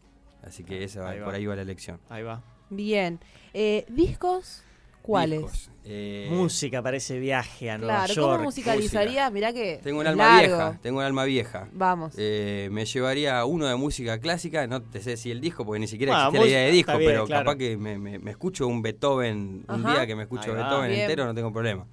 [0.43, 1.25] Así que esa, Ahí va.
[1.25, 1.99] por ahí va la elección.
[2.09, 2.43] Ahí va.
[2.69, 3.19] Bien.
[3.53, 4.63] Eh, ¿Discos?
[5.01, 5.39] ¿Cuáles?
[5.41, 5.69] Discos.
[5.89, 8.31] Eh, Música para ese viaje a Nueva Claro, York.
[8.33, 9.31] ¿cómo musicalizarías?
[9.31, 9.79] Mirá que.
[9.81, 10.57] Tengo un alma largo.
[10.57, 11.69] vieja, tengo un alma vieja.
[11.71, 12.13] Vamos.
[12.17, 15.87] Eh, me llevaría uno de música clásica, no te sé si el disco, porque ni
[15.87, 17.45] siquiera Ah, existe la idea de disco, bien, pero claro.
[17.45, 20.57] capaz que me, me- me escucho un Beethoven, un día que me escucho Ahí.
[20.57, 21.01] Beethoven Bien.
[21.03, 21.87] entero, no tengo problema.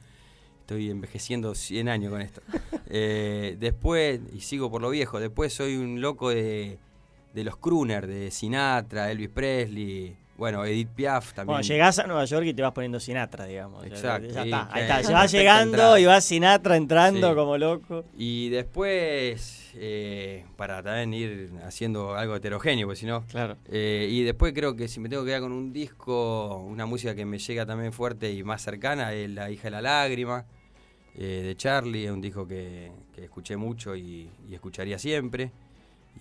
[0.63, 2.43] Estoy envejeciendo 100 años con esto.
[2.97, 6.79] Eh, después, y sigo por lo viejo, después soy un loco de,
[7.33, 11.47] de los crooner, de Sinatra, Elvis Presley, bueno, Edith Piaf también.
[11.55, 13.85] Bueno, llegás a Nueva York y te vas poniendo Sinatra, digamos.
[13.87, 15.01] Exacto, Ya, está, ahí está.
[15.01, 16.01] es Se va perfecta llegando entrada.
[16.01, 17.35] y va Sinatra entrando Sí.
[17.37, 18.05] como loco.
[18.17, 23.25] Y después, eh, para también ir haciendo algo heterogéneo, porque si no.
[23.27, 23.57] Claro.
[23.71, 27.15] Eh, y después creo que si me tengo que quedar con un disco, una música
[27.15, 30.45] que me llega también fuerte y más cercana, es La hija de la lágrima,
[31.17, 35.53] eh, de Charlie, es un disco que, que escuché mucho y, y escucharía siempre.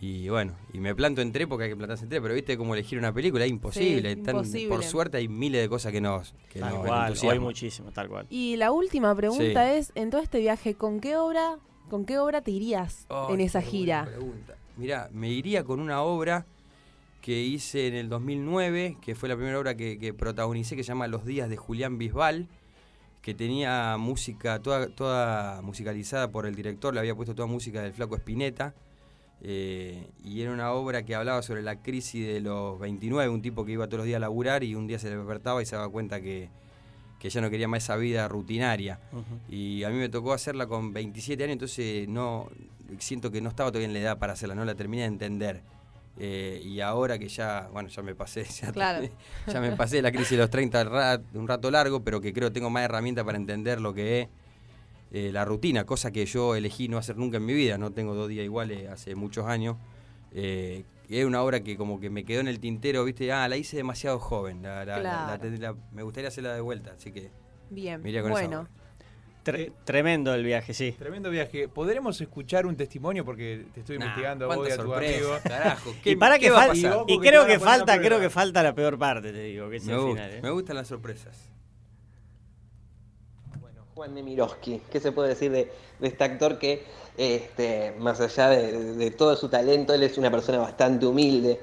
[0.02, 2.58] Y bueno, y me planto en tres porque hay que plantarse en tres, pero viste
[2.58, 4.16] cómo elegir una película, es imposible.
[4.18, 4.68] Tan- imposible.
[4.70, 8.10] por suerte hay miles de cosas que nos, que Tal nos cual, hoy muchísimo, tal
[8.10, 8.28] cual.
[8.30, 9.78] Y la última pregunta Sí.
[9.80, 11.58] es, en todo este viaje, ¿con qué obra,
[11.90, 14.10] con qué obra te irías Ay, en esa gira?
[14.76, 16.46] Mirá, me iría con una obra
[17.22, 20.90] que hice en el 2009, que fue la primera obra que, que protagonicé, que se
[20.90, 22.50] llama Los días de Julián Bisbal,
[23.22, 27.94] que tenía música toda, toda musicalizada por el director, le había puesto toda música del
[27.94, 28.74] Flaco Espineta,
[29.44, 33.66] eh, y era una obra que hablaba sobre la crisis de los 29, un tipo
[33.66, 35.90] que iba todos los días a laburar y un día se despertaba y se daba
[35.90, 36.50] cuenta que,
[37.20, 39.00] que ya no quería más esa vida rutinaria.
[39.50, 42.50] Y a mí me tocó hacerla con 27 años, entonces no
[43.00, 45.62] siento que no estaba todavía en la edad para hacerla, no la terminé de entender.
[46.20, 49.08] Eh, y ahora que ya, bueno, ya me pasé, ya, Claro.
[49.48, 52.50] ya me pasé la crisis de los 30 ra- un rato largo, pero que creo
[52.50, 54.28] que tengo más herramientas para entender lo que es
[55.14, 58.14] eh, la rutina, cosa que yo elegí no hacer nunca en mi vida, no tengo
[58.16, 59.78] dos días iguales hace muchos años.
[60.34, 63.56] Eh, es una obra que como que me quedó en el tintero, viste, ah, la
[63.56, 65.58] hice demasiado joven, la- la- la- la- Claro.
[65.60, 67.30] la- me gustaría hacerla de vuelta, así que
[67.70, 68.68] Bien, con bueno.
[69.46, 70.94] Tre- tremendo el viaje, sí.
[70.98, 71.68] Tremendo viaje.
[71.68, 73.26] ¿Podremos escuchar un testimonio?
[73.26, 75.38] Porque te estoy Nah, investigando a vos y a tu sorpresa, amigo.
[75.44, 75.94] carajo.
[76.06, 77.06] Y para que qué va a falta, pasar?
[77.10, 79.94] y creo que falta, creo que falta la peor parte, te digo, que es Me,
[79.96, 80.32] el final.
[80.32, 80.40] ¿eh?
[80.42, 81.50] me gustan las sorpresas.
[83.96, 85.72] Juan Nemirovsky, ¿qué se puede decir de,
[86.02, 86.84] este actor que,
[87.16, 91.60] este, más allá de, todo su talento, él es una persona bastante humilde?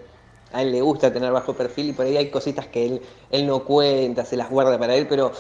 [0.53, 3.01] A él le gusta tener bajo perfil y por ahí hay cositas que
[3.33, 5.33] él, no cuenta, se las guarda para él, pero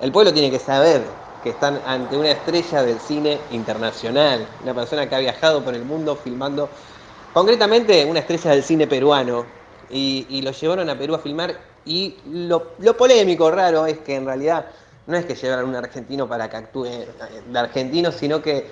[0.00, 1.02] el pueblo tiene que saber
[1.44, 5.84] que están ante una estrella del cine internacional, una persona que ha viajado por el
[5.84, 6.68] mundo filmando,
[7.32, 9.46] concretamente una estrella del cine peruano,
[9.90, 14.16] y, y lo llevaron a Perú a filmar, y lo, lo polémico, raro, es que
[14.16, 14.66] en realidad
[15.06, 17.08] no es que llevaran a un argentino para que actúe eh,
[17.50, 18.66] de argentino, sino que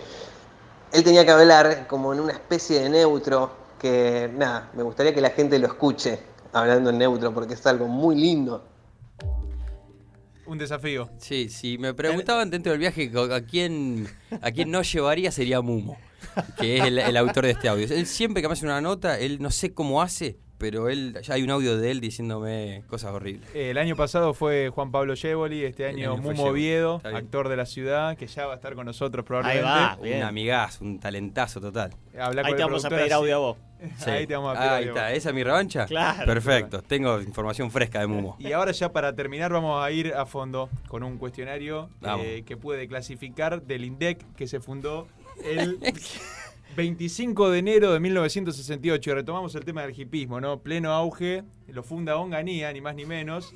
[0.93, 5.20] él tenía que hablar como en una especie de neutro, que nada, me gustaría que
[5.20, 6.19] la gente lo escuche
[6.52, 8.66] hablando en neutro, porque es algo muy lindo.
[10.47, 11.09] Un desafío.
[11.19, 14.09] Sí, si me preguntaban dentro del viaje a quién,
[14.43, 15.97] a quién no llevaría sería Mumo,
[16.59, 17.86] que es el, el autor de este audio.
[17.89, 21.34] Él siempre que me hace una nota, él no sé cómo hace, pero él ya
[21.34, 23.48] hay un audio de él diciéndome cosas horribles.
[23.54, 28.16] El año pasado fue Juan Pablo Yevoli, este año Mumo Oviedo, actor de la ciudad,
[28.18, 29.64] que ya va a estar con nosotros Ahí probablemente.
[29.66, 30.18] va, bien.
[30.18, 31.92] Un amigazo, un talentazo total.
[32.18, 33.56] Habla Ahí con te vamos a pedir audio a vos.
[33.96, 34.10] Sí.
[34.10, 35.16] Ahí te vamos a pedir Ah, audio Ahí a está, vos.
[35.16, 35.86] ¿esa es mi revancha?
[35.86, 36.26] Claro.
[36.26, 38.36] Perfecto, tengo información fresca de Mumo.
[38.38, 42.58] Y ahora ya para terminar vamos a ir a fondo con un cuestionario eh, que
[42.58, 45.08] puede clasificar del INDEC que se fundó
[45.42, 45.78] el
[46.81, 49.15] 25 de enero de 1968.
[49.15, 50.61] Retomamos el tema del hipismo, ¿no?
[50.62, 53.52] Pleno auge, lo funda Onganía, ni más ni menos,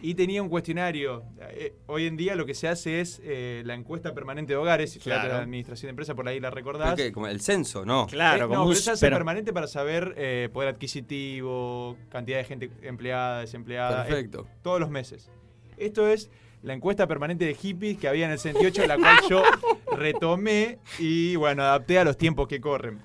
[0.00, 1.24] y tenía un cuestionario.
[1.40, 4.96] Eh, hoy en día lo que se hace es eh, la encuesta permanente de hogares,
[5.02, 5.28] Claro.
[5.28, 6.94] la administración de empresa, por ahí la ¿Pero recordás.
[6.94, 7.10] qué?
[7.10, 8.06] Como el censo, ¿no?
[8.06, 12.38] Claro, Eh, como no, pero se hace pero- permanente para saber eh, poder adquisitivo, cantidad
[12.38, 14.04] de gente empleada, desempleada.
[14.06, 14.46] Perfecto.
[14.48, 15.28] eh, todos los meses.
[15.76, 16.30] Esto es
[16.62, 19.42] la encuesta permanente de hippies que había en el 68, la cual yo
[19.96, 23.00] retomé y bueno, adapté a los tiempos que corren.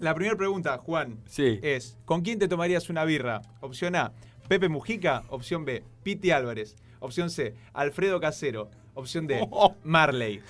[0.00, 1.58] La primera pregunta, Juan, Sí.
[1.62, 3.42] es: ¿con quién te tomarías una birra?
[3.60, 4.12] Opción A,
[4.48, 5.22] Pepe Mujica.
[5.28, 6.76] Opción B, Piti Álvarez.
[7.00, 8.70] Opción C, Alfredo Casero.
[8.94, 9.40] Opción D,
[9.84, 10.40] Marley.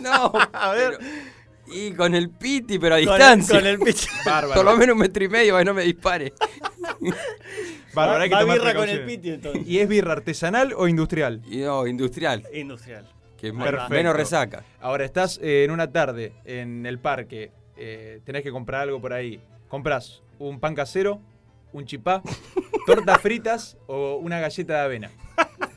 [0.00, 0.98] No, a ver.
[1.66, 3.58] y con el piti, pero a Con el- distancia.
[3.58, 4.06] con el piti.
[4.24, 4.54] Bárbaro.
[4.54, 6.32] Por lo menos un metro y medio para que no me dispare.
[7.96, 9.66] Va- que birra con el piti, entonces.
[9.66, 11.42] ¿Y es birra artesanal o industrial?
[11.48, 13.06] Y no, industrial, Industrial.
[13.36, 14.64] que es menos resaca.
[14.80, 19.12] Ahora estás eh, en una tarde en el parque, eh, tenés que comprar algo por
[19.12, 19.40] ahí.
[19.68, 21.20] Compras un pan casero,
[21.72, 22.22] un chipá,
[22.86, 25.10] tortas fritas o una galleta de avena.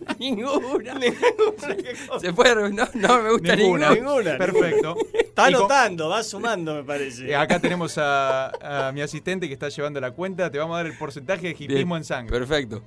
[0.19, 0.99] Ninguna.
[2.19, 4.37] Se puede, no, no me gusta Ninguna.
[4.37, 4.95] Perfecto.
[5.13, 7.29] Está anotando, va sumando, me parece.
[7.29, 10.49] Eh, acá tenemos a, a mi asistente que está llevando la cuenta.
[10.49, 12.37] Te vamos a dar el porcentaje de hipismo en sangre.
[12.37, 12.81] Perfecto.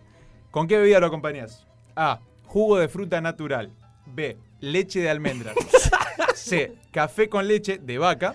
[0.50, 1.66] ¿Con qué bebida lo acompañás?
[1.94, 2.20] A.
[2.46, 3.70] jugo de fruta natural.
[4.06, 5.54] B, leche de almendras.
[6.34, 8.34] C, café con leche de vaca.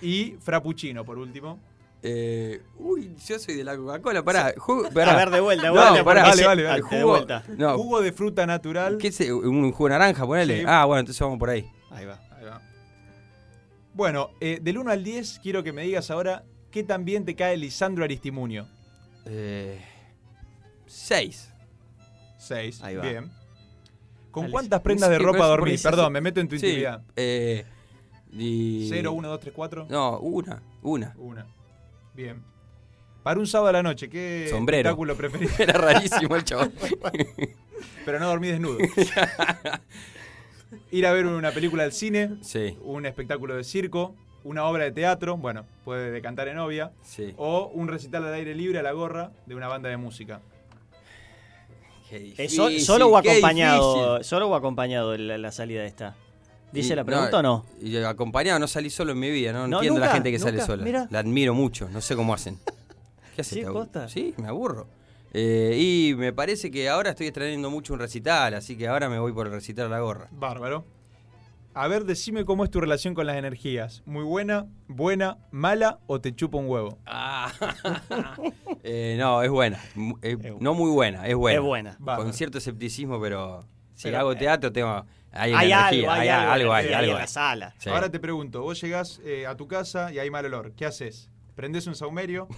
[0.00, 1.60] Y frappuccino, por último.
[2.04, 4.52] Eh, uy, yo soy de la Coca-Cola, pará.
[4.56, 5.14] Jugo- A pará.
[5.16, 6.22] ver, de vuelta, de No, vuelta, pará.
[6.24, 6.76] Vale, vale, vale.
[6.78, 7.44] El De jugo, vuelta.
[7.56, 8.98] no, Jugo de fruta natural.
[8.98, 9.20] ¿Qué es?
[9.30, 10.58] ¿Un jugo naranja, ponele?
[10.60, 10.64] Sí.
[10.66, 11.64] Ah, bueno, entonces vamos por ahí.
[11.90, 12.20] Ahí va.
[12.36, 12.60] Ahí va.
[13.94, 17.36] Bueno, eh, del 1 al 10 quiero que me digas ahora qué tan bien te
[17.36, 18.66] cae Lisandro Aristimunio.
[19.26, 19.80] Eh,
[20.86, 21.50] seis.
[22.38, 22.82] 6.
[22.82, 23.02] Ahí va.
[23.08, 23.30] Bien.
[24.32, 25.82] ¿Con Dale, cuántas prendas de ropa dormís?
[25.82, 27.02] Perdón, me meto en tu sí, intimidad.
[27.14, 27.64] Eh,
[28.32, 29.86] y- 0, 1, 2, 3, 4.
[29.88, 31.14] No, una, una.
[31.18, 31.46] Una.
[32.14, 32.42] Bien.
[33.22, 34.80] Para un sábado a la noche, ¿qué Sombrero.
[34.90, 35.50] espectáculo preferís?
[35.60, 36.72] Era rarísimo el chabón.
[38.04, 38.78] Pero no dormí desnudo.
[40.90, 42.76] Ir a ver una película al cine, Sí.
[42.82, 44.14] un espectáculo de circo,
[44.44, 47.34] una obra de teatro, bueno, puede decantar en novia, Sí.
[47.36, 50.40] o un recital al aire libre a la gorra de una banda de música.
[52.10, 54.22] Qué Eh, so- ¿Solo o acompañado?
[54.22, 56.14] ¿Solo o acompañado la, la salida esta?
[56.72, 57.66] ¿Dice Y- la pregunta o no?
[57.80, 60.38] Y acompañado no salí solo en mi vida, no, No, entiendo la nunca, gente que
[60.38, 60.82] sale sola.
[60.84, 61.06] mira.
[61.10, 62.58] La admiro mucho, no sé cómo hacen.
[63.34, 63.54] ¿Qué haces?
[63.54, 64.08] ¿Sí, te abu- posta?
[64.08, 64.86] Sí, me aburro.
[65.34, 65.76] Eh,
[66.10, 69.32] y me parece que ahora estoy extrayendo mucho un recital, así que ahora me voy
[69.32, 70.28] por el recital a la gorra.
[70.30, 70.84] Bárbaro.
[71.74, 74.02] A ver, decime cómo es tu relación con las energías.
[74.04, 76.98] ¿Muy buena, buena, mala o te chupa un huevo?
[77.06, 77.50] Ah.
[78.84, 79.78] Eh, no, es buena.
[80.22, 81.58] Eh, no muy buena, es buena.
[81.60, 81.96] Es buena.
[82.00, 82.24] Bárbaro.
[82.24, 85.06] Con cierto escepticismo, pero si Pero, hago teatro tengo...
[85.32, 87.74] Hay, hay energía, algo, hay hay algo, algo, hay ahí algo en la sala.
[87.78, 87.88] Sí.
[87.90, 90.72] Ahora te pregunto, vos llegás eh, a tu casa y hay mal olor.
[90.76, 91.30] ¿Qué haces?
[91.54, 92.48] ¿Prendés un saumerio?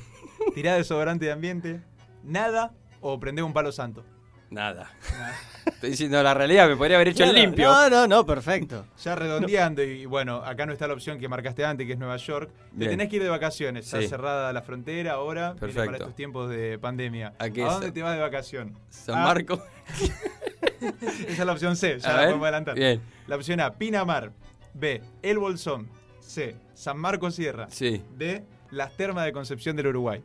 [0.54, 1.80] ¿Tirás desodorante de ambiente?
[2.22, 2.72] ¿Nada?
[3.00, 4.04] ¿O prendés un palo santo?
[4.50, 4.90] Nada.
[5.66, 7.68] Estoy diciendo la realidad, me podría haber hecho el limpio.
[7.68, 8.86] No, no, no, perfecto.
[9.02, 12.16] Ya redondeando, y bueno, acá no está la opción que marcaste antes, que es Nueva
[12.18, 12.50] York.
[12.52, 12.90] Te Bien.
[12.92, 13.86] tenés que ir de vacaciones.
[13.86, 15.54] Está cerrada la frontera ahora.
[15.58, 17.34] para estos tiempos de pandemia.
[17.38, 17.94] ¿A ¿A, qué dónde es?
[17.94, 18.78] te vas de vacación?
[18.90, 19.62] San A- Marco.
[21.00, 22.74] Esa es la opción C, ya A la ver, podemos adelantar.
[22.74, 23.00] bien.
[23.26, 24.32] La opción A, Pinamar.
[24.74, 25.88] B, El Bolsón.
[26.20, 27.68] C, San Marcos Sierra.
[27.70, 28.02] Sí.
[28.16, 30.22] D, Las Termas de Concepción del Uruguay.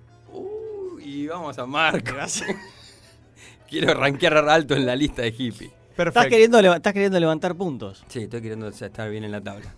[1.04, 2.12] Y vamos a Marco.
[3.70, 5.72] Quiero rankear alto en la lista de hippie.
[5.98, 8.04] Estás queriendo, estás queriendo levantar puntos.
[8.08, 9.76] Sí, estoy queriendo estar bien en la tabla.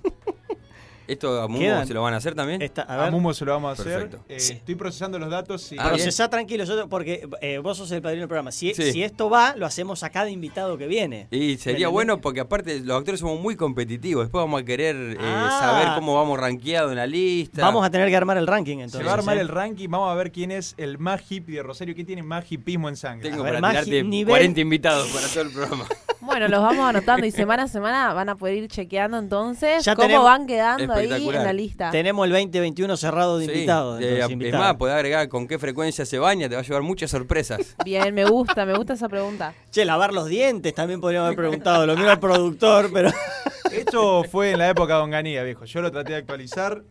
[1.07, 2.61] ¿Esto a Mumo Quedan- se lo van a hacer también?
[2.61, 3.11] Esta- a A.
[3.11, 4.19] Mumo se lo vamos a hacer.
[4.29, 4.53] Eh, Sí.
[4.53, 5.71] Estoy procesando los datos.
[5.71, 5.89] Y Ah.
[5.89, 8.51] Procesá tranquilo, yo porque eh, vos sos el padrino del programa.
[8.51, 8.91] Si, Sí.
[8.91, 11.27] si esto va, lo hacemos a cada invitado que viene.
[11.31, 14.25] Y sería ¿Me bueno porque aparte los actores somos muy competitivos.
[14.25, 15.57] Después vamos a querer eh, Ah.
[15.61, 17.61] saber cómo vamos rankeados en la lista.
[17.61, 18.99] Vamos a tener que armar el ranking entonces.
[18.99, 19.89] se va a armar el ranking.
[19.89, 21.93] Vamos a ver quién es el más hippie de Rosario.
[21.95, 23.29] ¿Quién tiene más hippismo en sangre?
[23.29, 25.85] Tengo ver, para tirarte nivel- 40 invitados para todo el programa.
[26.21, 29.95] Bueno, los vamos anotando y semana a semana van a poder ir chequeando entonces Ya
[29.95, 31.91] cómo tenemos- van quedando ahí en la lista.
[31.91, 34.01] Tenemos el 2021 cerrado de Sí, invitados.
[34.01, 36.81] eh, entonces, es más, podés agregar con qué frecuencia se baña, te va a llevar
[36.81, 37.76] muchas sorpresas.
[37.85, 39.53] Bien, me gusta, me gusta esa pregunta.
[39.72, 41.85] Che, lavar los dientes también podríamos haber preguntado.
[41.85, 43.09] Lo mismo al productor, pero.
[43.72, 45.63] Esto fue en la época de Onganía, viejo.
[45.65, 46.84] Yo lo traté de actualizar.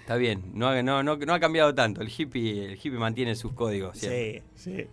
[0.00, 2.00] Está bien, no, ha- no, no, no ha cambiado tanto.
[2.00, 3.98] El hippie, el hippie mantiene sus códigos.
[3.98, 4.42] siempre.
[4.54, 4.86] Sí, sí.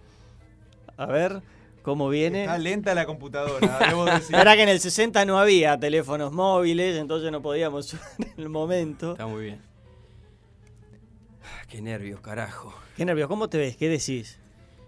[0.97, 1.41] A ver
[1.89, 2.43] cómo viene.
[2.43, 4.35] Está lenta la computadora, debo decir.
[4.35, 8.03] Verá que en el 60 no había teléfonos móviles, entonces no podíamos subir
[8.37, 9.13] en el momento.
[9.13, 9.61] Está muy bien.
[11.67, 12.73] Qué nervios, carajo.
[12.95, 13.75] Qué nervios, ¿cómo te ves?
[13.77, 14.39] ¿Qué decís?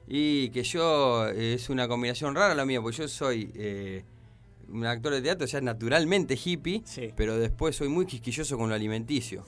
[0.08, 4.04] Y que yo, eh, es una combinación rara la mía, porque yo soy eh,
[4.68, 7.12] un actor de teatro, ya naturalmente hippie, Sí.
[7.16, 9.44] pero después soy muy quisquilloso con lo alimenticio.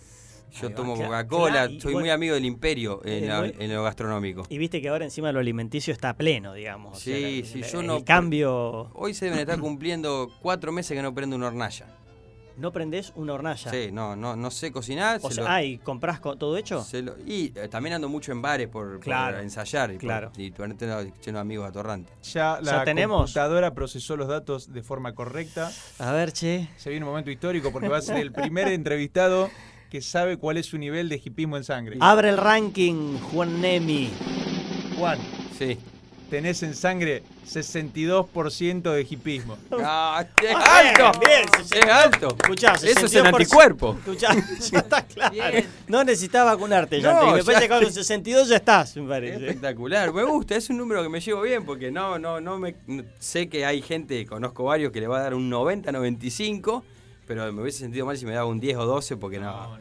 [0.61, 3.83] Yo va, tomo Coca-Cola, soy bueno, muy amigo del imperio en, eh, la- en lo
[3.83, 4.45] gastronómico.
[4.49, 6.97] Y viste que ahora encima lo alimenticio está pleno, digamos.
[6.97, 8.89] o sea, Sí, el- sí, el- yo el no- cambio.
[8.93, 11.87] Hoy se deben estar cumpliendo cuatro meses que no prendo una hornalla.
[12.55, 13.71] No prendés una hornalla.
[13.71, 15.19] Sí, no, no, no sé cocinar.
[15.23, 16.83] O se sea, lo- ah, ¿y comprás co- todo hecho?
[16.83, 20.01] se lo- y eh, también ando mucho en bares por, por Claro, ensayar y, por-
[20.01, 20.31] claro.
[20.37, 22.13] y tener lleno de amigos atorrantes.
[22.31, 23.21] Ya la Ya tenemos.
[23.21, 25.71] computadora procesó los datos de forma correcta.
[25.97, 26.69] A ver, che.
[26.77, 29.49] Se viene un momento histórico porque va a ser el primer entrevistado
[29.93, 31.97] que sabe cuál es su nivel de hipismo en sangre.
[31.99, 34.09] Abre el ranking, Juan Nemi.
[34.97, 35.19] Juan,
[35.55, 35.77] Sí.
[36.31, 39.55] tenés en sangre 62% de hipismo.
[39.85, 41.19] Ah, es alto.
[41.19, 42.35] bien, es alto.
[42.41, 43.27] Escuchá, Eso es el 62%.
[43.35, 43.95] anticuerpo.
[43.99, 44.33] Escuchá,
[44.71, 45.35] ya está claro.
[45.87, 47.13] No necesitas vacunarte, ya.
[47.13, 49.45] No, me ya parece que con estoy- 62 ya estás, me parece.
[49.45, 52.73] Espectacular, me gusta, es un número que me llevo bien porque no, no, no me
[53.19, 56.83] sé que hay gente, conozco varios que le va a dar un 90, 95,
[57.27, 59.77] pero me hubiese sentido mal si me daba un 10 o 12 porque no.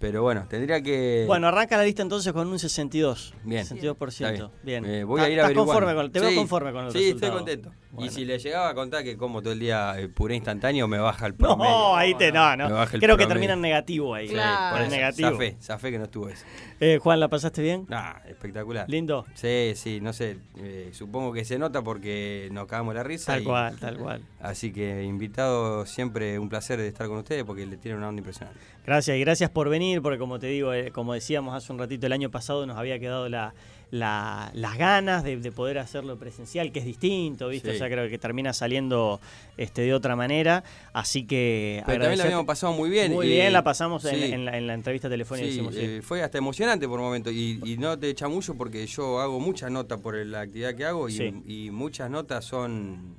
[0.00, 3.32] Pero bueno, tendría que Bueno, arranca la lista entonces con un 62.
[3.44, 3.64] Bien.
[3.64, 4.08] 62%.
[4.08, 4.82] Está Bien.
[4.82, 4.84] bien.
[4.84, 5.72] Eh, voy a ir ¿Estás averiguando.
[5.72, 7.38] conforme con, te veo Sí, conforme con el Sí, resultado.
[7.38, 7.72] estoy contento.
[7.98, 10.98] Y si le llegaba a contar que como todo el día eh, puré instantáneo, me
[10.98, 11.70] baja el promedio.
[11.70, 12.84] No, ahí te no, no.
[12.86, 14.28] Creo que termina en negativo ahí.
[14.28, 14.76] Claro.
[14.78, 15.30] por negativo.
[15.30, 16.44] Zafé, zafé que no estuvo eso.
[16.80, 17.86] Eh, Juan, ¿la pasaste bien?
[17.90, 18.88] Ah, espectacular.
[18.88, 19.24] ¿Lindo?
[19.34, 20.38] Sí, sí, no sé.
[20.58, 23.32] eh, supongo que se nota porque nos cagamos la risa.
[23.32, 24.22] Tal y- cual, tal cual.
[24.40, 28.20] Así que invitado, siempre un placer de estar con ustedes porque le tienen una onda
[28.20, 28.58] impresionante.
[28.86, 32.06] Gracias y gracias por venir, porque como te digo, eh, como decíamos hace un ratito,
[32.06, 33.54] el año pasado nos había quedado la,
[33.94, 37.72] la- las ganas de, de poder hacerlo presencial, que es distinto, ¿viste?
[37.74, 37.78] Sí.
[37.78, 39.20] Ya creo que termina saliendo
[39.56, 40.64] este, de otra manera.
[40.92, 41.82] Así que.
[41.86, 43.12] Pero también la habíamos pasado muy bien.
[43.12, 44.32] Muy y- bien, la pasamos en, sí.
[44.32, 45.46] en la, en la entrevista telefónica.
[45.46, 48.54] Sí, hicimos, eh, fue hasta emocionante por un momento y, y no te echa mucho
[48.56, 53.14] porque yo hago muchas notas por la actividad que hago y, muchas notas son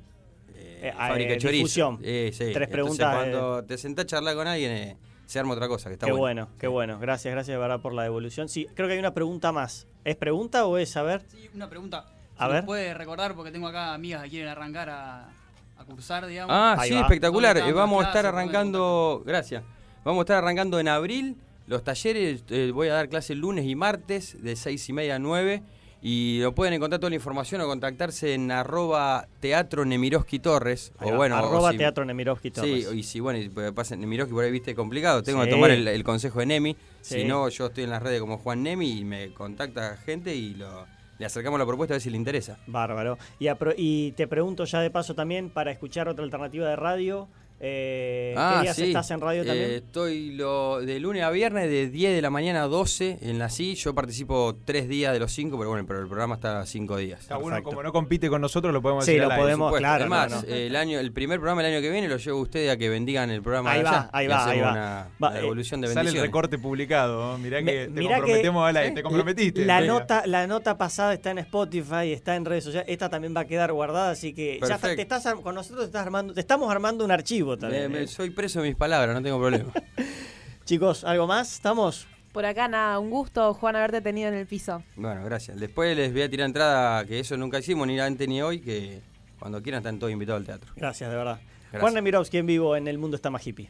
[0.56, 1.98] eh, Eh, fábrica eh, chorizo.
[2.02, 5.90] Tres Entonces, preguntas, cuando te sentás a charlar con alguien eh, se arma otra cosa
[5.90, 6.46] que está Qué bueno.
[6.48, 7.00] bueno, qué bueno.
[7.00, 8.50] Gracias, gracias de verdad por la devolución.
[8.50, 9.88] Sí, creo que hay una pregunta más.
[10.06, 11.24] ¿Es pregunta o es a ver?
[11.54, 12.06] Una pregunta.
[12.38, 12.66] A ¿Se ver.
[12.66, 15.30] puede recordar porque tengo acá amigas que quieren arrancar a,
[15.78, 16.56] a cursar, digamos?
[16.58, 17.56] Ah, sí, espectacular.
[17.58, 19.64] ¿Dónde Eh, vamos a estar arrancando, gracias.
[20.04, 21.36] Vamos a estar arrancando en abril
[21.68, 22.44] los talleres.
[22.50, 25.64] eh, voy a dar clases lunes y martes de seis y media a 9.
[26.08, 30.94] Y lo pueden encontrar toda la información o contactarse en arroba teatro Nemiroski Torres.
[31.02, 32.88] O va, bueno, o arroba si- teatro Nemiroski Torres.
[32.88, 35.46] Sí, y si bueno, y pues pasa Nemiroski por ahí viste complicado, tengo Sí.
[35.50, 36.76] que tomar el, el consejo de Nemi.
[37.02, 37.22] Sí.
[37.22, 40.54] Si no, yo estoy en las redes como Juan Nemi y me contacta gente y
[40.54, 40.86] lo,
[41.18, 42.60] le acercamos la propuesta a ver si le interesa.
[42.68, 43.18] Bárbaro.
[43.40, 47.28] Y, y te pregunto ya de paso también, para escuchar otra alternativa de radio,
[47.60, 49.72] eh, ¿qué días estás en radio Eh, también?
[49.72, 53.50] estoy lo, de lunes a viernes de 10 de la mañana a 12 en la
[53.50, 53.76] CI.
[53.76, 57.22] Yo participo 3 días de los 5, pero bueno, pero el programa está 5 días.
[57.22, 60.32] Está bueno, como no compite con nosotros, lo podemos Sí, decir lo podemos, claro, Además,
[60.32, 60.48] no, no.
[60.48, 62.78] eh, El, año, el primer programa el año que viene lo llevo a ustedes a
[62.78, 64.72] que bendigan el programa Ahí de va, allá ahí va, ahí va.
[64.72, 67.32] Una, Va, una eh, devolución de Sale el recorte publicado.
[67.32, 67.38] ¿no?
[67.38, 69.66] Mirá Me- que te mirá comprometemos que- al aire, te comprometiste.
[69.66, 72.90] La nota, la nota pasada está en Spotify, está en redes sociales.
[72.90, 76.04] Esta también va a quedar guardada, así que ya te estás con nosotros te estás
[76.06, 77.84] armando, te estamos armando un archivo también.
[77.92, 78.08] Me- me- eh.
[78.08, 79.72] soy preso de mis palabras, no tengo problema.
[80.66, 81.54] Chicos, ¿algo más?
[81.54, 82.08] ¿Estamos?
[82.32, 84.84] Por acá nada, un gusto, Juan, haberte tenido en el piso.
[84.96, 85.58] bueno, gracias.
[85.60, 89.02] Después les voy a tirar entrada, que eso nunca hicimos, ni antes ni hoy, que
[89.40, 90.74] cuando quieran están todos invitados al teatro.
[90.76, 91.40] Gracias, de verdad.
[91.72, 91.82] Gracias.
[91.82, 93.70] Juan Nemirovsky en vivo en El Mundo está más hippie.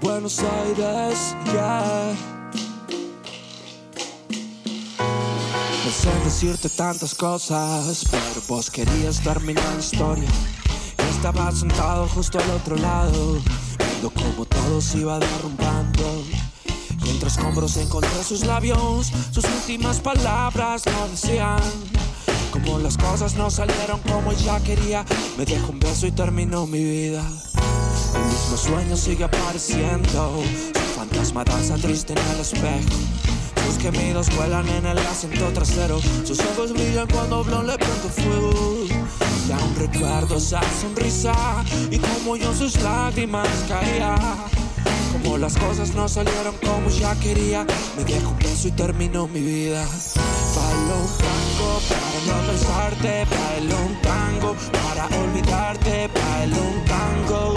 [0.00, 2.37] Buenos Aires, ya.
[5.88, 10.28] Pensé en decirte tantas cosas, pero vos querías terminar la historia.
[11.08, 13.40] Estaba sentado justo al otro lado,
[13.78, 16.24] viendo cómo todo se iba derrumbando.
[17.06, 21.58] Y entre escombros encontré sus labios, sus últimas palabras lo decían.
[22.50, 25.06] Como las cosas no salieron como ella quería,
[25.38, 27.24] me dejó un beso y terminó mi vida.
[28.14, 30.42] El mismo sueño sigue apareciendo.
[30.74, 32.96] Su fantasma danza triste en el espejo.
[33.66, 36.00] Sus gemidos vuelan en el asiento trasero.
[36.24, 38.86] Sus ojos brillan cuando Blon le prende fuego.
[39.48, 41.32] Y aún recuerdo esa sonrisa
[41.90, 44.16] y como yo sus lágrimas caía.
[45.12, 47.66] Como las cosas no salieron como ya quería,
[47.96, 49.84] me dejó un beso y terminó mi vida.
[50.54, 56.98] Bailo un tango para no pensarte, bailo un tango para olvidarte, bailo un tango,
[57.28, 57.54] tango,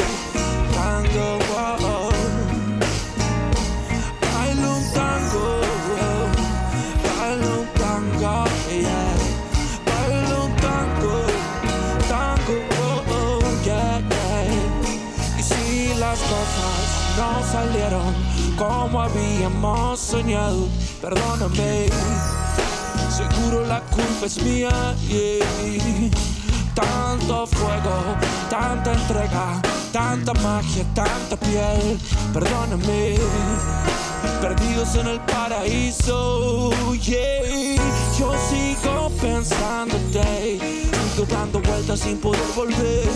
[18.61, 20.67] como habíamos soñado,
[21.01, 21.89] perdóname.
[23.09, 24.69] Seguro la culpa es mía.
[26.75, 28.15] Tanto fuego,
[28.51, 29.59] tanta entrega,
[29.91, 31.99] tanta magia, tanta piel.
[32.33, 33.17] Perdóname,
[34.41, 37.75] perdidos en el paraíso, yeah.
[38.19, 40.59] Yo sigo pensándote,
[41.15, 43.09] sigo dando vueltas sin poder volver.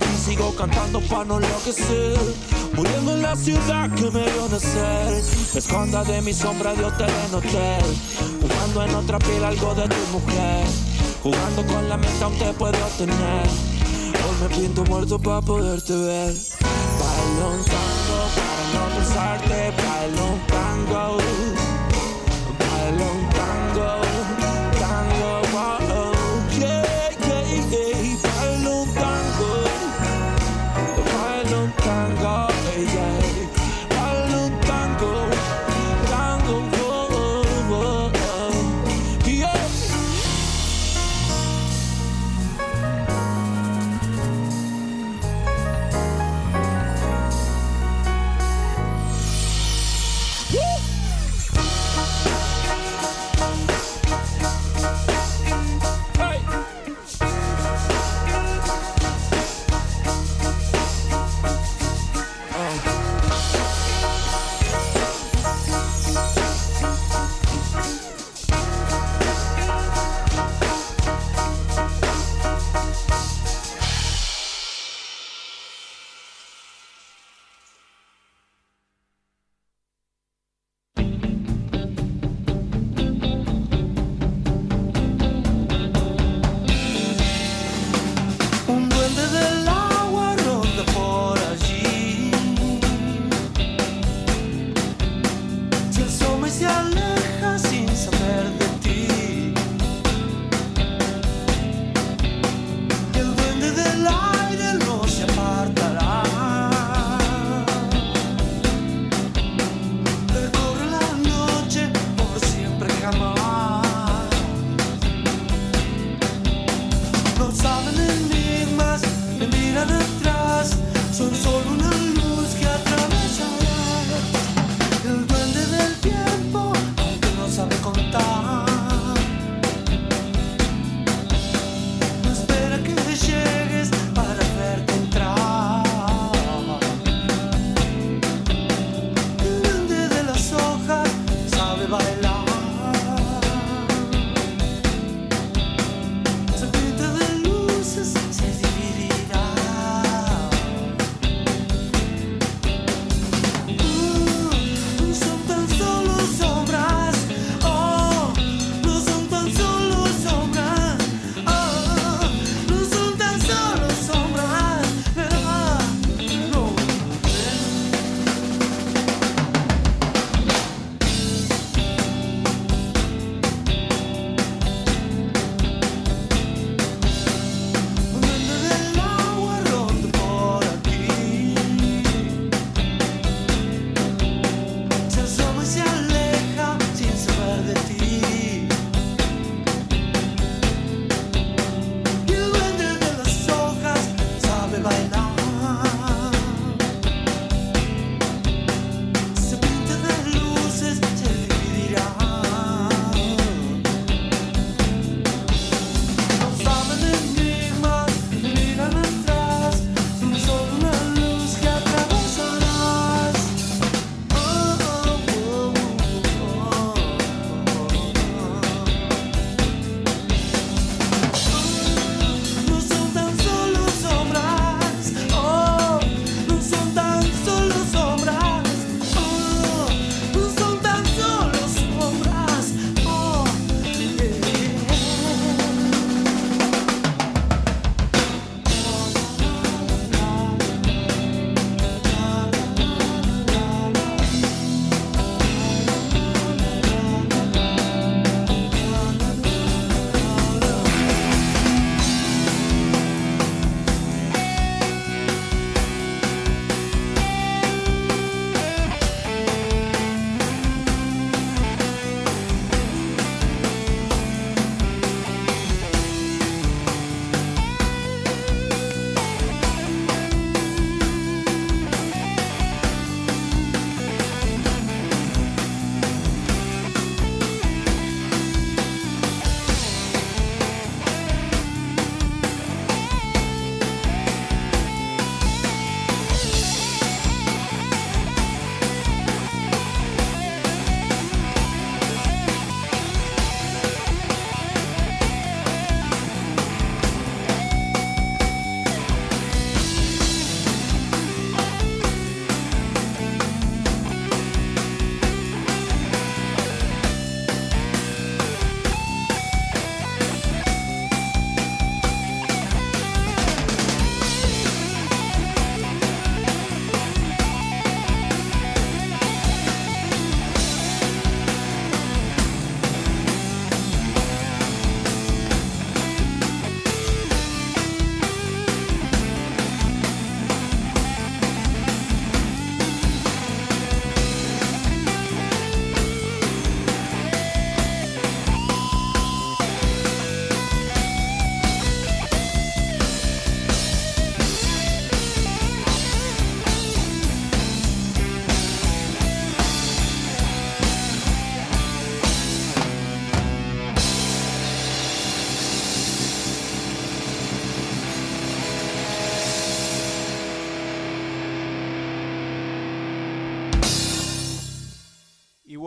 [0.00, 2.18] Y sigo cantando para no enloquecer,
[2.74, 5.22] muriendo en la ciudad que me vio nacer.
[5.52, 7.84] Me esconda de mi sombra de hotel en hotel,
[8.40, 10.66] jugando en otra piel algo de tu mujer.
[11.22, 13.46] Jugando con la mente aún te puedo tener.
[13.46, 16.34] Hoy me pinto muerto para poderte ver.
[16.58, 20.27] Tango para no pensarte.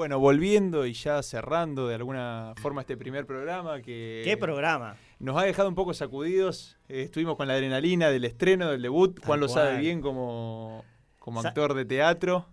[0.02, 4.24] Bueno, volviendo y ya cerrando de alguna forma este primer programa que...
[4.26, 4.96] ¿Qué programa?
[5.20, 6.76] Nos ha dejado un poco sacudidos.
[6.90, 9.24] Eh, estuvimos con la adrenalina del estreno, del debut.
[9.24, 10.84] Juan lo sabe bien como,
[11.20, 12.48] como Sa- actor de teatro.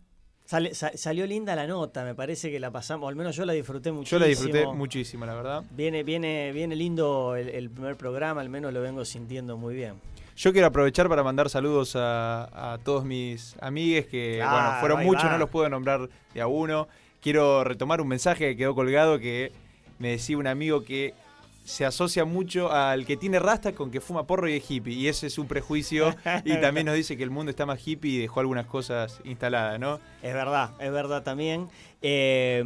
[0.45, 3.93] Sale- salió linda la nota, me parece que la pasamos, al menos yo la disfruté
[3.93, 4.19] muchísimo.
[4.19, 5.65] Yo la disfruté muchísimo, la verdad.
[5.71, 9.95] Viene, viene, viene lindo el, el primer programa, al menos lo vengo sintiendo muy bien.
[10.37, 15.03] Yo quiero aprovechar para mandar saludos a, a todos mis amigues que, Claro, bueno, fueron
[15.05, 15.33] muchos, va.
[15.33, 16.87] no los puedo nombrar de a uno.
[17.21, 19.53] Quiero retomar un mensaje que quedó colgado que
[19.99, 21.15] me decía un amigo que
[21.65, 24.95] se asocia mucho al que tiene rastas con que fuma porro y es hippie.
[24.95, 26.15] Y ese es un prejuicio.
[26.45, 29.79] y también nos dice que el mundo está más hippie y dejó algunas cosas instaladas,
[29.79, 30.01] ¿no?
[30.23, 31.69] Es verdad, es verdad también.
[32.03, 32.63] Eh,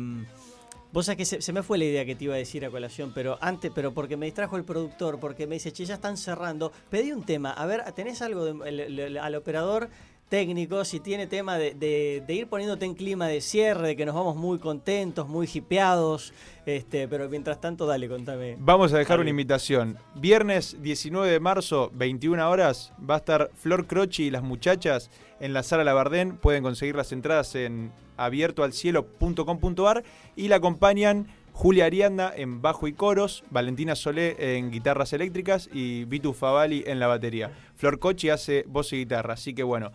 [0.93, 2.71] Vos sabés que se, se me fue la idea que te iba a decir a
[2.71, 6.19] colación, pero antes, pero porque me distrajo el productor, porque me dice, che, ya están
[6.19, 6.71] cerrando.
[6.91, 7.51] Pedí un tema.
[7.51, 9.89] A ver, ¿tenés algo de- al operador
[10.37, 10.83] técnico?
[10.87, 14.15] Si tiene tema de, de- de ir poniéndote en clima de cierre, de que nos
[14.15, 16.33] vamos muy contentos, muy hipeados.
[16.65, 18.57] Este, pero mientras tanto, dale, contame.
[18.59, 19.99] Vamos a dejar una invitación.
[20.15, 25.53] Viernes 19 de marzo, 21 horas, va a estar Flor Croci y las muchachas en
[25.53, 26.39] la sala Labardén.
[26.39, 30.03] Pueden conseguir las entradas en abiertoalcielo.com.ar
[30.35, 36.05] y la acompañan Julia Arianda en bajo y coros, Valentina Solé en guitarras eléctricas y
[36.05, 37.51] Vitu Favali en la batería.
[37.77, 39.93] Flor Cochi hace voz y guitarra, así que bueno,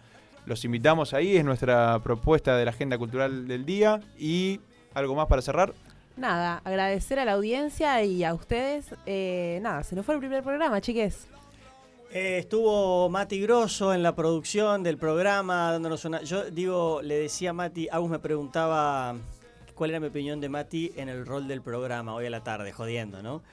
[0.48, 4.62] los invitamos ahí, es nuestra propuesta de la agenda cultural del día y
[4.94, 5.74] algo más para cerrar.
[6.16, 8.96] Nada, agradecer a la audiencia y a ustedes.
[9.06, 11.28] Eh, nada, se nos fue el primer programa, chiques.
[12.12, 16.22] Eh, estuvo Mati Grosso en la producción del programa, dándonos una.
[16.22, 19.16] Yo digo, le decía a Mati, Agus me preguntaba
[19.76, 22.72] cuál era mi opinión de Mati en el rol del programa hoy a la tarde,
[22.72, 23.44] jodiendo, ¿no?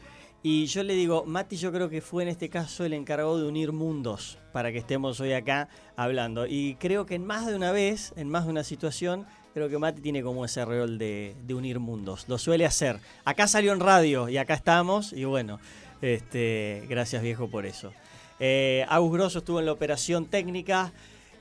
[0.47, 3.49] Y yo le digo, Mati, yo creo que fue en este caso el encargado de
[3.49, 6.47] unir mundos para que estemos hoy acá hablando.
[6.47, 9.79] Y creo que en más de una vez, en más de una situación, creo que
[9.79, 12.27] Mati tiene como ese rol de, unir mundos.
[12.29, 13.01] Lo suele hacer.
[13.25, 15.15] Acá salió en radio y acá estamos.
[15.15, 15.61] Y bueno,
[16.03, 17.95] este, gracias viejo por eso.
[18.39, 20.93] Eh, Agus Grosso estuvo en la operación técnica.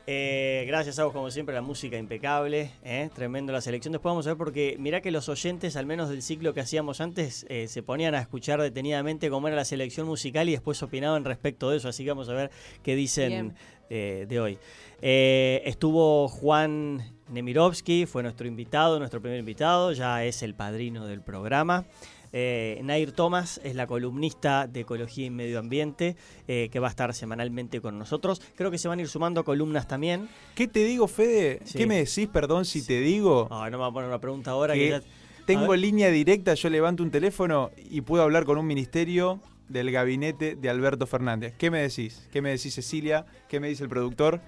[0.05, 2.71] Eh, gracias, Agus, como siempre, la música impecable.
[2.83, 3.93] eh, Tremendo la selección.
[3.93, 6.99] Después vamos a ver, porque mirá que los oyentes, al menos del ciclo que hacíamos
[6.99, 11.23] antes, eh, se ponían a escuchar detenidamente cómo era la selección musical y después opinaban
[11.23, 11.87] respecto de eso.
[11.87, 12.51] Así que vamos a ver
[12.83, 13.55] qué dicen
[13.89, 14.57] eh, de hoy.
[15.01, 21.85] Estuvo Juan Nemirovsky, fue nuestro invitado, nuestro primer invitado, ya es el padrino del programa.
[22.35, 26.15] Eh, Nair Thomas es la columnista de Ecología y Medio Ambiente,
[26.47, 28.41] eh, que va a estar semanalmente con nosotros.
[28.55, 30.27] Creo que se van a ir sumando columnas también.
[30.55, 31.59] ¿Qué te digo, Fede?
[31.63, 31.77] Sí.
[31.77, 33.47] ¿Qué me decís, perdón, si te digo?
[33.51, 35.01] Ay, no me va a poner una pregunta ahora que, que ya-
[35.45, 39.39] tengo línea directa, yo levanto un teléfono y puedo hablar con un ministerio
[39.69, 41.53] del gabinete de Alberto Fernández.
[41.57, 42.27] ¿Qué me decís?
[42.31, 43.25] ¿Qué me decís, Cecilia?
[43.47, 44.41] ¿Qué me dice el productor?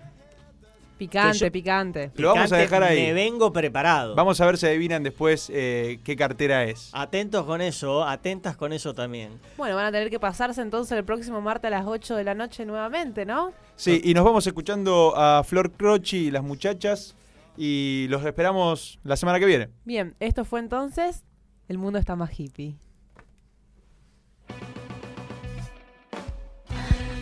[0.98, 2.12] Picante, yo- picante.
[2.16, 3.02] Lo vamos a dejar ahí.
[3.08, 4.16] Me vengo preparado.
[4.16, 6.90] Vamos a ver si adivinan después eh, qué cartera es.
[6.94, 9.40] Atentos con eso, atentas con eso también.
[9.58, 12.34] Bueno, van a tener que pasarse entonces el próximo martes a las 8 de la
[12.34, 13.52] noche nuevamente, ¿no?
[13.76, 17.16] Sí, y nos vamos escuchando a Flor Croci y las muchachas
[17.58, 19.70] y los esperamos la semana que viene.
[19.84, 21.24] Bien, esto fue entonces
[21.68, 22.76] El mundo está más hippie.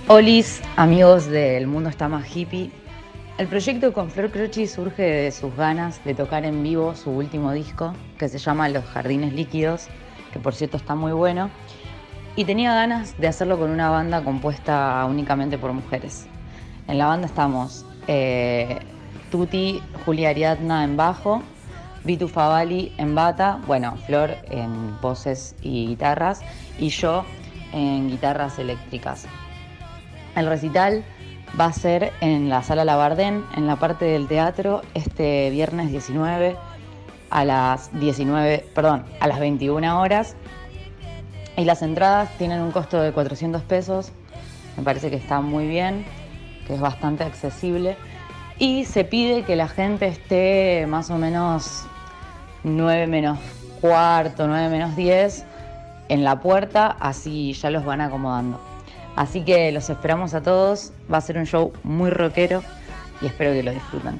[0.07, 2.71] Olis, amigos del Mundo está más hippie.
[3.39, 7.51] El proyecto con Flor Croci surge de sus ganas de tocar en vivo su último
[7.51, 9.87] disco, que se llama Los Jardines Líquidos,
[10.31, 11.49] que por cierto está muy bueno.
[12.35, 16.27] Y tenía ganas de hacerlo con una banda compuesta únicamente por mujeres.
[16.87, 18.77] En la banda estamos eh,
[19.31, 21.41] Tuti, Julia Ariadna en bajo,
[22.03, 26.41] Vitu Favali en bata, bueno, Flor en voces y guitarras,
[26.77, 27.25] y yo
[27.71, 29.25] en guitarras eléctricas.
[30.35, 31.03] El recital
[31.59, 36.55] va a ser en la sala Labardén, en la parte del teatro, este viernes 19
[37.29, 40.35] a las 19, perdón, a las 21 horas.
[41.55, 44.11] Y las entradas tienen un costo de 400 pesos.
[44.77, 46.05] Me parece que está muy bien,
[46.67, 47.97] que es bastante accesible.
[48.57, 51.85] Y se pide que la gente esté más o menos
[52.63, 53.39] 9 menos
[53.81, 55.45] cuarto, 9 menos 10
[56.09, 58.72] en la puerta, así ya los van acomodando.
[59.15, 60.91] Así que los esperamos a todos.
[61.11, 62.63] Va a ser un show muy rockero
[63.21, 64.19] y espero que lo disfruten.